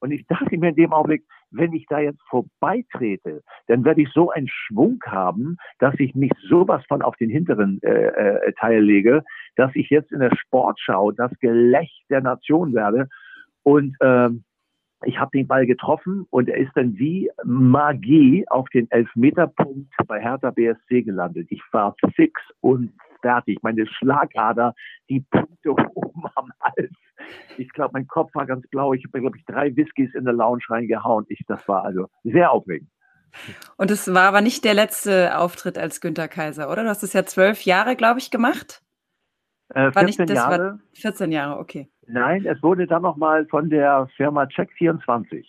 Und 0.00 0.10
ich 0.10 0.26
dachte 0.26 0.56
mir 0.58 0.70
in 0.70 0.76
dem 0.76 0.92
Augenblick, 0.92 1.24
wenn 1.50 1.72
ich 1.72 1.86
da 1.88 1.98
jetzt 1.98 2.20
vorbeitrete, 2.28 3.42
dann 3.66 3.84
werde 3.84 4.02
ich 4.02 4.08
so 4.12 4.30
einen 4.30 4.48
Schwung 4.48 4.98
haben, 5.06 5.56
dass 5.78 5.94
ich 5.98 6.14
mich 6.14 6.32
sowas 6.48 6.84
von 6.88 7.02
auf 7.02 7.16
den 7.16 7.30
hinteren 7.30 7.80
äh, 7.82 8.06
äh, 8.06 8.52
Teil 8.54 8.82
lege, 8.82 9.24
dass 9.56 9.70
ich 9.74 9.88
jetzt 9.90 10.12
in 10.12 10.20
der 10.20 10.34
Sportschau 10.36 11.12
das 11.12 11.32
Gelächt 11.40 12.04
der 12.10 12.20
Nation 12.20 12.74
werde. 12.74 13.08
Und 13.62 13.96
ähm, 14.00 14.44
ich 15.04 15.18
habe 15.18 15.30
den 15.32 15.46
Ball 15.46 15.66
getroffen 15.66 16.26
und 16.30 16.48
er 16.48 16.56
ist 16.56 16.72
dann 16.74 16.98
wie 16.98 17.30
Magie 17.44 18.44
auf 18.48 18.68
den 18.70 18.90
Elfmeterpunkt 18.90 19.92
bei 20.06 20.20
Hertha 20.20 20.50
BSC 20.50 21.02
gelandet. 21.02 21.46
Ich 21.50 21.62
war 21.72 21.94
fix 22.14 22.40
und 22.60 22.92
fertig. 23.20 23.58
Meine 23.62 23.86
Schlagader, 23.86 24.74
die 25.08 25.20
Punkte 25.20 25.70
oben 25.94 26.24
am 26.34 26.50
Hals. 26.60 26.92
Ich 27.58 27.70
glaube, 27.70 27.90
mein 27.94 28.06
Kopf 28.06 28.34
war 28.34 28.46
ganz 28.46 28.66
blau. 28.68 28.92
Ich 28.92 29.04
habe, 29.04 29.20
glaube 29.20 29.36
ich, 29.38 29.44
drei 29.46 29.74
Whiskys 29.74 30.14
in 30.14 30.24
der 30.24 30.34
Lounge 30.34 30.62
reingehauen. 30.68 31.24
Ich, 31.28 31.40
das 31.46 31.66
war 31.68 31.84
also 31.84 32.08
sehr 32.24 32.50
aufregend. 32.50 32.90
Und 33.76 33.90
es 33.90 34.12
war 34.12 34.28
aber 34.28 34.40
nicht 34.40 34.64
der 34.64 34.74
letzte 34.74 35.38
Auftritt 35.38 35.78
als 35.78 36.00
Günter 36.00 36.28
Kaiser, 36.28 36.70
oder? 36.70 36.82
Du 36.82 36.88
hast 36.88 37.02
es 37.02 37.12
ja 37.12 37.24
zwölf 37.24 37.62
Jahre, 37.62 37.96
glaube 37.96 38.18
ich, 38.18 38.30
gemacht. 38.30 38.82
Äh, 39.74 39.90
14 39.92 40.26
nicht, 40.26 40.34
Jahre. 40.34 40.78
14 40.94 41.32
Jahre, 41.32 41.58
okay. 41.58 41.88
Nein, 42.06 42.46
es 42.46 42.62
wurde 42.62 42.86
dann 42.86 43.02
nochmal 43.02 43.46
von 43.46 43.68
der 43.68 44.08
Firma 44.16 44.44
Check24. 44.44 45.44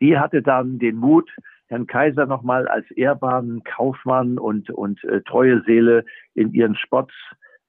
Die 0.00 0.18
hatte 0.18 0.42
dann 0.42 0.78
den 0.78 0.96
Mut, 0.96 1.30
Herrn 1.70 1.86
Kaiser 1.86 2.26
nochmal 2.26 2.66
als 2.68 2.90
ehrbaren 2.90 3.62
Kaufmann 3.64 4.38
und, 4.38 4.70
und 4.70 5.02
äh, 5.04 5.22
treue 5.22 5.62
Seele 5.62 6.04
in 6.34 6.52
ihren 6.52 6.74
Spots 6.74 7.14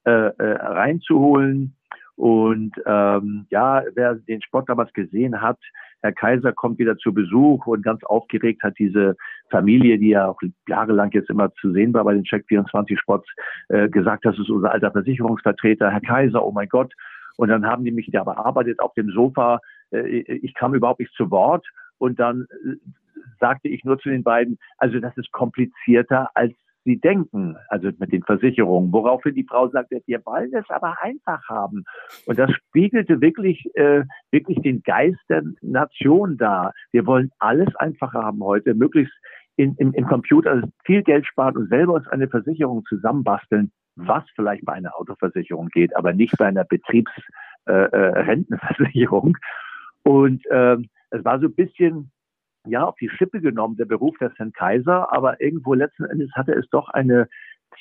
äh, 0.05 0.11
äh, 0.11 0.33
reinzuholen. 0.37 1.75
Und 2.15 2.73
ähm, 2.85 3.45
ja, 3.49 3.83
wer 3.93 4.15
den 4.15 4.41
Spot 4.41 4.61
damals 4.61 4.91
gesehen 4.93 5.41
hat, 5.41 5.59
Herr 6.01 6.11
Kaiser 6.11 6.51
kommt 6.51 6.79
wieder 6.79 6.97
zu 6.97 7.13
Besuch 7.13 7.67
und 7.67 7.83
ganz 7.83 8.03
aufgeregt 8.03 8.63
hat 8.63 8.73
diese 8.79 9.15
Familie, 9.49 9.99
die 9.99 10.09
ja 10.09 10.27
auch 10.27 10.39
jahrelang 10.67 11.11
jetzt 11.11 11.29
immer 11.29 11.53
zu 11.53 11.71
sehen 11.71 11.93
war 11.93 12.03
bei 12.03 12.13
den 12.13 12.23
Check 12.23 12.45
24 12.47 12.99
Spots, 12.99 13.27
äh, 13.69 13.87
gesagt, 13.87 14.25
das 14.25 14.37
ist 14.39 14.49
unser 14.49 14.71
alter 14.71 14.91
Versicherungsvertreter, 14.91 15.91
Herr 15.91 16.01
Kaiser, 16.01 16.43
oh 16.43 16.51
mein 16.51 16.69
Gott. 16.69 16.91
Und 17.37 17.49
dann 17.49 17.65
haben 17.65 17.83
die 17.83 17.91
mich 17.91 18.09
da 18.11 18.23
bearbeitet 18.23 18.79
auf 18.79 18.93
dem 18.95 19.09
Sofa. 19.11 19.59
Äh, 19.91 20.07
ich 20.07 20.53
kam 20.55 20.73
überhaupt 20.73 20.99
nicht 20.99 21.13
zu 21.13 21.29
Wort. 21.29 21.67
Und 21.97 22.19
dann 22.19 22.47
äh, 22.65 22.75
sagte 23.39 23.67
ich 23.67 23.83
nur 23.83 23.99
zu 23.99 24.09
den 24.09 24.23
beiden, 24.23 24.57
also 24.77 24.99
das 24.99 25.15
ist 25.17 25.31
komplizierter 25.31 26.29
als 26.33 26.53
Sie 26.83 26.99
denken, 26.99 27.55
also 27.69 27.91
mit 27.99 28.11
den 28.11 28.23
Versicherungen, 28.23 28.91
woraufhin 28.91 29.35
die 29.35 29.45
Frau 29.47 29.69
sagte, 29.69 30.01
wir 30.07 30.25
wollen 30.25 30.51
es 30.53 30.67
aber 30.69 30.99
einfach 31.01 31.47
haben. 31.47 31.85
Und 32.25 32.39
das 32.39 32.51
spiegelte 32.51 33.21
wirklich, 33.21 33.63
äh, 33.75 34.03
wirklich 34.31 34.59
den 34.61 34.81
Geist 34.81 35.19
der 35.29 35.43
Nation 35.61 36.37
dar. 36.37 36.73
Wir 36.91 37.05
wollen 37.05 37.29
alles 37.37 37.75
einfacher 37.75 38.23
haben 38.23 38.43
heute, 38.43 38.73
möglichst 38.73 39.13
in, 39.57 39.75
im, 39.75 39.93
im 39.93 40.07
Computer 40.07 40.63
viel 40.83 41.03
Geld 41.03 41.27
sparen 41.27 41.55
und 41.55 41.69
selber 41.69 41.93
uns 41.93 42.07
eine 42.07 42.27
Versicherung 42.27 42.83
zusammenbasteln, 42.85 43.71
was 43.95 44.23
vielleicht 44.35 44.65
bei 44.65 44.73
einer 44.73 44.99
Autoversicherung 44.99 45.67
geht, 45.67 45.95
aber 45.95 46.13
nicht 46.13 46.35
bei 46.37 46.47
einer 46.47 46.63
Betriebsrentenversicherung. 46.63 49.35
Äh, 49.35 50.09
äh, 50.09 50.11
und 50.11 50.43
äh, 50.47 50.77
es 51.11 51.23
war 51.23 51.39
so 51.39 51.45
ein 51.45 51.53
bisschen 51.53 52.11
ja 52.67 52.85
auf 52.85 52.95
die 52.97 53.09
Schippe 53.09 53.41
genommen, 53.41 53.77
der 53.77 53.85
Beruf 53.85 54.17
des 54.17 54.31
Herrn 54.37 54.53
Kaiser, 54.53 55.11
aber 55.13 55.41
irgendwo 55.41 55.73
letzten 55.73 56.05
Endes 56.05 56.31
hatte 56.33 56.53
es 56.53 56.67
doch 56.69 56.89
eine 56.89 57.27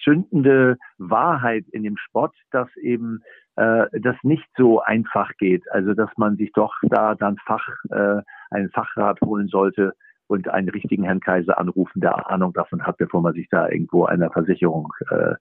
zündende 0.05 0.79
Wahrheit 0.99 1.65
in 1.73 1.83
dem 1.83 1.97
Sport, 1.97 2.35
dass 2.51 2.69
eben 2.77 3.21
äh, 3.57 3.87
das 4.01 4.17
nicht 4.23 4.47
so 4.57 4.81
einfach 4.81 5.33
geht. 5.39 5.71
Also 5.73 5.95
dass 5.95 6.11
man 6.17 6.37
sich 6.37 6.53
doch 6.53 6.73
da 6.83 7.15
dann 7.15 7.37
Fach, 7.45 7.67
äh, 7.91 8.23
einen 8.51 8.71
Fachrat 8.71 9.21
holen 9.21 9.49
sollte 9.49 9.95
und 10.29 10.49
einen 10.49 10.69
richtigen 10.69 11.05
Herrn 11.05 11.21
Kaiser 11.21 11.59
anrufen, 11.59 12.01
der 12.01 12.31
Ahnung 12.31 12.53
davon 12.53 12.87
hat, 12.87 12.99
bevor 12.99 13.21
man 13.21 13.35
sich 13.35 13.49
da 13.51 13.69
irgendwo 13.69 14.05
einer 14.05 14.31
Versicherung 14.31 14.93
äh, 15.11 15.35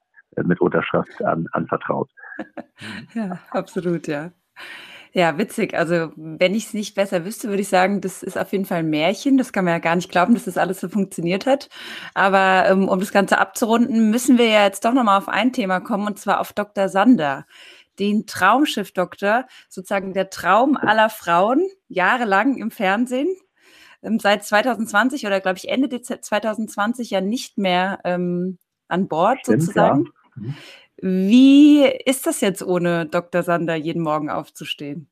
mit 0.43 0.59
Unterschrift 0.61 1.23
an, 1.23 1.47
anvertraut. 1.51 2.09
Ja, 3.13 3.39
absolut, 3.51 4.07
ja. 4.07 4.31
Ja, 5.13 5.37
witzig. 5.37 5.73
Also, 5.73 6.11
wenn 6.15 6.53
ich 6.53 6.67
es 6.67 6.73
nicht 6.73 6.95
besser 6.95 7.25
wüsste, 7.25 7.49
würde 7.49 7.61
ich 7.61 7.67
sagen, 7.67 7.99
das 7.99 8.21
ist 8.21 8.37
auf 8.37 8.51
jeden 8.51 8.65
Fall 8.65 8.79
ein 8.79 8.89
Märchen. 8.89 9.37
Das 9.37 9.51
kann 9.51 9.65
man 9.65 9.73
ja 9.73 9.79
gar 9.79 9.95
nicht 9.95 10.11
glauben, 10.11 10.35
dass 10.35 10.45
das 10.45 10.57
alles 10.57 10.79
so 10.79 10.87
funktioniert 10.87 11.45
hat. 11.45 11.69
Aber 12.13 12.65
ähm, 12.69 12.87
um 12.87 12.99
das 12.99 13.11
Ganze 13.11 13.39
abzurunden, 13.39 14.11
müssen 14.11 14.37
wir 14.37 14.47
ja 14.47 14.63
jetzt 14.65 14.85
doch 14.85 14.93
nochmal 14.93 15.17
auf 15.17 15.27
ein 15.27 15.51
Thema 15.51 15.79
kommen, 15.79 16.05
und 16.05 16.19
zwar 16.19 16.39
auf 16.39 16.53
Dr. 16.53 16.89
Sander, 16.89 17.45
den 17.97 18.27
Traumschiff-Doktor, 18.27 19.47
sozusagen 19.67 20.13
der 20.13 20.29
Traum 20.29 20.77
aller 20.77 21.09
Frauen, 21.09 21.67
jahrelang 21.87 22.57
im 22.57 22.69
Fernsehen. 22.69 23.29
Ähm, 24.03 24.19
seit 24.19 24.45
2020 24.45 25.25
oder 25.25 25.41
glaube 25.41 25.57
ich 25.57 25.69
Ende 25.69 26.01
2020 26.01 27.09
ja 27.09 27.21
nicht 27.21 27.57
mehr 27.57 27.99
ähm, 28.03 28.59
an 28.87 29.07
Bord 29.07 29.39
Stimmt, 29.41 29.61
sozusagen. 29.61 30.05
Ja. 30.05 30.11
Mhm. 30.35 30.55
Wie 31.01 31.85
ist 32.05 32.27
das 32.27 32.41
jetzt 32.41 32.61
ohne 32.61 33.05
Dr. 33.05 33.43
Sander 33.43 33.75
jeden 33.75 34.01
Morgen 34.01 34.29
aufzustehen? 34.29 35.07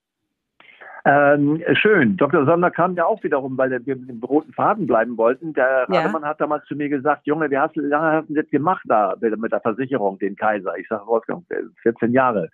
Ähm, 1.05 1.63
schön. 1.73 2.17
Dr. 2.17 2.45
Sander 2.45 2.69
kam 2.69 2.95
ja 2.95 3.05
auch 3.05 3.23
wiederum, 3.23 3.57
weil 3.57 3.69
wir 3.69 3.95
mit 3.95 4.09
dem 4.09 4.21
roten 4.21 4.51
Faden 4.51 4.87
bleiben 4.87 5.17
wollten. 5.17 5.53
Der 5.53 5.85
ja. 5.89 6.01
Rademann 6.01 6.25
hat 6.25 6.41
damals 6.41 6.65
zu 6.65 6.75
mir 6.75 6.89
gesagt, 6.89 7.25
Junge, 7.25 7.49
wie 7.49 7.57
hast 7.57 7.77
du 7.77 7.81
lange 7.81 8.17
hast 8.17 8.29
du 8.29 8.33
das 8.33 8.49
gemacht 8.49 8.83
da 8.85 9.15
mit 9.21 9.53
der 9.53 9.61
Versicherung, 9.61 10.19
den 10.19 10.35
Kaiser? 10.35 10.77
Ich 10.77 10.87
sage, 10.89 11.07
Wolfgang, 11.07 11.45
14 11.81 12.11
Jahre. 12.11 12.49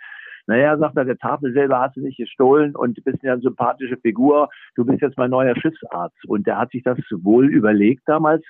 Naja, 0.46 0.78
sagt 0.78 0.98
er, 0.98 1.06
der 1.06 1.18
Tafel 1.18 1.54
selber 1.54 1.80
hast 1.80 1.96
du 1.96 2.02
nicht 2.02 2.18
gestohlen 2.18 2.76
und 2.76 2.98
du 2.98 3.02
bist 3.02 3.24
ja 3.24 3.34
eine 3.34 3.42
sympathische 3.42 3.98
Figur. 3.98 4.50
Du 4.76 4.86
bist 4.86 5.02
jetzt 5.02 5.18
mein 5.18 5.32
neuer 5.32 5.56
Schiffsarzt. 5.56 6.24
Und 6.28 6.46
der 6.46 6.60
hat 6.60 6.72
sich 6.72 6.84
das 6.84 7.00
wohl 7.10 7.50
überlegt 7.50 8.04
damals 8.06 8.44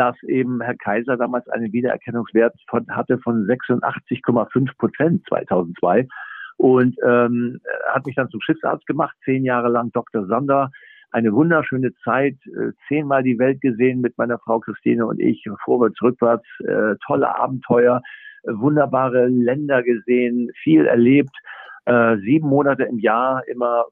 dass 0.00 0.16
eben 0.22 0.62
Herr 0.62 0.76
Kaiser 0.76 1.18
damals 1.18 1.46
einen 1.50 1.74
Wiedererkennungswert 1.74 2.54
von, 2.70 2.88
hatte 2.88 3.18
von 3.18 3.46
86,5 3.46 4.78
Prozent 4.78 5.22
2002 5.28 6.08
und 6.56 6.96
ähm, 7.06 7.60
hat 7.92 8.06
mich 8.06 8.14
dann 8.14 8.30
zum 8.30 8.40
Schiffsarzt 8.40 8.86
gemacht, 8.86 9.14
zehn 9.26 9.44
Jahre 9.44 9.68
lang 9.68 9.92
Dr. 9.92 10.24
Sander. 10.24 10.70
Eine 11.10 11.34
wunderschöne 11.34 11.92
Zeit, 12.02 12.36
äh, 12.46 12.72
zehnmal 12.88 13.22
die 13.22 13.38
Welt 13.38 13.60
gesehen 13.60 14.00
mit 14.00 14.16
meiner 14.16 14.38
Frau 14.38 14.60
Christine 14.60 15.04
und 15.04 15.20
ich, 15.20 15.44
vorwärts, 15.62 16.00
rückwärts, 16.00 16.46
äh, 16.60 16.94
tolle 17.06 17.38
Abenteuer, 17.38 18.00
äh, 18.44 18.52
wunderbare 18.54 19.26
Länder 19.26 19.82
gesehen, 19.82 20.50
viel 20.62 20.86
erlebt. 20.86 21.36
Äh, 21.84 22.16
sieben 22.24 22.48
Monate 22.48 22.84
im 22.84 23.00
Jahr 23.00 23.46
immer 23.48 23.84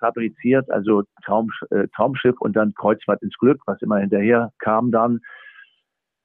fabriziert, 0.00 0.68
also 0.72 1.04
Traum, 1.24 1.50
Traumschiff 1.94 2.40
und 2.40 2.56
dann 2.56 2.74
Kreuzfahrt 2.74 3.22
ins 3.22 3.38
Glück, 3.38 3.60
was 3.66 3.80
immer 3.80 3.98
hinterher 3.98 4.50
kam 4.58 4.90
dann 4.90 5.20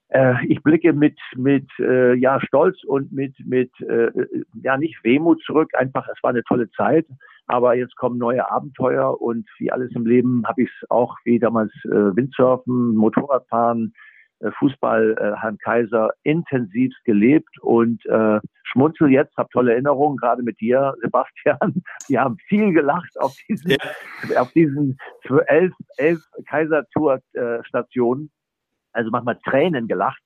äh, 0.08 0.34
ich 0.46 0.62
blicke 0.62 0.92
mit 0.92 1.18
mit 1.36 1.68
äh, 1.78 2.14
ja 2.14 2.40
Stolz 2.40 2.82
und 2.84 3.12
mit 3.12 3.34
mit 3.44 3.70
äh, 3.80 4.10
ja 4.62 4.76
nicht 4.76 5.02
Wehmut 5.04 5.42
zurück. 5.44 5.70
Einfach, 5.74 6.06
es 6.08 6.22
war 6.22 6.30
eine 6.30 6.44
tolle 6.44 6.70
Zeit. 6.70 7.06
Aber 7.50 7.74
jetzt 7.74 7.96
kommen 7.96 8.18
neue 8.18 8.50
Abenteuer 8.50 9.20
und 9.20 9.48
wie 9.58 9.72
alles 9.72 9.90
im 9.94 10.04
Leben 10.04 10.42
habe 10.46 10.62
ich 10.62 10.70
es 10.70 10.90
auch 10.90 11.16
wie 11.24 11.38
damals 11.38 11.72
äh, 11.86 12.14
Windsurfen, 12.14 12.94
Motorradfahren, 12.94 13.94
äh, 14.40 14.50
Fußball, 14.58 15.16
äh, 15.18 15.40
Herrn 15.40 15.58
Kaiser 15.58 16.10
intensiv 16.22 16.94
gelebt 17.04 17.58
und 17.62 18.04
äh, 18.06 18.38
schmunzel 18.64 19.08
jetzt, 19.10 19.36
habe 19.36 19.48
tolle 19.50 19.72
Erinnerungen, 19.72 20.18
gerade 20.18 20.42
mit 20.42 20.60
dir, 20.60 20.94
Sebastian. 21.02 21.82
Wir 22.06 22.20
haben 22.20 22.36
viel 22.48 22.72
gelacht 22.72 23.18
auf 23.18 23.34
diesen, 23.48 23.70
ja. 23.70 24.40
auf 24.40 24.52
diesen 24.52 24.98
elf, 25.46 25.72
elf 25.96 26.20
Kaiser-Tour-Stationen. 26.48 28.30
Also 28.92 29.10
manchmal 29.10 29.38
Tränen 29.44 29.88
gelacht. 29.88 30.22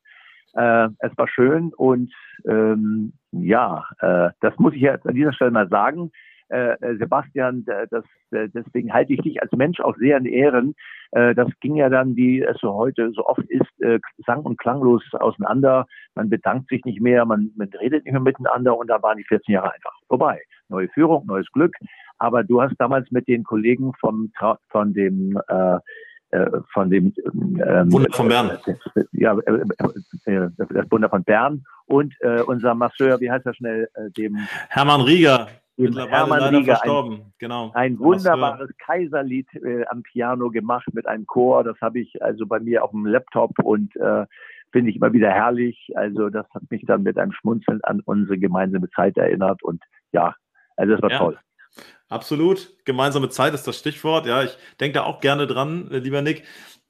Äh, 0.54 0.88
es 0.98 1.16
war 1.16 1.28
schön 1.28 1.72
und 1.74 2.12
ähm, 2.46 3.14
ja, 3.30 3.86
äh, 4.00 4.30
das 4.40 4.58
muss 4.58 4.74
ich 4.74 4.82
jetzt 4.82 5.06
an 5.06 5.14
dieser 5.14 5.32
Stelle 5.32 5.50
mal 5.50 5.68
sagen. 5.68 6.10
Äh, 6.52 6.74
äh, 6.82 6.98
Sebastian, 6.98 7.64
das, 7.64 8.04
äh, 8.30 8.46
deswegen 8.52 8.92
halte 8.92 9.14
ich 9.14 9.22
dich 9.22 9.40
als 9.40 9.50
Mensch 9.52 9.80
auch 9.80 9.96
sehr 9.96 10.18
in 10.18 10.26
Ehren. 10.26 10.74
Äh, 11.12 11.34
das 11.34 11.48
ging 11.60 11.76
ja 11.76 11.88
dann, 11.88 12.14
wie 12.14 12.42
es 12.42 12.58
so 12.60 12.74
heute 12.74 13.10
so 13.12 13.24
oft 13.24 13.48
ist, 13.48 13.80
äh, 13.80 13.98
sang- 14.26 14.42
und 14.42 14.58
klanglos 14.58 15.02
auseinander. 15.14 15.86
Man 16.14 16.28
bedankt 16.28 16.68
sich 16.68 16.84
nicht 16.84 17.00
mehr, 17.00 17.24
man, 17.24 17.52
man 17.56 17.70
redet 17.80 18.04
nicht 18.04 18.12
mehr 18.12 18.20
miteinander 18.20 18.76
und 18.76 18.88
da 18.88 19.02
waren 19.02 19.16
die 19.16 19.24
14 19.24 19.54
Jahre 19.54 19.72
einfach 19.72 19.94
vorbei. 20.08 20.42
Neue 20.68 20.88
Führung, 20.88 21.24
neues 21.24 21.50
Glück. 21.52 21.74
Aber 22.18 22.44
du 22.44 22.60
hast 22.60 22.76
damals 22.78 23.10
mit 23.10 23.28
den 23.28 23.44
Kollegen 23.44 23.94
vom, 23.98 24.30
von 24.68 24.92
dem 24.92 25.40
äh, 25.48 25.78
von 26.72 26.91
dem 26.91 27.12
ähm, 27.28 27.93
Wunder 27.93 28.11
von 28.12 28.28
Bern. 28.28 28.59
Ja, 29.12 29.37
das 29.37 30.91
Wunder 30.91 31.09
von 31.09 31.24
Bern 31.24 31.64
und 31.87 32.14
äh, 32.20 32.41
unser 32.43 32.74
Masseur, 32.74 33.20
wie 33.20 33.30
heißt 33.30 33.47
er 33.47 33.55
schnell, 33.55 33.89
äh, 33.95 34.11
dem 34.11 34.37
Hermann 34.68 35.03
Rieger 35.03 35.49
dem 35.78 35.97
Hermann 35.97 36.55
Rieger 36.55 36.83
ein, 36.83 37.33
genau. 37.39 37.70
ein 37.74 37.99
wunderbares 37.99 38.70
Kaiserlied 38.78 39.49
äh, 39.55 39.85
am 39.87 40.03
Piano 40.03 40.51
gemacht 40.51 40.87
mit 40.93 41.07
einem 41.07 41.26
Chor. 41.26 41.64
Das 41.64 41.80
habe 41.80 42.01
ich 42.01 42.22
also 42.22 42.47
bei 42.47 42.61
mir 42.61 42.85
auf 42.85 42.91
dem 42.91 43.07
Laptop 43.07 43.59
und 43.62 43.95
äh, 43.97 44.26
finde 44.70 44.91
ich 44.91 44.97
immer 44.97 45.12
wieder 45.12 45.30
herrlich. 45.30 45.91
Also 45.95 46.30
das 46.30 46.47
hat 46.55 46.62
mich 46.70 46.85
dann 46.87 47.03
mit 47.03 47.18
einem 47.18 47.33
Schmunzeln 47.33 47.80
an 47.85 48.01
unsere 48.05 48.39
gemeinsame 48.39 48.91
Zeit 48.91 49.16
erinnert 49.16 49.62
und 49.62 49.83
ja, 50.12 50.35
also 50.76 50.93
das 50.93 51.03
war 51.03 51.11
ja. 51.11 51.18
toll. 51.18 51.39
Absolut. 52.09 52.77
Gemeinsame 52.85 53.31
Zeit 53.31 53.55
ist 53.55 53.66
das 53.66 53.79
Stichwort. 53.79 54.27
Ja, 54.27 54.43
ich 54.43 54.57
denke 54.81 54.95
da 54.95 55.05
auch 55.05 55.20
gerne 55.20 55.47
dran, 55.47 55.91
äh, 55.91 55.99
lieber 55.99 56.20
Nick. 56.20 56.45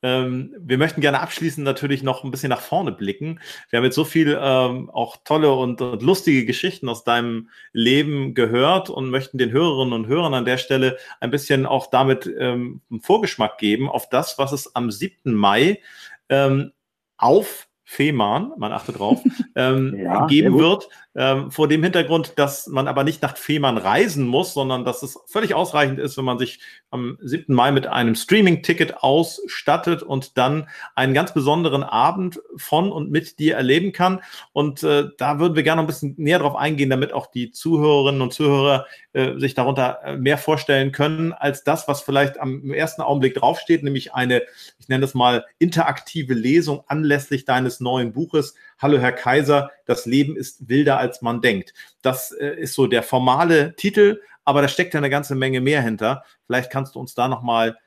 Ähm, 0.05 0.53
wir 0.59 0.78
möchten 0.78 1.01
gerne 1.01 1.20
abschließend 1.20 1.64
natürlich 1.64 2.03
noch 2.03 2.24
ein 2.24 2.33
bisschen 2.33 2.49
nach 2.49 2.61
vorne 2.61 2.91
blicken. 2.91 3.39
Wir 3.70 3.76
haben 3.76 3.85
jetzt 3.85 3.95
so 3.95 4.05
viel 4.05 4.37
ähm, 4.41 4.91
auch 4.91 5.18
tolle 5.24 5.53
und, 5.53 5.80
und, 5.80 6.03
lustige 6.03 6.45
Geschichten 6.45 6.89
aus 6.89 7.05
deinem 7.05 7.51
Leben 7.72 8.35
gehört 8.35 8.91
und 8.91 9.11
möchten 9.11 9.39
den 9.39 9.53
Hörerinnen 9.53 9.93
und 9.93 10.09
Hörern 10.09 10.35
an 10.35 10.45
der 10.45 10.59
Stelle 10.59 10.99
ein 11.20 11.30
bisschen 11.30 11.66
auch 11.66 11.87
damit 11.87 12.26
ähm, 12.26 12.80
einen 12.91 13.01
Vorgeschmack 13.01 13.59
geben 13.59 13.89
auf 13.89 14.09
das, 14.09 14.39
was 14.39 14.51
es 14.51 14.74
am 14.74 14.91
7. 14.91 15.35
Mai 15.35 15.80
ähm, 16.28 16.72
auf 17.16 17.68
Fehmarn, 17.93 18.53
man 18.57 18.72
achte 18.72 18.93
drauf, 18.93 19.20
ähm, 19.55 19.95
ja, 19.95 20.26
geben 20.26 20.59
wird. 20.59 20.88
Ähm, 21.14 21.51
vor 21.51 21.68
dem 21.68 21.82
Hintergrund, 21.82 22.38
dass 22.38 22.66
man 22.66 22.88
aber 22.88 23.05
nicht 23.05 23.20
nach 23.20 23.36
Fehmarn 23.36 23.76
reisen 23.76 24.26
muss, 24.26 24.55
sondern 24.55 24.86
dass 24.86 25.03
es 25.03 25.18
völlig 25.26 25.55
ausreichend 25.55 25.99
ist, 25.99 26.16
wenn 26.16 26.24
man 26.24 26.38
sich 26.38 26.61
am 26.93 27.18
7. 27.20 27.55
Mai 27.55 27.72
mit 27.72 27.86
einem 27.86 28.14
Streaming-Ticket 28.14 29.03
ausstattet 29.03 30.03
und 30.03 30.36
dann 30.36 30.68
einen 30.95 31.14
ganz 31.14 31.32
besonderen 31.32 31.82
Abend 31.82 32.40
von 32.57 32.93
und 32.93 33.11
mit 33.11 33.38
dir 33.38 33.57
erleben 33.57 33.93
kann. 33.93 34.20
Und 34.53 34.82
äh, 34.82 35.09
da 35.16 35.38
würden 35.38 35.57
wir 35.57 35.62
gerne 35.62 35.80
ein 35.80 35.86
bisschen 35.86 36.14
näher 36.18 36.38
drauf 36.38 36.55
eingehen, 36.55 36.90
damit 36.90 37.12
auch 37.12 37.26
die 37.26 37.51
Zuhörerinnen 37.51 38.20
und 38.20 38.32
Zuhörer 38.32 38.86
äh, 39.14 39.38
sich 39.38 39.55
darunter 39.55 40.01
äh, 40.05 40.16
mehr 40.16 40.38
vorstellen 40.38 40.93
können, 40.93 41.32
als 41.32 41.64
das, 41.64 41.88
was 41.88 42.03
vielleicht 42.03 42.38
am 42.38 42.72
ersten 42.72 43.03
Augenblick 43.03 43.34
draufsteht, 43.34 43.82
nämlich 43.82 44.14
eine, 44.14 44.43
ich 44.78 44.88
nenne 44.88 45.01
das 45.01 45.14
mal, 45.14 45.47
interaktive 45.59 46.34
Lesung 46.34 46.84
anlässlich 46.86 47.45
deines 47.45 47.80
neuen 47.80 48.12
Buches. 48.12 48.55
Hallo 48.78 48.99
Herr 48.99 49.12
Kaiser, 49.12 49.70
das 49.86 50.07
Leben 50.07 50.36
ist 50.36 50.68
wilder 50.68 50.99
als 50.99 51.22
man 51.22 51.40
denkt. 51.40 51.72
Das 52.03 52.32
äh, 52.32 52.55
ist 52.59 52.74
so 52.74 52.86
der 52.86 53.03
formale 53.03 53.74
Titel, 53.76 54.20
aber 54.45 54.62
da 54.62 54.68
steckt 54.68 54.95
ja 54.95 54.99
eine 54.99 55.11
ganze 55.11 55.34
Menge 55.34 55.61
mehr 55.61 55.82
hinter. 55.82 56.24
Vielleicht 56.47 56.70
kannst 56.70 56.95
du 56.95 57.01
uns 57.01 57.14
da 57.14 57.28
nochmal 57.28 57.78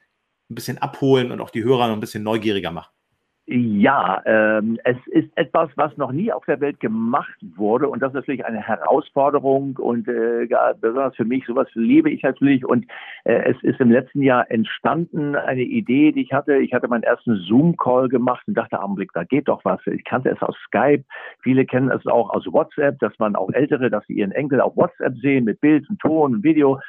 ein 0.50 0.56
bisschen 0.56 0.78
abholen 0.78 1.32
und 1.32 1.42
auch 1.42 1.50
die 1.50 1.64
Hörer 1.64 1.88
noch 1.88 1.96
ein 1.96 2.00
bisschen 2.00 2.24
neugieriger 2.24 2.72
machen. 2.72 2.95
Ja, 3.48 4.24
ähm, 4.26 4.80
es 4.86 4.98
ist 5.06 5.30
etwas, 5.36 5.70
was 5.76 5.96
noch 5.98 6.12
nie 6.12 6.32
auf 6.32 6.44
der 6.46 6.60
Welt 6.62 6.80
gemacht 6.80 7.36
wurde 7.56 7.88
und 7.88 8.02
das 8.02 8.10
ist 8.10 8.16
natürlich 8.16 8.44
eine 8.44 8.60
Herausforderung 8.60 9.78
und 9.78 10.08
äh, 10.08 10.48
besonders 10.82 11.16
für 11.16 11.26
mich, 11.26 11.46
sowas 11.46 11.68
liebe 11.76 12.10
ich 12.10 12.24
natürlich 12.24 12.66
und 12.66 12.88
äh, 13.24 13.52
es 13.52 13.62
ist 13.62 13.80
im 13.80 13.92
letzten 13.92 14.24
Jahr 14.24 14.50
entstanden 14.50 15.36
eine 15.36 15.62
Idee, 15.62 16.12
die 16.12 16.24
ich 16.24 16.34
hatte. 16.34 16.58
Ich 16.58 16.74
hatte 16.74 16.88
meinen 16.88 17.04
ersten 17.04 17.36
Zoom-Call 17.36 18.10
gemacht 18.10 18.48
und 18.48 18.56
dachte, 18.56 18.82
Augenblick, 18.82 19.12
da 19.14 19.24
geht 19.24 19.48
doch 19.48 19.64
was. 19.64 19.80
Ich 19.86 20.06
kannte 20.06 20.30
es 20.30 20.42
aus 20.42 20.56
Skype, 20.66 21.04
viele 21.44 21.68
kennen 21.68 21.92
es 21.92 22.04
auch 22.08 22.32
aus 22.32 22.48
WhatsApp, 22.48 22.98
dass 22.98 23.14
man 23.20 23.36
auch 23.36 23.52
Ältere, 23.52 23.92
dass 23.92 24.08
sie 24.08 24.14
ihren 24.14 24.32
Enkel 24.32 24.60
auf 24.60 24.76
WhatsApp 24.76 25.18
sehen 25.18 25.46
mit 25.46 25.62
Bild 25.62 25.88
und 25.88 26.00
Ton 26.00 26.34
und 26.34 26.44
Video. 26.44 26.80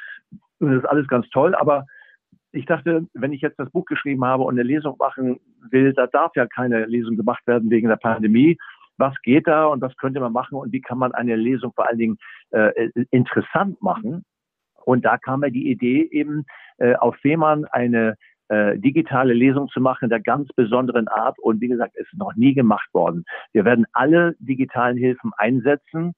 Und 0.59 0.71
das 0.71 0.79
ist 0.79 0.89
alles 0.89 1.07
ganz 1.07 1.29
toll, 1.29 1.53
aber 1.53 1.85
ich 2.51 2.65
dachte, 2.65 3.05
wenn 3.13 3.33
ich 3.33 3.41
jetzt 3.41 3.59
das 3.59 3.69
Buch 3.71 3.85
geschrieben 3.85 4.23
habe 4.25 4.43
und 4.43 4.55
eine 4.55 4.63
Lesung 4.63 4.95
machen 4.97 5.39
will, 5.69 5.93
da 5.93 6.07
darf 6.07 6.35
ja 6.35 6.45
keine 6.47 6.85
Lesung 6.85 7.17
gemacht 7.17 7.45
werden 7.45 7.69
wegen 7.69 7.89
der 7.89 7.97
Pandemie. 7.97 8.57
Was 8.97 9.13
geht 9.21 9.47
da 9.47 9.65
und 9.65 9.81
was 9.81 9.95
könnte 9.97 10.19
man 10.19 10.33
machen 10.33 10.57
und 10.57 10.71
wie 10.71 10.81
kann 10.81 10.97
man 10.97 11.11
eine 11.11 11.35
Lesung 11.35 11.71
vor 11.73 11.87
allen 11.87 11.99
Dingen 11.99 12.17
äh, 12.51 12.89
interessant 13.11 13.81
machen? 13.81 14.23
Und 14.85 15.05
da 15.05 15.17
kam 15.17 15.41
mir 15.41 15.51
die 15.51 15.69
Idee 15.69 16.07
eben 16.11 16.45
äh, 16.77 16.95
auf 16.95 17.15
Fehmarn 17.17 17.65
eine 17.65 18.15
äh, 18.47 18.77
digitale 18.79 19.33
Lesung 19.33 19.67
zu 19.67 19.81
machen 19.81 20.09
der 20.09 20.21
ganz 20.21 20.47
besonderen 20.55 21.07
Art. 21.09 21.37
Und 21.39 21.61
wie 21.61 21.67
gesagt, 21.67 21.95
ist 21.97 22.13
noch 22.13 22.33
nie 22.35 22.53
gemacht 22.53 22.87
worden. 22.93 23.25
Wir 23.51 23.65
werden 23.65 23.85
alle 23.91 24.35
digitalen 24.39 24.97
Hilfen 24.97 25.31
einsetzen. 25.37 26.13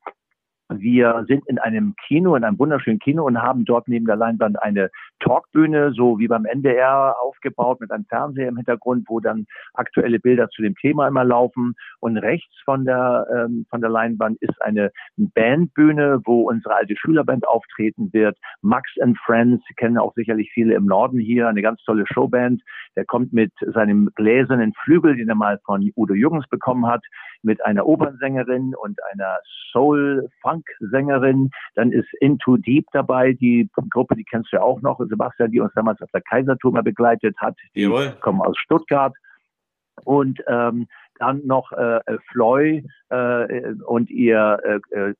Wir 0.71 1.25
sind 1.27 1.47
in 1.47 1.57
einem 1.57 1.95
Kino, 2.07 2.35
in 2.35 2.43
einem 2.43 2.59
wunderschönen 2.59 2.99
Kino 2.99 3.25
und 3.25 3.41
haben 3.41 3.65
dort 3.65 3.87
neben 3.87 4.05
der 4.05 4.15
Leinwand 4.15 4.61
eine 4.61 4.91
Talkbühne, 5.19 5.93
so 5.93 6.19
wie 6.19 6.27
beim 6.27 6.45
NDR 6.45 7.15
aufgebaut 7.19 7.81
mit 7.81 7.91
einem 7.91 8.05
Fernseher 8.05 8.49
im 8.49 8.57
Hintergrund, 8.57 9.05
wo 9.07 9.19
dann 9.19 9.47
aktuelle 9.73 10.19
Bilder 10.19 10.47
zu 10.49 10.61
dem 10.61 10.75
Thema 10.75 11.07
immer 11.07 11.23
laufen. 11.23 11.73
Und 12.01 12.17
rechts 12.17 12.53
von 12.65 12.85
der, 12.85 13.25
ähm, 13.33 13.65
von 13.71 13.81
der 13.81 13.89
Leinwand 13.89 14.37
ist 14.41 14.61
eine 14.61 14.91
Bandbühne, 15.17 16.21
wo 16.25 16.49
unsere 16.49 16.75
alte 16.75 16.95
Schülerband 16.95 17.47
auftreten 17.47 18.13
wird. 18.13 18.37
Max 18.61 18.91
and 19.01 19.17
Friends, 19.25 19.63
kennen 19.75 19.97
auch 19.97 20.13
sicherlich 20.13 20.51
viele 20.53 20.75
im 20.75 20.85
Norden 20.85 21.17
hier, 21.19 21.47
eine 21.47 21.63
ganz 21.63 21.81
tolle 21.83 22.05
Showband. 22.05 22.61
Der 22.95 23.05
kommt 23.05 23.33
mit 23.33 23.51
seinem 23.73 24.09
gläsernen 24.13 24.73
Flügel, 24.83 25.15
den 25.15 25.29
er 25.29 25.35
mal 25.35 25.59
von 25.65 25.89
Udo 25.95 26.13
Jürgens 26.13 26.47
bekommen 26.47 26.85
hat, 26.85 27.03
mit 27.41 27.63
einer 27.65 27.85
Opernsängerin 27.85 28.75
und 28.75 28.99
einer 29.11 29.39
Soul-Funk-Sängerin. 29.71 31.49
Dann 31.75 31.91
ist 31.91 32.07
Into 32.19 32.57
Deep 32.57 32.85
dabei, 32.91 33.33
die 33.33 33.69
Gruppe, 33.89 34.15
die 34.15 34.23
kennst 34.23 34.51
du 34.51 34.57
ja 34.57 34.63
auch 34.63 34.81
noch, 34.81 34.99
Sebastian, 34.99 35.51
die 35.51 35.59
uns 35.59 35.73
damals 35.73 36.01
auf 36.01 36.11
der 36.11 36.21
Kaisertour 36.21 36.71
mal 36.71 36.83
begleitet 36.83 37.37
hat. 37.37 37.55
Die 37.75 37.83
Jawohl. 37.83 38.15
kommen 38.21 38.41
aus 38.41 38.57
Stuttgart. 38.57 39.13
Und 40.05 40.41
ähm, 40.47 40.87
dann 41.19 41.45
noch 41.45 41.71
äh, 41.73 41.99
Floy 42.31 42.85
äh, 43.09 43.73
und 43.85 44.09
ihr 44.09 44.81
äh, 44.91 45.13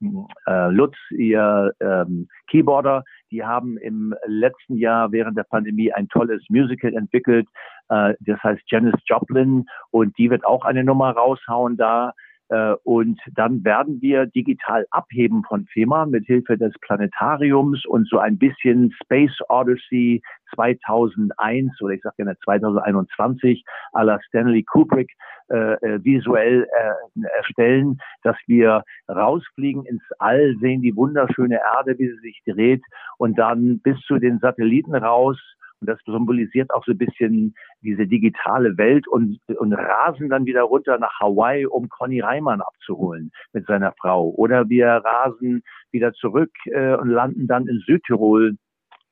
äh, 0.48 0.70
Lutz, 0.70 0.96
ihr 1.12 1.74
ähm, 1.82 2.28
Keyboarder, 2.48 3.04
die 3.32 3.44
haben 3.44 3.78
im 3.78 4.16
letzten 4.26 4.76
Jahr 4.76 5.12
während 5.12 5.38
der 5.38 5.44
Pandemie 5.44 5.92
ein 5.94 6.08
tolles 6.08 6.44
Musical 6.50 6.94
entwickelt. 6.94 7.48
Äh, 7.90 8.14
das 8.20 8.42
heißt 8.44 8.62
Janis 8.68 8.96
Joplin 9.06 9.66
und 9.92 10.18
die 10.18 10.30
wird 10.30 10.46
auch 10.46 10.66
eine 10.66 10.84
Nummer 10.84 11.12
raushauen 11.12 11.78
da. 11.78 12.14
Äh, 12.50 12.74
und 12.84 13.20
dann 13.36 13.64
werden 13.64 14.02
wir 14.02 14.26
digital 14.26 14.86
abheben 14.91 15.43
von 15.43 15.66
FEMA 15.68 16.06
mit 16.06 16.26
Hilfe 16.26 16.58
des 16.58 16.74
Planetariums 16.82 17.86
und 17.86 18.08
so 18.10 18.18
ein 18.18 18.38
bisschen 18.38 18.91
Space 19.04 19.38
Odyssey 19.50 20.22
2001 20.56 21.82
oder 21.82 21.93
ich 21.93 22.02
sage 22.02 22.16
gerne 22.18 22.38
2021 22.43 23.64
à 23.93 24.04
la 24.04 24.20
Stanley 24.22 24.64
Kubrick 24.64 25.12
äh, 25.50 25.74
äh, 25.74 26.04
visuell 26.04 26.64
äh, 26.64 27.28
erstellen, 27.38 28.00
dass 28.24 28.38
wir 28.47 28.84
rausfliegen 29.08 29.86
ins 29.86 30.04
All, 30.18 30.56
sehen 30.60 30.82
die 30.82 30.95
wunderschöne 30.95 31.60
Erde, 31.76 31.97
wie 32.00 32.08
sie 32.08 32.20
sich 32.20 32.41
dreht 32.45 32.84
und 33.18 33.38
dann 33.38 33.80
bis 33.80 34.00
zu 34.02 34.18
den 34.18 34.39
Satelliten 34.39 34.95
raus 34.95 35.38
und 35.82 35.88
das 35.88 36.00
symbolisiert 36.06 36.72
auch 36.74 36.84
so 36.86 36.92
ein 36.92 36.98
bisschen 36.98 37.56
diese 37.82 38.06
digitale 38.06 38.78
Welt 38.78 39.08
und, 39.08 39.40
und 39.58 39.74
rasen 39.74 40.30
dann 40.30 40.46
wieder 40.46 40.64
runter 40.64 40.98
nach 40.98 41.20
Hawaii, 41.20 41.66
um 41.66 41.88
Conny 41.90 42.20
Reimann 42.20 42.62
abzuholen 42.62 43.32
mit 43.54 43.66
seiner 43.66 43.94
Frau. 43.94 44.30
Oder 44.30 44.68
wir 44.70 44.88
rasen 44.88 45.64
wieder 45.92 46.14
zurück 46.14 46.52
äh, 46.66 46.96
und 46.96 47.10
landen 47.10 47.48
dann 47.48 47.68
in 47.68 47.80
Südtirol 47.80 48.56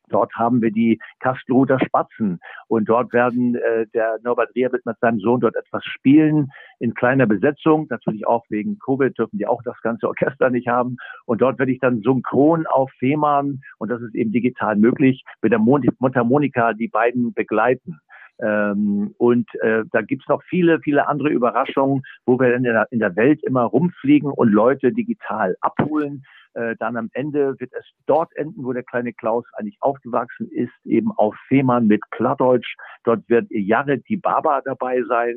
Dort 0.09 0.33
haben 0.35 0.61
wir 0.61 0.71
die 0.71 0.99
Kastelruther 1.19 1.79
Spatzen 1.79 2.39
und 2.67 2.87
dort 2.89 3.13
werden 3.13 3.55
äh, 3.55 3.85
der 3.93 4.19
Norbert 4.23 4.55
Rehr 4.55 4.71
wird 4.71 4.85
mit 4.85 4.97
seinem 4.99 5.19
Sohn 5.19 5.39
dort 5.39 5.55
etwas 5.55 5.83
spielen 5.85 6.51
in 6.79 6.93
kleiner 6.93 7.25
Besetzung, 7.25 7.87
natürlich 7.89 8.25
auch 8.27 8.45
wegen 8.49 8.79
Covid 8.79 9.17
dürfen 9.17 9.37
die 9.37 9.47
auch 9.47 9.61
das 9.63 9.79
ganze 9.81 10.07
Orchester 10.07 10.49
nicht 10.49 10.67
haben 10.67 10.97
und 11.25 11.41
dort 11.41 11.59
werde 11.59 11.71
ich 11.71 11.79
dann 11.79 12.01
synchron 12.01 12.65
auf 12.67 12.91
Fehmarn 12.99 13.61
und 13.77 13.89
das 13.89 14.01
ist 14.01 14.15
eben 14.15 14.31
digital 14.31 14.75
möglich 14.75 15.23
mit 15.41 15.51
der 15.51 15.59
Mundharmonika 15.59 16.73
die 16.73 16.87
beiden 16.87 17.33
begleiten. 17.33 17.99
Ähm, 18.39 19.15
und 19.17 19.47
äh, 19.61 19.83
da 19.91 20.01
gibt's 20.01 20.27
noch 20.27 20.43
viele, 20.43 20.79
viele 20.81 21.07
andere 21.07 21.29
Überraschungen, 21.29 22.03
wo 22.25 22.39
wir 22.39 22.53
in 22.55 22.63
der, 22.63 22.87
in 22.91 22.99
der 22.99 23.15
Welt 23.15 23.43
immer 23.43 23.63
rumfliegen 23.63 24.29
und 24.29 24.51
Leute 24.51 24.91
digital 24.91 25.57
abholen. 25.61 26.23
Äh, 26.57 26.75
dann 26.79 26.97
am 26.97 27.09
Ende 27.13 27.59
wird 27.59 27.71
es 27.73 27.85
dort 28.07 28.35
enden, 28.35 28.65
wo 28.65 28.73
der 28.73 28.81
kleine 28.81 29.13
Klaus 29.13 29.45
eigentlich 29.53 29.77
aufgewachsen 29.79 30.49
ist, 30.51 30.73
eben 30.85 31.11
auf 31.11 31.35
Fehmarn 31.47 31.85
mit 31.85 32.01
Plattdeutsch. 32.09 32.75
Dort 33.03 33.29
wird 33.29 33.45
Jared 33.51 34.03
die 34.09 34.17
Baba 34.17 34.61
dabei 34.65 35.03
sein. 35.07 35.35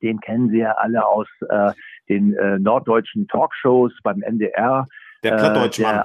Den 0.00 0.20
kennen 0.20 0.48
Sie 0.48 0.58
ja 0.58 0.72
alle 0.72 1.06
aus 1.06 1.26
äh, 1.50 1.72
den 2.08 2.34
äh, 2.34 2.58
norddeutschen 2.58 3.28
Talkshows 3.28 3.92
beim 4.02 4.22
NDR. 4.22 4.86
Der 5.22 5.36
Plattdeutschmann. 5.36 5.98
Äh, 5.98 6.04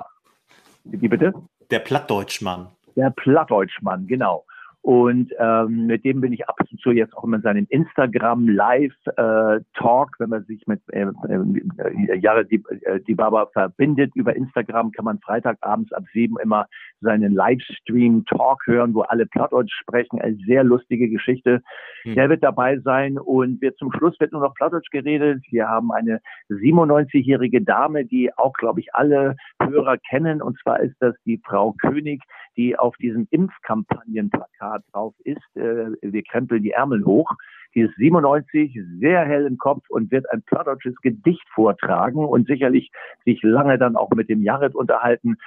wie 0.83 1.07
bitte? 1.07 1.33
Der 1.71 1.79
Plattdeutschmann. 1.79 2.67
Der 2.97 3.11
Plattdeutschmann, 3.11 4.07
genau. 4.07 4.45
Und 4.83 5.31
ähm, 5.39 5.85
mit 5.85 6.03
dem 6.03 6.19
bin 6.19 6.33
ich 6.33 6.49
ab 6.49 6.57
und 6.59 6.77
zu 6.81 6.91
jetzt 6.91 7.15
auch 7.15 7.23
immer 7.23 7.37
in 7.37 7.41
seinem 7.41 7.67
Instagram 7.69 8.49
Live 8.49 8.91
äh, 9.15 9.61
Talk, 9.75 10.09
wenn 10.19 10.29
man 10.29 10.43
sich 10.43 10.67
mit 10.67 10.81
äh, 10.91 11.03
äh, 11.03 12.45
die, 12.51 12.61
äh, 12.81 12.99
die 12.99 13.15
Baba 13.15 13.45
verbindet 13.53 14.11
über 14.13 14.35
Instagram, 14.35 14.91
kann 14.91 15.05
man 15.05 15.19
Freitagabends 15.19 15.93
ab 15.93 16.03
sieben 16.11 16.35
immer 16.43 16.67
seinen 16.99 17.33
Livestream 17.33 18.25
Talk 18.25 18.67
hören, 18.67 18.93
wo 18.93 19.03
alle 19.03 19.25
Plattdeutsch 19.25 19.73
sprechen. 19.73 20.19
Eine 20.19 20.35
sehr 20.45 20.65
lustige 20.65 21.07
Geschichte. 21.07 21.61
Hm. 22.01 22.15
Der 22.15 22.29
wird 22.29 22.43
dabei 22.43 22.77
sein 22.79 23.17
und 23.17 23.61
wir 23.61 23.73
zum 23.75 23.89
Schluss 23.93 24.19
wird 24.19 24.33
nur 24.33 24.41
noch 24.41 24.53
Plattdeutsch 24.53 24.91
geredet. 24.91 25.45
Wir 25.49 25.69
haben 25.69 25.93
eine 25.93 26.19
97-jährige 26.49 27.61
Dame, 27.61 28.03
die 28.03 28.35
auch, 28.35 28.51
glaube 28.55 28.81
ich, 28.81 28.93
alle 28.93 29.37
Hörer 29.61 29.97
kennen. 30.09 30.41
Und 30.41 30.59
zwar 30.59 30.81
ist 30.81 30.97
das 30.99 31.15
die 31.25 31.39
Frau 31.45 31.71
König, 31.71 32.21
die 32.57 32.77
auf 32.77 32.97
diesem 32.97 33.27
Impfkampagnenplakat 33.31 34.72
drauf 34.91 35.13
ist. 35.23 35.55
Äh, 35.55 35.91
wir 36.01 36.23
krempeln 36.23 36.63
die 36.63 36.71
Ärmel 36.71 37.05
hoch. 37.05 37.31
Die 37.75 37.81
ist 37.81 37.95
97, 37.95 38.79
sehr 38.99 39.25
hell 39.25 39.45
im 39.45 39.57
Kopf 39.57 39.83
und 39.89 40.11
wird 40.11 40.31
ein 40.31 40.43
plattdeutsches 40.43 40.95
Gedicht 41.01 41.47
vortragen 41.53 42.23
und 42.23 42.47
sicherlich 42.47 42.91
sich 43.25 43.41
lange 43.41 43.77
dann 43.77 43.95
auch 43.95 44.11
mit 44.11 44.29
dem 44.29 44.41
Jared 44.41 44.75
unterhalten. 44.75 45.37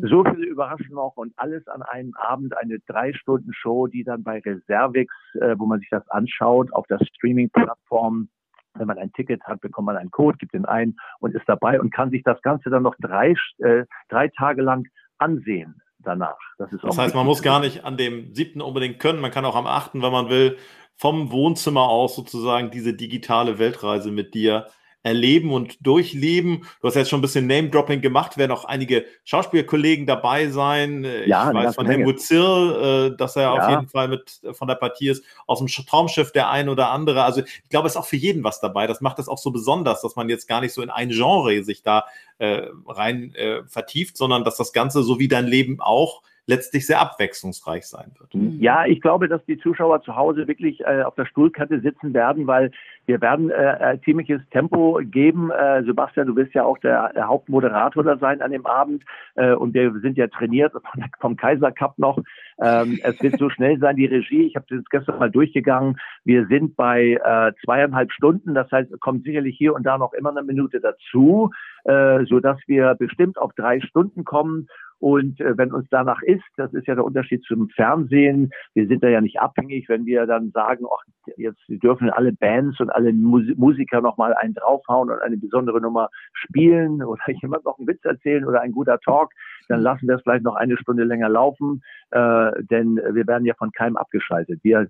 So 0.00 0.24
viele 0.24 0.46
Überraschungen 0.46 0.94
noch 0.94 1.12
und 1.16 1.34
alles 1.36 1.68
an 1.68 1.82
einem 1.82 2.14
Abend, 2.14 2.56
eine 2.56 2.78
drei 2.86 3.12
Stunden 3.12 3.52
Show, 3.52 3.86
die 3.86 4.02
dann 4.02 4.22
bei 4.22 4.38
Reservix, 4.38 5.14
äh, 5.34 5.56
wo 5.58 5.66
man 5.66 5.78
sich 5.80 5.90
das 5.90 6.08
anschaut, 6.08 6.72
auf 6.72 6.86
der 6.86 7.04
Streaming-Plattform 7.04 8.30
wenn 8.76 8.86
man 8.88 8.98
ein 8.98 9.12
Ticket 9.12 9.42
hat, 9.44 9.60
bekommt 9.60 9.86
man 9.86 9.96
einen 9.96 10.10
Code, 10.10 10.38
gibt 10.38 10.54
den 10.54 10.64
ein 10.64 10.96
und 11.20 11.34
ist 11.34 11.46
dabei 11.46 11.80
und 11.80 11.92
kann 11.92 12.10
sich 12.10 12.22
das 12.22 12.40
Ganze 12.42 12.70
dann 12.70 12.82
noch 12.82 12.96
drei, 12.98 13.34
äh, 13.58 13.84
drei 14.08 14.28
Tage 14.28 14.62
lang 14.62 14.86
ansehen 15.18 15.80
danach. 16.04 16.36
Das, 16.58 16.70
das 16.82 16.98
heißt, 16.98 17.14
man 17.14 17.26
muss 17.26 17.42
gar 17.42 17.60
nicht 17.60 17.84
an 17.84 17.96
dem 17.96 18.34
siebten 18.34 18.60
unbedingt 18.60 18.98
können. 18.98 19.20
Man 19.20 19.30
kann 19.30 19.44
auch 19.44 19.56
am 19.56 19.66
achten, 19.66 20.02
wenn 20.02 20.12
man 20.12 20.28
will, 20.28 20.58
vom 20.96 21.32
Wohnzimmer 21.32 21.88
aus 21.88 22.14
sozusagen 22.14 22.70
diese 22.70 22.94
digitale 22.94 23.58
Weltreise 23.58 24.10
mit 24.10 24.34
dir 24.34 24.68
erleben 25.04 25.52
und 25.52 25.86
durchleben. 25.86 26.66
Du 26.80 26.88
hast 26.88 26.94
jetzt 26.96 27.10
schon 27.10 27.20
ein 27.20 27.22
bisschen 27.22 27.46
Name-Dropping 27.46 28.00
gemacht, 28.00 28.38
werden 28.38 28.52
auch 28.52 28.64
einige 28.64 29.04
Schauspielkollegen 29.24 30.06
dabei 30.06 30.48
sein. 30.48 31.04
Äh, 31.04 31.28
ja, 31.28 31.48
ich 31.48 31.54
weiß 31.54 31.74
von 31.74 31.86
Helmut 31.86 32.20
Zirl, 32.20 33.12
äh, 33.12 33.16
dass 33.16 33.36
er 33.36 33.42
ja. 33.42 33.52
auf 33.52 33.70
jeden 33.70 33.88
Fall 33.88 34.08
mit 34.08 34.40
äh, 34.42 34.54
von 34.54 34.66
der 34.66 34.76
Partie 34.76 35.10
ist, 35.10 35.22
aus 35.46 35.58
dem 35.58 35.68
Traumschiff 35.68 36.32
der 36.32 36.48
ein 36.50 36.70
oder 36.70 36.90
andere. 36.90 37.22
Also 37.22 37.42
ich 37.42 37.68
glaube, 37.68 37.86
es 37.86 37.92
ist 37.92 37.98
auch 37.98 38.06
für 38.06 38.16
jeden 38.16 38.42
was 38.42 38.60
dabei. 38.60 38.86
Das 38.86 39.02
macht 39.02 39.18
es 39.18 39.28
auch 39.28 39.38
so 39.38 39.50
besonders, 39.50 40.00
dass 40.00 40.16
man 40.16 40.30
jetzt 40.30 40.48
gar 40.48 40.62
nicht 40.62 40.72
so 40.72 40.80
in 40.80 40.90
ein 40.90 41.10
Genre 41.10 41.62
sich 41.62 41.82
da 41.82 42.06
äh, 42.38 42.62
rein 42.86 43.34
äh, 43.34 43.62
vertieft, 43.66 44.16
sondern 44.16 44.42
dass 44.42 44.56
das 44.56 44.72
Ganze, 44.72 45.02
so 45.02 45.18
wie 45.18 45.28
dein 45.28 45.46
Leben 45.46 45.80
auch, 45.80 46.22
letztlich 46.46 46.86
sehr 46.86 47.00
abwechslungsreich 47.00 47.86
sein 47.86 48.12
wird. 48.18 48.34
Mhm. 48.34 48.58
Ja, 48.60 48.84
ich 48.84 49.00
glaube, 49.00 49.28
dass 49.28 49.44
die 49.46 49.58
Zuschauer 49.58 50.02
zu 50.02 50.14
Hause 50.16 50.46
wirklich 50.46 50.80
äh, 50.80 51.02
auf 51.02 51.14
der 51.14 51.26
Stuhlkante 51.26 51.80
sitzen 51.80 52.12
werden, 52.12 52.46
weil 52.46 52.70
wir 53.06 53.20
werden 53.20 53.50
äh, 53.50 53.94
äh, 53.94 54.00
ziemliches 54.02 54.40
Tempo 54.50 55.00
geben. 55.02 55.50
Äh, 55.50 55.84
Sebastian, 55.84 56.26
du 56.26 56.36
wirst 56.36 56.54
ja 56.54 56.64
auch 56.64 56.78
der, 56.78 57.12
der 57.12 57.28
Hauptmoderator 57.28 58.02
da 58.02 58.16
sein 58.18 58.40
an 58.40 58.50
dem 58.50 58.66
Abend 58.66 59.04
äh, 59.36 59.52
und 59.52 59.74
wir 59.74 59.92
sind 60.00 60.16
ja 60.16 60.26
trainiert 60.28 60.72
vom 61.20 61.36
Kaiser 61.36 61.72
Cup 61.72 61.98
noch. 61.98 62.18
Ähm, 62.62 62.98
es 63.02 63.20
wird 63.22 63.38
so 63.38 63.50
schnell 63.50 63.78
sein, 63.78 63.96
die 63.96 64.06
Regie. 64.06 64.46
Ich 64.46 64.56
habe 64.56 64.66
das 64.68 64.84
gestern 64.90 65.18
mal 65.18 65.30
durchgegangen. 65.30 65.96
Wir 66.24 66.46
sind 66.46 66.76
bei 66.76 67.18
äh, 67.24 67.52
zweieinhalb 67.64 68.12
Stunden. 68.12 68.54
Das 68.54 68.70
heißt, 68.70 68.90
kommt 69.00 69.24
sicherlich 69.24 69.56
hier 69.56 69.74
und 69.74 69.84
da 69.84 69.98
noch 69.98 70.12
immer 70.12 70.30
eine 70.30 70.42
Minute 70.42 70.80
dazu, 70.80 71.50
äh, 71.84 72.24
so 72.24 72.40
wir 72.66 72.94
bestimmt 72.94 73.38
auf 73.38 73.52
drei 73.54 73.80
Stunden 73.80 74.24
kommen. 74.24 74.68
Und 74.98 75.40
äh, 75.40 75.56
wenn 75.56 75.72
uns 75.72 75.86
danach 75.90 76.22
ist, 76.22 76.44
das 76.56 76.72
ist 76.72 76.86
ja 76.86 76.94
der 76.94 77.04
Unterschied 77.04 77.44
zum 77.44 77.68
Fernsehen, 77.70 78.50
wir 78.74 78.86
sind 78.86 79.02
da 79.02 79.08
ja 79.08 79.20
nicht 79.20 79.40
abhängig, 79.40 79.88
wenn 79.88 80.06
wir 80.06 80.26
dann 80.26 80.50
sagen, 80.50 80.84
ach, 80.86 81.04
jetzt 81.36 81.60
dürfen 81.68 82.10
alle 82.10 82.32
Bands 82.32 82.80
und 82.80 82.90
alle 82.90 83.12
Mus 83.12 83.44
Musiker 83.56 84.00
nochmal 84.00 84.34
einen 84.34 84.54
draufhauen 84.54 85.10
und 85.10 85.20
eine 85.20 85.36
besondere 85.36 85.80
Nummer 85.80 86.08
spielen 86.32 87.02
oder 87.02 87.22
jemand 87.42 87.64
noch 87.64 87.78
einen 87.78 87.88
Witz 87.88 88.04
erzählen 88.04 88.44
oder 88.44 88.60
ein 88.60 88.72
guter 88.72 88.98
Talk, 89.00 89.30
dann 89.68 89.80
lassen 89.80 90.06
wir 90.08 90.16
es 90.16 90.22
vielleicht 90.22 90.44
noch 90.44 90.56
eine 90.56 90.76
Stunde 90.76 91.04
länger 91.04 91.28
laufen, 91.28 91.82
äh, 92.10 92.50
denn 92.62 92.96
wir 92.96 93.26
werden 93.26 93.44
ja 93.44 93.54
von 93.54 93.72
keinem 93.72 93.96
abgeschaltet. 93.96 94.60
Wir 94.62 94.88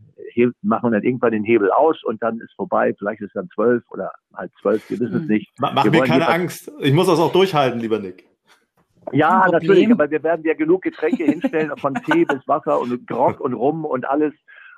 machen 0.62 0.92
dann 0.92 1.02
irgendwann 1.02 1.32
den 1.32 1.44
Hebel 1.44 1.70
aus 1.70 2.02
und 2.04 2.22
dann 2.22 2.40
ist 2.40 2.54
vorbei, 2.54 2.94
vielleicht 2.98 3.20
ist 3.20 3.28
es 3.28 3.32
dann 3.34 3.48
zwölf 3.54 3.82
oder 3.90 4.12
halb 4.34 4.50
zwölf, 4.60 4.88
wir 4.90 5.00
wissen 5.00 5.16
es 5.16 5.22
hm. 5.22 5.28
nicht. 5.28 5.52
Mach 5.58 5.84
mir 5.84 6.02
keine 6.02 6.28
Angst, 6.28 6.72
ich 6.80 6.92
muss 6.92 7.06
das 7.06 7.18
auch 7.18 7.32
durchhalten, 7.32 7.80
lieber 7.80 7.98
Nick. 7.98 8.33
Ja, 9.12 9.46
natürlich, 9.50 9.90
aber 9.90 10.10
wir 10.10 10.22
werden 10.22 10.44
ja 10.44 10.54
genug 10.54 10.82
Getränke 10.82 11.24
hinstellen, 11.24 11.72
von 11.78 11.94
Tee 11.94 12.24
bis 12.24 12.46
Wasser 12.46 12.80
und 12.80 13.06
Grog 13.06 13.40
und 13.40 13.54
Rum 13.54 13.84
und 13.84 14.08
alles, 14.08 14.32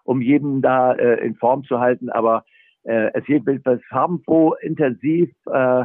um 0.04 0.20
jeden 0.20 0.62
da 0.62 0.92
äh, 0.92 1.24
in 1.24 1.34
Form 1.36 1.64
zu 1.64 1.80
halten. 1.80 2.10
Aber 2.10 2.44
äh, 2.84 3.10
es 3.14 3.26
wird 3.28 3.44
das 3.64 3.80
farbenfroh, 3.88 4.54
intensiv, 4.60 5.30
äh, 5.52 5.84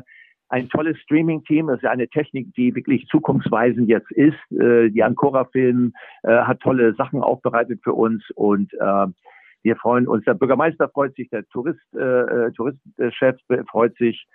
ein 0.49 0.69
tolles 0.69 0.97
Streaming-Team. 0.99 1.67
Das 1.67 1.77
ist 1.77 1.83
ja 1.83 1.91
eine 1.91 2.09
Technik, 2.09 2.53
die 2.55 2.75
wirklich 2.75 3.07
zukunftsweisend 3.07 3.87
jetzt 3.87 4.11
ist. 4.11 4.37
Äh, 4.51 4.89
die 4.89 5.03
Ancora-Film 5.03 5.93
äh, 6.23 6.29
hat 6.29 6.59
tolle 6.59 6.93
Sachen 6.95 7.21
aufbereitet 7.21 7.79
für 7.83 7.93
uns 7.93 8.23
und 8.35 8.73
äh, 8.73 9.07
wir 9.63 9.75
freuen 9.75 10.07
uns. 10.07 10.25
Der 10.25 10.33
Bürgermeister 10.33 10.89
freut 10.89 11.15
sich, 11.15 11.29
der 11.29 11.47
Tourist, 11.49 11.79
äh, 11.95 11.99
äh 11.99 12.51
Touristchef 12.51 13.37
freut 13.69 13.95
sich. 13.97 14.27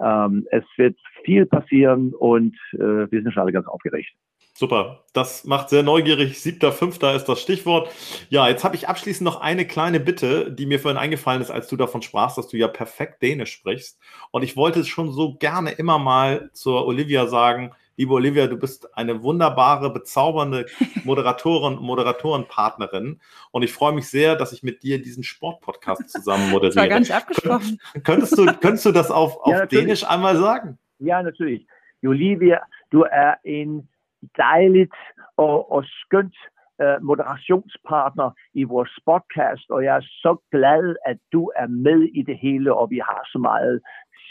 Ähm, 0.00 0.46
es 0.50 0.64
wird 0.76 0.96
viel 1.24 1.46
passieren 1.46 2.14
und 2.14 2.54
äh, 2.74 2.78
wir 3.10 3.22
sind 3.22 3.32
schon 3.32 3.42
alle 3.42 3.52
ganz 3.52 3.66
aufgeregt. 3.66 4.12
Super, 4.54 5.04
das 5.14 5.44
macht 5.44 5.70
sehr 5.70 5.82
neugierig. 5.82 6.38
Siebter, 6.40 6.72
fünfter 6.72 7.14
ist 7.14 7.24
das 7.24 7.40
Stichwort. 7.40 7.90
Ja, 8.28 8.48
jetzt 8.48 8.64
habe 8.64 8.76
ich 8.76 8.86
abschließend 8.86 9.24
noch 9.24 9.40
eine 9.40 9.66
kleine 9.66 9.98
Bitte, 9.98 10.52
die 10.52 10.66
mir 10.66 10.78
vorhin 10.78 10.98
eingefallen 10.98 11.40
ist, 11.40 11.50
als 11.50 11.68
du 11.68 11.76
davon 11.76 12.02
sprachst, 12.02 12.36
dass 12.36 12.48
du 12.48 12.58
ja 12.58 12.68
perfekt 12.68 13.22
Dänisch 13.22 13.52
sprichst. 13.52 13.98
Und 14.30 14.42
ich 14.42 14.54
wollte 14.54 14.80
es 14.80 14.88
schon 14.88 15.10
so 15.10 15.36
gerne 15.36 15.70
immer 15.70 15.98
mal 15.98 16.50
zur 16.52 16.86
Olivia 16.86 17.26
sagen, 17.26 17.72
Liebe 18.02 18.14
Olivia, 18.14 18.48
du 18.48 18.58
bist 18.58 18.98
eine 18.98 19.22
wunderbare, 19.22 19.92
bezaubernde 19.92 20.66
Moderatorin, 21.04 21.78
Moderatorenpartnerin. 21.80 23.20
Und 23.52 23.62
ich 23.62 23.72
freue 23.72 23.92
mich 23.92 24.08
sehr, 24.08 24.34
dass 24.34 24.52
ich 24.52 24.64
mit 24.64 24.82
dir 24.82 25.00
diesen 25.00 25.22
Sportpodcast 25.22 26.10
zusammen 26.10 26.50
moderiere. 26.50 26.74
Das 26.74 26.82
war 26.82 26.88
gar 26.88 26.98
nicht 26.98 27.14
abgesprochen. 27.14 27.78
Könntest 28.02 28.36
du, 28.36 28.46
könntest 28.46 28.86
du 28.86 28.90
das 28.90 29.12
auf, 29.12 29.36
auf 29.44 29.52
ja, 29.52 29.66
Dänisch 29.66 30.02
einmal 30.02 30.36
sagen? 30.36 30.78
Ja, 30.98 31.22
natürlich. 31.22 31.64
Olivia, 32.04 32.62
du 32.90 33.02
er 33.02 33.36
en 33.44 33.88
dejligt 34.36 34.94
og, 35.36 35.70
og 35.70 35.84
skønt 35.84 36.34
uh, 36.82 36.98
moderationspartner 37.06 38.30
i 38.54 38.64
vores 38.64 38.90
podcast, 39.06 39.70
og 39.70 39.84
jeg 39.84 39.96
er 39.96 40.06
så 40.24 40.36
glad, 40.50 40.96
at 41.06 41.18
du 41.32 41.52
er 41.56 41.66
med 41.66 42.02
i 42.02 42.22
det 42.22 42.38
hele, 42.38 42.74
og 42.74 42.90
vi 42.90 42.98
har 42.98 43.22
så 43.32 43.38
meget 43.38 43.80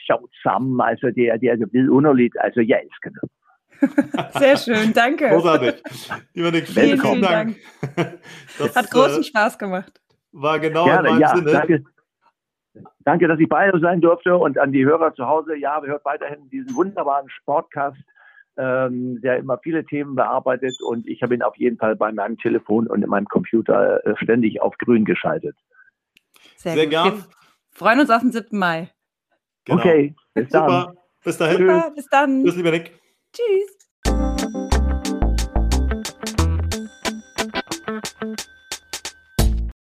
sjovt 0.07 0.34
sammen. 0.43 0.82
Altså, 0.89 1.07
det 1.15 1.24
er, 1.32 1.38
det 1.38 1.49
er 1.49 1.67
vidunderligt. 1.72 2.36
Altså, 2.39 2.61
jeg 2.67 2.82
elsker 2.84 3.09
det. 3.09 3.32
Sehr 4.40 4.58
schön, 4.58 4.94
danke. 4.94 5.30
Großartig. 5.30 5.82
Lieber 6.34 6.52
Nick, 6.52 6.68
vielen, 6.68 7.00
vielen 7.00 7.22
Dank. 7.22 7.58
Das, 8.58 8.76
Hat 8.76 8.92
großen 8.92 9.22
äh, 9.22 9.24
Spaß 9.24 9.58
gemacht. 9.58 10.02
War 10.32 10.60
genau 10.60 10.86
Gerne, 10.86 11.10
in 11.10 11.14
meinem 11.16 11.22
ja, 11.22 11.36
Sinne. 11.36 11.52
Danke. 11.52 11.84
Danke, 13.00 13.28
dass 13.28 13.40
ich 13.40 13.50
bei 13.50 13.74
euch 13.74 13.82
sein 13.82 14.00
durfte 14.00 14.38
und 14.38 14.58
an 14.58 14.72
die 14.72 14.86
Hörer 14.86 15.14
zu 15.14 15.26
Hause. 15.26 15.56
Ja, 15.58 15.82
wir 15.82 15.90
hört 15.90 16.06
weiterhin 16.06 16.50
diesen 16.50 16.74
wunderbaren 16.76 17.30
Sportcast, 17.30 17.98
ähm, 18.58 19.20
der 19.22 19.38
immer 19.38 19.58
viele 19.58 19.84
Themen 19.86 20.16
bearbeitet 20.16 20.76
und 20.82 21.08
ich 21.08 21.22
habe 21.22 21.34
ihn 21.34 21.42
auf 21.42 21.58
jeden 21.58 21.78
Fall 21.78 21.96
bei 21.96 22.12
meinem 22.12 22.38
Telefon 22.38 22.88
und 22.88 23.04
in 23.04 23.10
meinem 23.10 23.28
Computer 23.28 24.06
äh, 24.06 24.16
ständig 24.18 24.62
auf 24.62 24.78
grün 24.78 25.04
geschaltet. 25.04 25.58
Sehr, 26.56 26.74
Sehr 26.74 26.88
gern. 26.88 27.06
Wir 27.06 27.26
freuen 27.72 28.00
uns 28.00 28.10
auf 28.10 28.22
den 28.22 28.32
7. 28.32 28.58
Mai. 28.58 28.90
Genau. 29.66 29.80
Okay, 29.80 30.16
bis 30.34 30.50
Super. 30.50 30.68
dann. 30.68 30.98
Bis 31.24 31.38
dahin. 31.38 31.58
Super, 31.58 31.92
bis 31.96 32.08
dann. 32.08 32.44
Bis 32.44 32.56
lieber 32.56 32.72
Nick. 32.72 33.01
Tschüss. 33.34 33.81